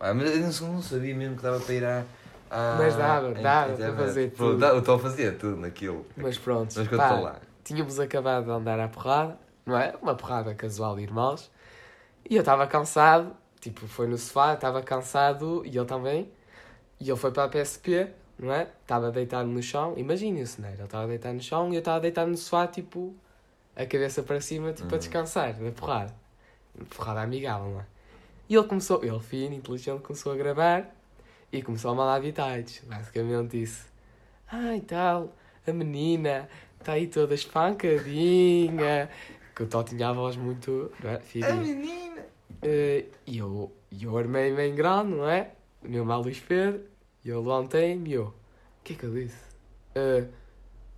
Ah, 0.00 0.12
mas 0.12 0.28
eu 0.30 0.40
não- 0.66 0.74
não 0.74 0.82
sabia 0.82 1.14
mesmo 1.14 1.36
que 1.36 1.42
dava 1.42 1.60
para 1.60 1.74
ir 1.74 1.84
à. 1.84 2.04
à 2.50 2.76
Mas 2.78 2.96
dava, 2.96 3.32
dava 3.34 3.76
para 3.76 3.94
fazer 3.96 4.30
Pronto, 4.32 4.50
tudo. 4.52 4.58
dá- 4.60 4.74
O 4.74 4.82
Tó 4.82 4.98
fazia 4.98 5.32
tudo 5.32 5.56
naquilo. 5.56 6.04
Mas 6.16 6.36
pronto, 6.36 6.74
Mas 6.76 6.88
pá, 6.88 7.08
conta 7.08 7.14
lá. 7.20 7.36
tínhamos 7.64 7.98
acabado 8.00 8.44
de 8.44 8.50
andar 8.50 8.78
à 8.80 8.88
porrada, 8.88 9.38
não 9.64 9.76
é? 9.78 9.94
Uma 10.02 10.14
porrada 10.14 10.54
casual 10.54 10.96
de 10.96 11.02
irmãos. 11.02 11.50
E 12.28 12.34
eu 12.34 12.40
estava 12.40 12.66
cansado, 12.66 13.34
tipo, 13.60 13.86
foi 13.86 14.06
no 14.08 14.18
sofá, 14.18 14.54
estava 14.54 14.82
cansado 14.82 15.62
e 15.64 15.68
ele 15.76 15.86
também. 15.86 16.28
E 17.00 17.08
ele 17.08 17.16
foi 17.18 17.30
para 17.30 17.44
a 17.44 17.48
PSP, 17.48 18.08
não 18.38 18.52
é? 18.52 18.68
Estava 18.82 19.10
deitado 19.12 19.48
no 19.48 19.62
chão, 19.62 19.94
imagine 19.96 20.42
o 20.42 20.46
cenário, 20.46 20.76
ele 20.76 20.84
estava 20.84 21.06
deitado 21.06 21.34
no 21.34 21.42
chão 21.42 21.70
e 21.72 21.76
eu 21.76 21.78
estava 21.78 22.00
deitado 22.00 22.30
no 22.30 22.36
sofá, 22.36 22.66
tipo, 22.66 23.14
a 23.76 23.86
cabeça 23.86 24.22
para 24.22 24.40
cima, 24.40 24.72
tipo, 24.72 24.88
a 24.88 24.92
Uhum. 24.92 24.98
descansar 24.98 25.52
da 25.54 25.70
porrada. 25.70 26.12
Porrada 26.94 27.20
amigável, 27.22 27.70
não 27.70 27.80
é? 27.80 27.84
E 28.48 28.54
ele 28.54 28.64
começou, 28.66 29.02
ele 29.04 29.18
fino, 29.20 29.54
inteligente, 29.54 30.00
começou 30.02 30.32
a 30.32 30.36
gravar 30.36 30.94
e 31.52 31.62
começou 31.62 31.90
a 31.90 31.94
mandar 31.94 32.20
detalhes, 32.20 32.82
basicamente 32.86 33.60
isso. 33.62 33.84
Ah, 34.50 34.76
e 34.76 34.80
tal, 34.80 35.34
a 35.66 35.72
menina 35.72 36.48
está 36.78 36.92
aí 36.92 37.08
toda 37.08 37.34
espancadinha, 37.34 39.08
que 39.54 39.62
o 39.62 39.66
Tó 39.66 39.82
tinha 39.82 40.08
a 40.08 40.12
voz 40.12 40.36
muito, 40.36 40.92
não 41.02 41.10
é? 41.10 41.18
Fininha. 41.18 41.54
menina! 41.54 42.22
Eh, 42.62 43.04
E 43.26 43.38
eu, 43.38 43.72
eu 44.00 44.16
armei-me 44.16 44.68
em 44.68 44.74
grande, 44.74 45.12
não 45.14 45.28
é? 45.28 45.50
O 45.84 45.88
meu 45.88 46.04
mal 46.04 46.20
Luís 46.22 46.38
Pedro, 46.40 46.82
e 47.24 47.28
eu 47.28 47.40
levantei-me 47.40 48.10
e 48.10 48.12
eu, 48.14 48.24
o 48.26 48.34
que 48.84 48.92
é 48.92 48.96
que 48.96 49.04
eu 49.04 49.12
disse? 49.12 49.36
Eh, 49.94 50.24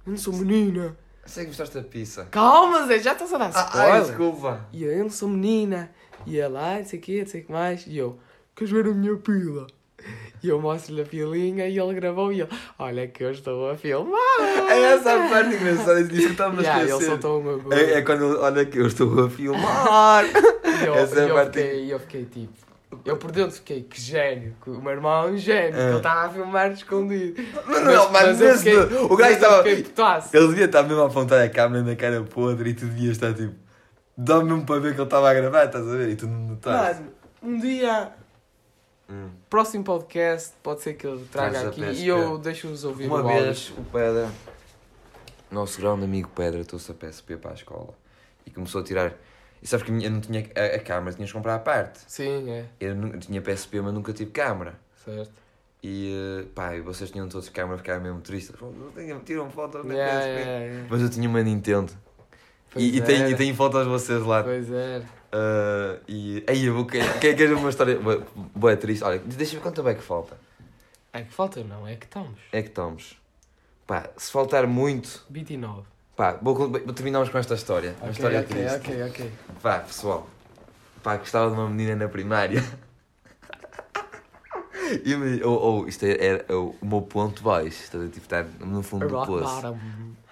eu 0.07 0.11
não 0.13 0.17
sou 0.19 0.35
menina. 0.35 0.97
Sei 1.25 1.45
que 1.45 1.49
gostaste 1.51 1.75
da 1.77 1.83
pizza. 1.83 2.25
Calma, 2.31 2.87
Zé, 2.87 2.99
já 3.01 3.13
estás 3.13 3.33
a 3.35 3.39
dar 3.39 3.51
Ah, 3.55 3.65
spoiler. 3.67 3.93
ai, 3.93 4.01
desculpa. 4.03 4.67
E 4.73 4.83
eu, 4.85 4.93
eu 4.93 5.03
não 5.05 5.11
sou 5.11 5.29
menina. 5.29 5.91
E 6.27 6.39
ela, 6.39 6.75
ah, 6.75 6.79
não 6.79 6.85
sei 6.85 6.99
o 6.99 7.03
quê, 7.03 7.19
não 7.21 7.27
sei 7.27 7.41
o 7.41 7.45
que 7.45 7.53
mais. 7.53 7.87
E 7.87 7.97
eu, 7.97 8.19
queres 8.55 8.73
ver 8.73 8.87
a 8.87 8.91
minha 8.95 9.17
pila? 9.17 9.67
E 10.43 10.49
eu 10.49 10.61
mostro-lhe 10.61 11.03
a 11.03 11.05
pilinha 11.05 11.67
e 11.67 11.77
ele 11.79 11.95
gravou 11.95 12.33
e 12.33 12.41
ele, 12.43 12.51
olha 12.79 13.09
que 13.09 13.25
eu 13.25 13.33
estou 13.33 13.69
a 13.71 13.77
filmar. 13.77 14.21
É 14.71 14.81
essa 14.95 15.13
a 15.15 15.29
parte 15.29 15.57
engraçada 15.57 16.05
disso 16.05 16.27
que 16.27 16.33
estava 16.33 16.57
a 16.57 16.63
Yeah, 16.63 16.83
ele 16.83 16.91
esquecer. 16.93 17.11
soltou 17.11 17.41
uma. 17.41 17.75
É, 17.75 17.95
é 17.95 18.03
quando 18.03 18.25
ele- 18.25 18.37
olha 18.39 18.65
que 18.65 18.79
eu 18.79 18.87
estou 18.87 19.25
a 19.25 19.31
filmar. 19.31 20.25
E 20.81 20.87
eu, 20.87 20.95
essa 20.95 21.19
é 21.19 21.25
a 21.25 21.29
eu, 21.29 21.35
parte- 21.35 21.59
fiquei, 21.61 21.93
eu 21.93 21.99
fiquei 21.99 22.25
tipo, 22.27 22.53
eu 23.05 23.17
por 23.17 23.33
dentro 23.33 23.51
fiquei, 23.57 23.83
que 23.83 24.01
gênio, 24.01 24.55
que 24.63 24.71
o 24.71 24.81
meu 24.81 24.93
irmão 24.93 25.27
é 25.27 25.31
um 25.33 25.37
gênio, 25.37 25.73
que 25.73 25.79
É. 25.81 25.89
ele 25.89 25.97
estava 25.97 26.27
a 26.27 26.29
filmar 26.29 26.71
escondido. 26.71 27.43
Não, 27.67 27.85
não, 27.85 28.13
mas, 28.13 28.41
eu 28.41 28.51
esse- 28.51 28.59
fiquei- 28.59 28.79
o 28.79 29.17
gajo 29.17 29.41
mas 29.41 29.79
estava. 29.81 30.29
Ele 30.33 30.47
devia 30.49 30.65
estar 30.67 30.83
mesmo 30.85 31.03
a 31.03 31.07
apontar 31.07 31.41
a 31.45 31.49
câmera 31.49 31.83
na 31.83 31.97
cara 31.97 32.23
podre 32.23 32.71
e 32.71 32.75
tu 32.75 32.85
devias 32.85 33.13
estar 33.13 33.35
tipo. 33.35 33.55
Dá 34.21 34.43
mesmo 34.43 34.67
para 34.67 34.81
ver 34.81 34.95
que 34.95 35.01
ele 35.01 35.05
estava 35.05 35.31
a 35.31 35.35
gravar, 35.35 35.67
estás 35.67 35.87
a 35.87 35.93
ver? 35.97 36.09
E 36.09 36.17
tu 36.17 36.27
não 36.27 36.41
notaste. 36.49 37.03
Mano, 37.03 37.13
um 37.41 37.59
dia, 37.61 38.13
Hum. 39.09 39.31
próximo 39.49 39.85
podcast, 39.85 40.55
pode 40.63 40.83
ser 40.83 40.95
que 40.95 41.07
ele 41.07 41.25
traga 41.31 41.51
Traz 41.53 41.67
aqui 41.69 41.81
e 42.03 42.09
eu 42.09 42.37
deixo-vos 42.37 42.83
ouvir 42.85 43.07
Uma 43.07 43.23
o 43.23 43.29
áudio. 43.29 43.43
vez 43.45 43.71
o 43.79 43.83
Pedra, 43.85 44.29
nosso 45.51 45.81
grande 45.81 46.05
amigo 46.05 46.29
Pedra, 46.35 46.65
trouxe 46.65 46.91
a 46.91 46.95
PSP 46.95 47.37
para 47.37 47.53
a 47.53 47.55
escola 47.55 47.95
e 48.45 48.51
começou 48.51 48.81
a 48.81 48.85
tirar. 48.85 49.13
E 49.63 49.67
sabes 49.67 49.87
que 49.87 49.93
eu 49.93 50.11
não 50.11 50.21
tinha 50.21 50.47
a, 50.55 50.77
a 50.77 50.79
câmera, 50.81 51.15
tinhas 51.15 51.29
de 51.29 51.35
comprar 51.35 51.55
à 51.55 51.59
parte. 51.61 52.01
Sim, 52.09 52.51
é, 52.51 52.65
Eu, 52.81 52.95
nu- 52.97 53.13
eu 53.15 53.19
tinha 53.21 53.41
PSP, 53.41 53.81
mas 53.81 53.95
nunca 53.95 54.13
tive 54.13 54.31
câmera. 54.33 54.75
certo. 55.05 55.31
E 55.81 56.13
eh, 56.43 56.47
pá, 56.57 56.75
e 56.75 56.81
vocês 56.81 57.09
tinham 57.09 57.29
todos 57.29 57.49
câmera, 57.51 57.79
ficava 57.79 58.01
mesmo 58.01 58.21
triste. 58.21 58.53
Não 58.61 58.91
tenho- 58.91 59.21
Tiram 59.21 59.49
fotos 59.49 59.85
na 59.85 59.95
Yeah, 59.95 60.13
PSP. 60.19 60.31
yeah, 60.41 60.65
yeah. 60.65 60.87
Mas 60.91 61.03
eu 61.03 61.09
tinha 61.09 61.29
uma 61.29 61.41
Nintendo. 61.41 61.93
E, 62.79 62.97
e, 62.97 63.01
era, 63.01 63.31
e 63.31 63.35
tenho 63.37 63.55
fotos 63.55 63.83
de 63.85 63.89
vocês 63.89 64.23
lá. 64.23 64.43
Pois 64.43 64.71
é. 64.71 65.03
Uh, 65.31 66.01
e 66.09 66.45
aí 66.49 66.65
eu 66.65 66.75
vou 66.75 66.87
querer, 66.87 67.19
quer, 67.21 67.35
queres 67.37 67.57
uma 67.59 67.69
história 67.69 67.99
boa, 68.55 68.77
triste? 68.77 69.05
Olha, 69.05 69.19
deixa-me 69.19 69.61
quanto 69.61 69.87
é 69.87 69.95
que 69.95 70.03
falta. 70.03 70.37
É 71.13 71.23
que 71.23 71.33
falta 71.33 71.63
não, 71.65 71.87
é 71.87 71.97
que 71.97 72.07
estamos. 72.07 72.39
É 72.53 72.63
que 72.63 72.69
estamos. 72.69 73.17
Pá, 73.87 74.09
se 74.17 74.31
faltar 74.31 74.67
muito, 74.67 75.25
29. 75.31 75.83
pá, 76.17 76.39
vou, 76.41 76.55
vou- 76.55 76.81
terminamos 76.93 77.29
com 77.29 77.39
esta 77.39 77.55
história. 77.55 77.91
Uma 78.01 78.11
Ok, 78.11 78.13
história 78.13 78.41
ok, 78.41 78.57
triste. 78.57 78.77
ok, 78.77 79.03
ok. 79.09 79.33
Pá, 79.63 79.79
pessoal, 79.81 80.27
pá, 81.03 81.17
gostava 81.17 81.51
de 81.51 81.57
uma 81.61 81.69
menina 81.69 81.95
na 81.97 82.09
primária. 82.09 82.63
E 85.05 85.15
me- 85.17 85.43
Ou, 85.45 85.59
ou 85.61 85.89
isto 85.89 86.05
é, 86.07 86.13
é- 86.13 86.45
é 86.49 86.55
o 86.55 86.75
meu 86.83 87.03
ponto 87.03 87.43
baixo, 87.43 87.83
estás 87.83 88.05
a 88.05 88.07
tipo, 88.07 88.21
estar 88.25 88.45
no 88.61 88.83
fundo 88.83 89.07
do 89.07 89.27
poço. 89.27 89.77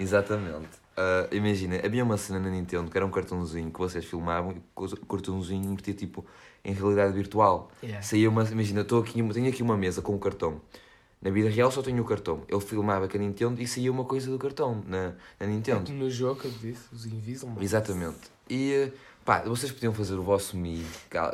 Exatamente. 0.00 0.68
Ah, 0.96 1.28
imagina, 1.30 1.78
havia 1.84 2.02
uma 2.02 2.16
cena 2.16 2.40
na 2.40 2.48
Nintendo 2.48 2.90
que 2.90 2.96
era 2.96 3.04
um 3.04 3.10
cartãozinho 3.10 3.70
que 3.70 3.78
vocês 3.78 4.04
filmavam 4.04 4.52
e 4.52 4.62
o 4.76 5.06
cartãozinho 5.06 5.70
metia 5.70 5.92
tipo 5.92 6.24
em 6.64 6.72
realidade 6.72 7.12
virtual. 7.12 7.70
Yeah. 7.82 8.02
Saía 8.02 8.30
uma, 8.30 8.42
imagina, 8.44 8.80
estou 8.80 9.02
aqui, 9.02 9.22
tenho 9.22 9.48
aqui 9.48 9.62
uma 9.62 9.76
mesa 9.76 10.00
com 10.00 10.14
um 10.14 10.18
cartão. 10.18 10.60
Na 11.20 11.30
vida 11.30 11.48
real 11.50 11.70
só 11.70 11.82
tenho 11.82 12.02
o 12.02 12.06
cartão. 12.06 12.42
Ele 12.48 12.60
filmava 12.60 13.08
com 13.08 13.16
a 13.16 13.20
Nintendo 13.20 13.60
e 13.60 13.66
saía 13.66 13.90
uma 13.90 14.04
coisa 14.04 14.30
do 14.30 14.38
cartão 14.38 14.82
na, 14.86 15.14
na 15.38 15.46
Nintendo. 15.46 15.92
No 15.92 16.10
jogo 16.10 16.40
que 16.40 16.46
eu 16.46 16.50
disse, 16.50 16.82
os 16.92 17.04
Invisible. 17.04 17.62
Exatamente. 17.62 18.30
E 18.48 18.72
eh, 18.72 18.92
pá, 19.24 19.40
vocês 19.40 19.72
podiam 19.72 19.92
fazer 19.92 20.14
o 20.14 20.22
vosso 20.22 20.56
Mi. 20.56 20.84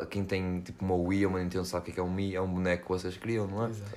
Quem 0.09 0.23
tem 0.23 0.61
tipo 0.61 0.83
uma 0.83 0.95
Wii 0.95 1.25
ou 1.25 1.31
uma 1.31 1.43
Nintendo 1.43 1.65
sabe 1.65 1.83
o 1.83 1.85
que 1.85 1.91
é 1.91 1.93
que 1.95 1.99
é 1.99 2.03
um 2.03 2.11
Mi, 2.11 2.33
é 2.35 2.41
um 2.41 2.47
boneco 2.47 2.83
que 2.83 2.89
vocês 2.89 3.17
criam, 3.17 3.47
não 3.47 3.65
é? 3.65 3.69
Exato. 3.69 3.91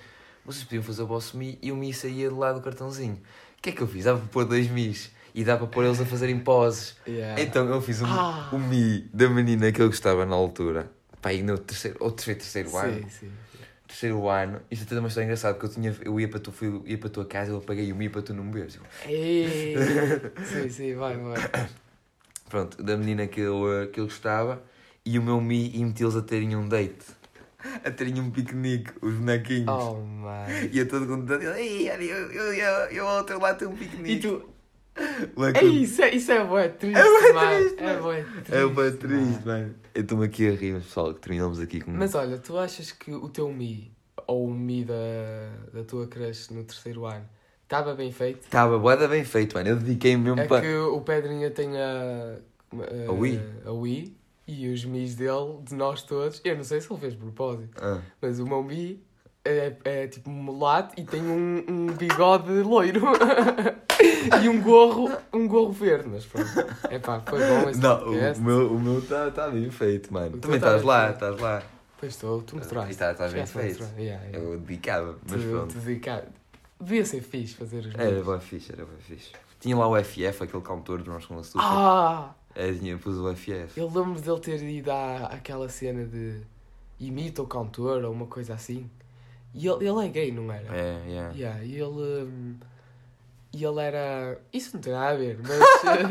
Vocês 0.44 0.64
podiam 0.64 0.82
fazer 0.82 1.02
o 1.02 1.06
vosso 1.06 1.36
Mi 1.36 1.58
e 1.62 1.72
o 1.72 1.76
Mi 1.76 1.92
saía 1.92 2.28
de 2.28 2.34
lá 2.34 2.52
do 2.52 2.60
cartãozinho. 2.60 3.14
O 3.58 3.62
que 3.62 3.70
é 3.70 3.72
que 3.72 3.80
eu 3.80 3.86
fiz? 3.86 4.04
Dava 4.04 4.18
para 4.18 4.28
pôr 4.28 4.44
dois 4.44 4.68
Mis 4.68 5.10
e 5.36 5.44
dava 5.44 5.66
para 5.66 5.74
pôr 5.74 5.84
eles 5.84 6.00
a 6.00 6.06
fazerem 6.06 6.38
poses. 6.40 6.96
Yeah. 7.06 7.40
Então 7.42 7.68
eu 7.68 7.82
fiz 7.82 8.00
um, 8.00 8.06
Ah. 8.06 8.48
um 8.54 8.58
Mi 8.58 9.02
da 9.12 9.28
menina 9.28 9.70
que 9.70 9.82
eu 9.82 9.86
gostava 9.86 10.24
na 10.24 10.34
altura. 10.34 10.90
Pá, 11.20 11.30
e 11.34 11.42
no 11.42 11.58
terceiro, 11.58 11.98
ou 12.00 12.10
terceiro, 12.10 12.40
terceiro 12.40 12.74
ano. 12.74 13.02
Sim, 13.02 13.08
sim. 13.10 13.30
Terceiro 13.86 14.28
ano. 14.30 14.62
Isto 14.70 14.84
é 14.84 14.86
tudo 14.86 14.98
uma 15.00 15.08
história 15.08 15.26
engraçada 15.26 15.52
porque 15.54 15.66
eu, 15.66 15.70
tinha, 15.70 15.94
eu 16.02 16.18
ia, 16.18 16.26
para 16.26 16.40
tu, 16.40 16.50
fui, 16.50 16.80
ia 16.86 16.96
para 16.96 17.08
a 17.08 17.10
tua 17.10 17.26
casa 17.26 17.50
eu 17.50 17.58
apaguei 17.58 17.92
o 17.92 17.96
Mi 17.96 18.08
para 18.08 18.22
tu 18.22 18.32
não 18.32 18.42
me. 18.44 18.60
Eu, 18.60 18.66
Ei. 19.06 19.76
sim, 20.42 20.68
sim, 20.70 20.94
vai, 20.94 21.18
vai. 21.18 21.36
Pronto, 22.48 22.82
da 22.82 22.96
menina 22.96 23.26
que 23.26 23.40
eu, 23.40 23.82
eh, 23.82 23.86
que 23.88 24.00
eu 24.00 24.04
gostava 24.04 24.62
e 25.04 25.18
o 25.18 25.22
meu 25.22 25.38
Mi 25.38 25.70
e 25.74 25.84
meti-los 25.84 26.16
a 26.16 26.22
terem 26.22 26.56
um 26.56 26.66
date. 26.66 27.14
A 27.84 27.90
terem 27.90 28.20
um 28.20 28.30
piquenique, 28.30 28.90
os 29.02 29.14
bonequinhos. 29.14 29.68
Oh, 29.68 30.00
mano. 30.00 30.48
E 30.72 30.78
eu 30.78 30.88
todo 30.88 31.06
contente, 31.06 31.44
eu, 31.44 31.52
eu, 31.52 32.54
eu, 32.54 32.74
eu 32.90 33.08
ao 33.08 33.18
outro 33.18 33.38
lado 33.38 33.58
tenho 33.58 33.70
um 33.72 33.76
piquenique. 33.76 34.12
E 34.12 34.20
tu. 34.20 34.55
Ei, 34.98 35.52
com- 35.52 35.66
isso 35.66 36.02
é, 36.02 36.14
isso 36.14 36.32
é 36.32 36.44
bué 36.44 36.68
triste, 36.68 36.98
É 36.98 37.02
bué 37.04 37.32
mano. 37.32 37.58
triste, 37.60 37.82
É 37.84 37.96
bué 38.00 38.22
triste. 38.22 38.54
É 38.54 39.08
triste, 39.08 39.46
mano. 39.46 39.74
Eu 39.94 40.02
estou-me 40.02 40.24
aqui 40.26 40.48
a 40.48 40.52
rir, 40.52 40.72
mas 40.72 40.84
pessoal, 40.84 41.14
que 41.14 41.20
terminamos 41.20 41.60
aqui 41.60 41.80
com. 41.80 41.90
Mas 41.90 42.14
olha, 42.14 42.38
tu 42.38 42.58
achas 42.58 42.92
que 42.92 43.12
o 43.12 43.28
teu 43.28 43.52
Mi, 43.52 43.92
ou 44.26 44.46
o 44.46 44.54
Mi 44.54 44.84
da, 44.84 44.94
da 45.72 45.84
tua 45.84 46.06
crush 46.06 46.50
no 46.50 46.64
terceiro 46.64 47.04
ano, 47.04 47.24
estava 47.62 47.94
bem 47.94 48.10
feito? 48.12 48.44
Estava 48.44 48.78
boada 48.78 49.06
bem 49.08 49.24
feito, 49.24 49.54
mano. 49.54 49.68
Eu 49.70 49.76
dediquei-me 49.76 50.22
mesmo 50.24 50.40
É 50.40 50.46
para. 50.46 50.60
que 50.62 50.74
o 50.76 51.00
Pedrinha 51.00 51.50
tem 51.50 51.76
a, 51.78 52.36
a, 52.72 53.10
A 53.10 53.12
Wii? 53.12 53.40
a 53.66 53.72
Wii 53.72 54.16
e 54.48 54.68
os 54.72 54.84
Mis 54.84 55.14
dele, 55.14 55.58
de 55.62 55.74
nós 55.74 56.02
todos, 56.02 56.40
eu 56.44 56.56
não 56.56 56.64
sei 56.64 56.80
se 56.80 56.90
ele 56.92 57.00
fez 57.00 57.12
de 57.14 57.18
propósito, 57.18 57.70
Ah. 57.82 58.00
mas 58.22 58.38
o 58.38 58.46
meu 58.46 58.62
Mi 58.62 59.02
é, 59.44 59.72
é 59.84 60.06
tipo 60.08 60.28
um 60.30 60.34
mulato 60.34 60.94
e 61.00 61.04
tem 61.04 61.22
um, 61.22 61.64
um 61.68 61.86
bigode 61.86 62.50
loiro 62.62 63.00
e 64.42 64.48
um 64.48 64.60
gorro, 64.60 65.10
um 65.32 65.46
gorro 65.48 65.72
verde, 65.72 66.08
mas 66.08 66.24
pronto. 66.26 66.48
É 66.90 66.98
pá, 66.98 67.20
foi 67.26 67.38
bom 67.38 67.70
esse 67.70 67.80
Não, 67.80 67.98
podcast. 67.98 68.40
o 68.40 68.44
meu 68.44 68.72
o 68.72 68.80
meu 68.80 68.98
está 68.98 69.30
tá 69.30 69.48
bem 69.48 69.70
feito, 69.70 70.12
mano. 70.12 70.36
Também 70.38 70.60
tá 70.60 70.66
estás 70.76 70.82
bem 70.82 70.88
lá, 70.90 71.02
feito. 71.04 71.14
estás 71.14 71.40
lá. 71.40 71.62
Pois 71.98 72.12
estou, 72.12 72.42
tu 72.42 72.56
mostraste. 72.56 72.90
Está 72.90 73.14
tá 73.14 73.28
bem 73.28 73.44
de 73.44 73.50
feito. 73.50 73.82
Yeah, 73.98 74.24
yeah. 74.26 74.38
Eu 74.38 74.58
dedicava, 74.58 75.16
mas 75.28 75.42
Tu- 75.42 75.48
pronto. 75.48 75.72
tu 75.74 75.78
dedicar- 75.80 76.24
Devia 76.78 77.04
ser 77.06 77.22
fixe 77.22 77.54
fazer 77.54 77.78
os 77.78 77.94
Era 77.94 78.04
vídeos. 78.04 78.26
bem 78.26 78.40
fixe, 78.40 78.72
era 78.72 78.84
bem 78.84 78.98
fixe. 78.98 79.30
Tinha 79.60 79.74
lá 79.76 79.88
o 79.88 79.96
FF, 79.96 80.42
aquele 80.44 80.62
cantor 80.62 80.98
dos 80.98 81.06
Nós 81.08 81.24
com 81.24 81.38
Açúcar. 81.38 81.64
Ah! 81.64 82.34
É, 82.54 82.70
tinha, 82.72 82.98
pus 82.98 83.16
o 83.16 83.34
FF. 83.34 83.78
Eu 83.80 83.86
lembro 83.86 84.20
dele 84.20 84.40
ter 84.40 84.62
ido 84.62 84.90
à, 84.90 85.26
àquela 85.26 85.68
cena 85.70 86.04
de 86.04 86.40
imita 87.00 87.42
o 87.42 87.46
cantor 87.46 88.04
ou 88.04 88.12
uma 88.12 88.26
coisa 88.26 88.52
assim. 88.54 88.90
E 89.54 89.66
ele, 89.66 89.88
ele 89.88 90.04
é 90.04 90.08
gay, 90.08 90.32
não 90.32 90.52
era? 90.52 90.66
É, 90.76 91.02
yeah. 91.08 91.34
Yeah, 91.34 91.64
e 91.64 91.74
ele. 91.76 92.24
hum, 92.24 92.56
E 93.58 93.64
ele 93.64 93.80
era. 93.80 94.38
Isso 94.52 94.72
não 94.74 94.82
tem 94.82 94.92
nada 94.92 95.12
a 95.14 95.16
ver, 95.16 95.38
mas. 95.42 95.58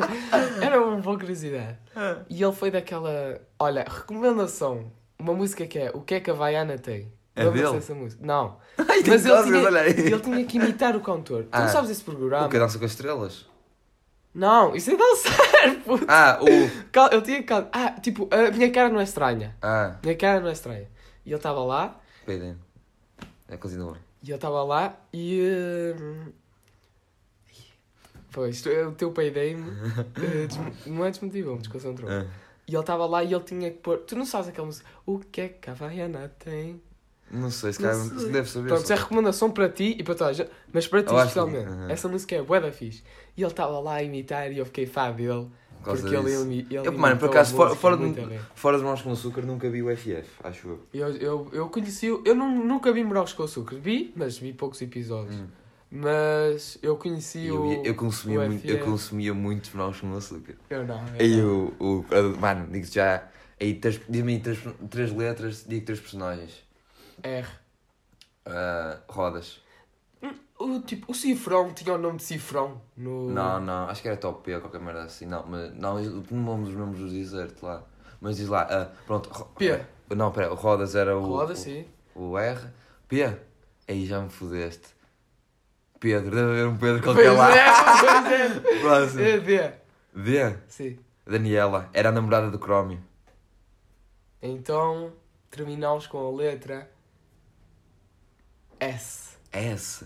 era 0.63 0.81
uma 0.81 0.97
boa 0.97 1.15
curiosidade. 1.19 1.77
E 2.27 2.41
ele 2.43 2.51
foi 2.53 2.71
daquela. 2.71 3.39
Olha, 3.60 3.84
recomendação. 3.88 4.91
Uma 5.19 5.34
música 5.34 5.67
que 5.67 5.77
é 5.77 5.91
O 5.93 6.01
que 6.01 6.15
é 6.15 6.19
que 6.19 6.31
a 6.31 6.34
Vaiana 6.34 6.75
tem? 6.79 7.13
É 7.36 7.43
Lembra-se 7.43 7.63
dele? 7.65 7.75
dessa 7.79 7.93
música? 7.93 8.25
Não. 8.25 8.58
Ai, 8.79 9.01
Mas 9.05 9.25
ele 9.25 9.43
tinha, 9.43 10.08
ele 10.08 10.19
tinha 10.19 10.45
que 10.45 10.58
imitar 10.58 10.95
o 10.95 11.01
cantor. 11.01 11.43
Tu 11.43 11.49
Ah. 11.51 11.62
não 11.62 11.69
sabes 11.69 11.91
esse 11.91 12.03
programa? 12.03 12.47
O 12.47 12.49
que 12.49 12.58
dança 12.58 12.79
com 12.79 12.86
as 12.86 12.91
estrelas? 12.91 13.45
Não, 14.34 14.75
isso 14.75 14.89
é 14.91 14.95
dançar, 14.97 15.75
puto. 15.86 16.05
Ah, 16.08 16.39
o. 16.41 16.45
Ele 16.47 17.21
tinha 17.21 17.43
que. 17.43 17.53
Ah, 17.53 17.91
tipo, 18.01 18.27
a 18.31 18.49
minha 18.51 18.71
cara 18.71 18.89
não 18.89 18.99
é 18.99 19.03
estranha. 19.03 19.55
Ah, 19.62 19.97
Minha 20.03 20.15
cara 20.17 20.39
não 20.39 20.49
é 20.49 20.53
estranha. 20.53 20.88
E 21.25 21.29
ele 21.29 21.36
estava 21.36 21.63
lá, 21.63 22.01
esperem. 22.19 22.58
É, 23.47 23.55
continua. 23.58 23.97
e 24.23 24.27
ele 24.29 24.36
estava 24.36 24.63
lá 24.63 24.97
e. 25.13 25.93
hum, 25.99 26.31
Pois, 28.36 28.65
o 28.65 28.91
teu 28.91 29.12
des- 30.48 30.86
Não 30.88 31.06
é 31.06 31.10
desmotivou-me, 31.10 31.60
desconcentrou. 31.60 32.10
Ah. 32.12 32.26
E 32.67 32.71
ele 32.74 32.80
estava 32.82 33.06
lá 33.06 33.24
e 33.24 33.34
ele 33.34 33.43
tinha 33.43 33.71
que 33.71 33.78
pôr. 33.78 34.00
Tu 34.00 34.15
não 34.15 34.26
sabes 34.26 34.50
aquela 34.50 34.67
música? 34.67 34.86
O 35.06 35.19
que 35.19 35.39
é 35.41 35.48
que 35.48 35.69
a 35.69 35.74
Havaiana 35.74 36.32
tem? 36.38 36.82
Não 37.32 37.50
sei, 37.50 37.71
se 37.74 37.82
Não 37.82 37.89
calhar 37.89 38.06
se 38.19 38.30
deve 38.30 38.50
saber. 38.50 38.67
Pronto, 38.67 38.84
isso 38.84 38.93
é 38.93 38.95
recomendação 38.95 39.50
para 39.52 39.69
ti 39.69 39.95
e 39.98 40.04
para 40.04 40.15
toda 40.15 40.30
a 40.43 40.48
mas 40.74 40.86
para 40.88 41.02
ti 41.02 41.10
que- 41.10 41.15
especialmente. 41.15 41.67
Aham. 41.67 41.89
Essa 41.89 42.08
música 42.10 42.36
é 42.36 42.41
bué 42.41 42.60
da 42.60 42.71
fixe. 42.71 43.04
E 43.38 43.41
ele 43.41 43.50
estava 43.52 43.80
lá 43.80 43.95
a 43.95 44.04
imitar 44.04 44.52
e 44.52 44.58
eu 44.58 44.65
fiquei 44.65 44.86
fã 44.86 45.12
dele. 45.12 45.48
Por 45.84 45.98
Porque 45.98 46.15
ele, 46.15 46.32
ele, 46.34 46.67
ele 46.69 46.88
Eu, 46.88 46.91
mano, 46.98 47.17
por 47.17 47.30
acaso, 47.30 47.56
fora, 47.56 47.76
fora, 47.76 47.95
de- 47.98 48.39
fora 48.56 48.78
Mãos 48.80 49.02
com 49.02 49.12
Açúcar, 49.12 49.43
nunca 49.43 49.69
vi 49.69 49.84
o 49.84 49.95
FF, 49.95 50.28
acho 50.43 50.67
eu. 50.67 50.80
Eu, 50.93 51.15
eu, 51.17 51.50
eu 51.54 51.69
conheci. 51.69 52.08
Eu 52.08 52.36
não, 52.36 52.50
nunca 52.65 52.91
vi 52.91 53.04
Morangos 53.04 53.34
com 53.34 53.43
Açúcar. 53.43 53.76
Vi, 53.78 54.12
mas 54.15 54.38
vi 54.38 54.52
poucos 54.52 54.82
episódios. 54.82 55.36
Hum. 55.36 55.45
Mas 55.91 56.78
eu 56.82 56.98
conheci 56.98 57.48
Eu, 57.48 57.63
o. 57.63 57.86
eu, 57.86 57.95
consumia 57.95 58.39
o 58.39 58.45
muito, 58.48 58.67
eu 58.67 58.80
consumia 58.80 59.34
muito 59.34 59.76
Morangos 59.76 60.02
com 60.02 60.15
Açúcar. 60.15 60.56
Eu 60.69 60.86
não. 60.86 61.00
eu 61.15 61.19
Aí 61.19 61.41
não. 61.41 61.67
o, 61.80 62.00
o. 62.00 62.06
Mano, 62.39 62.67
digo 62.71 62.86
já. 62.86 63.28
Aí, 63.60 63.74
diz-me 64.10 64.34
aí 64.34 64.39
três, 64.39 64.60
três 64.89 65.12
letras, 65.13 65.65
digo 65.67 65.86
três 65.86 66.00
personagens. 66.00 66.63
R. 67.24 67.48
Ah, 68.45 69.00
rodas. 69.08 69.60
O, 70.58 70.80
tipo, 70.82 71.12
o 71.12 71.15
Cifrão 71.15 71.74
tinha 71.74 71.93
o 71.93 71.98
nome 71.98 72.17
de 72.17 72.24
Cifrão. 72.24 72.82
No... 72.95 73.30
Não, 73.30 73.60
não, 73.60 73.89
acho 73.89 74.02
que 74.02 74.08
era 74.08 74.17
top 74.17 74.43
P 74.43 74.56
ou 74.56 74.62
qualquer 74.62 74.80
merda 74.80 75.04
assim. 75.04 75.26
Não, 75.26 75.45
mas 75.45 75.74
não, 75.76 75.95
vamos 76.32 76.69
os 76.69 76.76
nomes 76.76 77.00
dos 77.00 77.12
dizer 77.12 77.54
lá. 77.62 77.84
Mas 78.21 78.38
diz 78.38 78.48
lá, 78.48 78.67
ah, 78.69 78.86
pronto. 79.06 79.30
ro- 79.30 79.45
P. 79.58 79.86
Não, 80.15 80.32
pera, 80.32 80.52
o 80.52 80.56
Rodas 80.56 80.95
era 80.95 81.17
o. 81.17 81.26
Roda, 81.26 81.54
o, 81.54 81.56
sim. 81.56 81.86
O 82.15 82.38
R. 82.38 82.60
P. 83.08 83.38
Aí 83.88 84.06
já 84.06 84.21
me 84.21 84.30
fodeste. 84.30 84.94
Pedro, 86.06 86.30
deve 86.36 86.52
haver 86.52 86.68
um 86.68 86.78
Pedro 86.78 87.02
qualquer 87.02 87.32
lá. 87.32 87.48
Pois 87.48 87.58
é, 87.58 88.60
pois 88.62 88.76
é. 88.76 88.80
Próximo. 88.80 89.22
É, 89.22 89.39
D. 89.39 89.72
D. 90.13 90.56
Sim. 90.68 91.00
Daniela, 91.26 91.89
era 91.94 92.10
a 92.10 92.12
namorada 92.12 92.52
do 92.52 92.60
Crómio. 92.60 93.02
Então, 94.39 95.12
terminamos 95.50 96.06
com 96.06 96.20
a 96.28 96.32
letra 96.32 96.88
S. 98.80 99.36
S. 99.52 100.06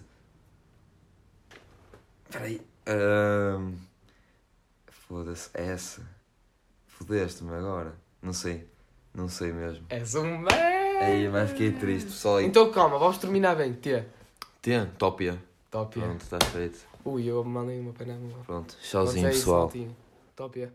Espera 2.30 2.46
aí. 2.46 2.62
Ahm, 2.88 3.74
Foda-se, 4.90 5.50
S. 5.54 6.02
Fodeste-me 6.88 7.54
agora. 7.56 7.94
Não 8.22 8.32
sei. 8.32 8.70
Não 9.14 9.28
sei 9.28 9.52
mesmo. 9.52 9.86
És 9.90 10.16
um 10.16 10.46
Aí, 11.02 11.24
bem. 11.24 11.30
mas 11.30 11.50
fiquei 11.50 11.74
triste. 11.74 12.06
Pessoal, 12.12 12.38
aí. 12.38 12.46
Então 12.46 12.72
calma, 12.72 12.98
vamos 12.98 13.18
terminar 13.18 13.58
bem. 13.58 13.74
T. 13.74 14.06
Tem, 14.62 14.86
topia. 14.98 15.49
Top. 15.70 16.00
Pronto, 16.00 16.22
está 16.22 16.40
feito. 16.52 16.80
Ui, 17.06 17.26
eu 17.26 17.44
mandei 17.44 17.80
uma 17.80 17.94
pena. 17.94 18.18
Pronto, 18.46 18.76
tchauzinho 18.82 19.30
isso, 19.30 19.40
pessoal. 19.40 19.60
maltinha. 19.62 19.96
Top. 20.36 20.70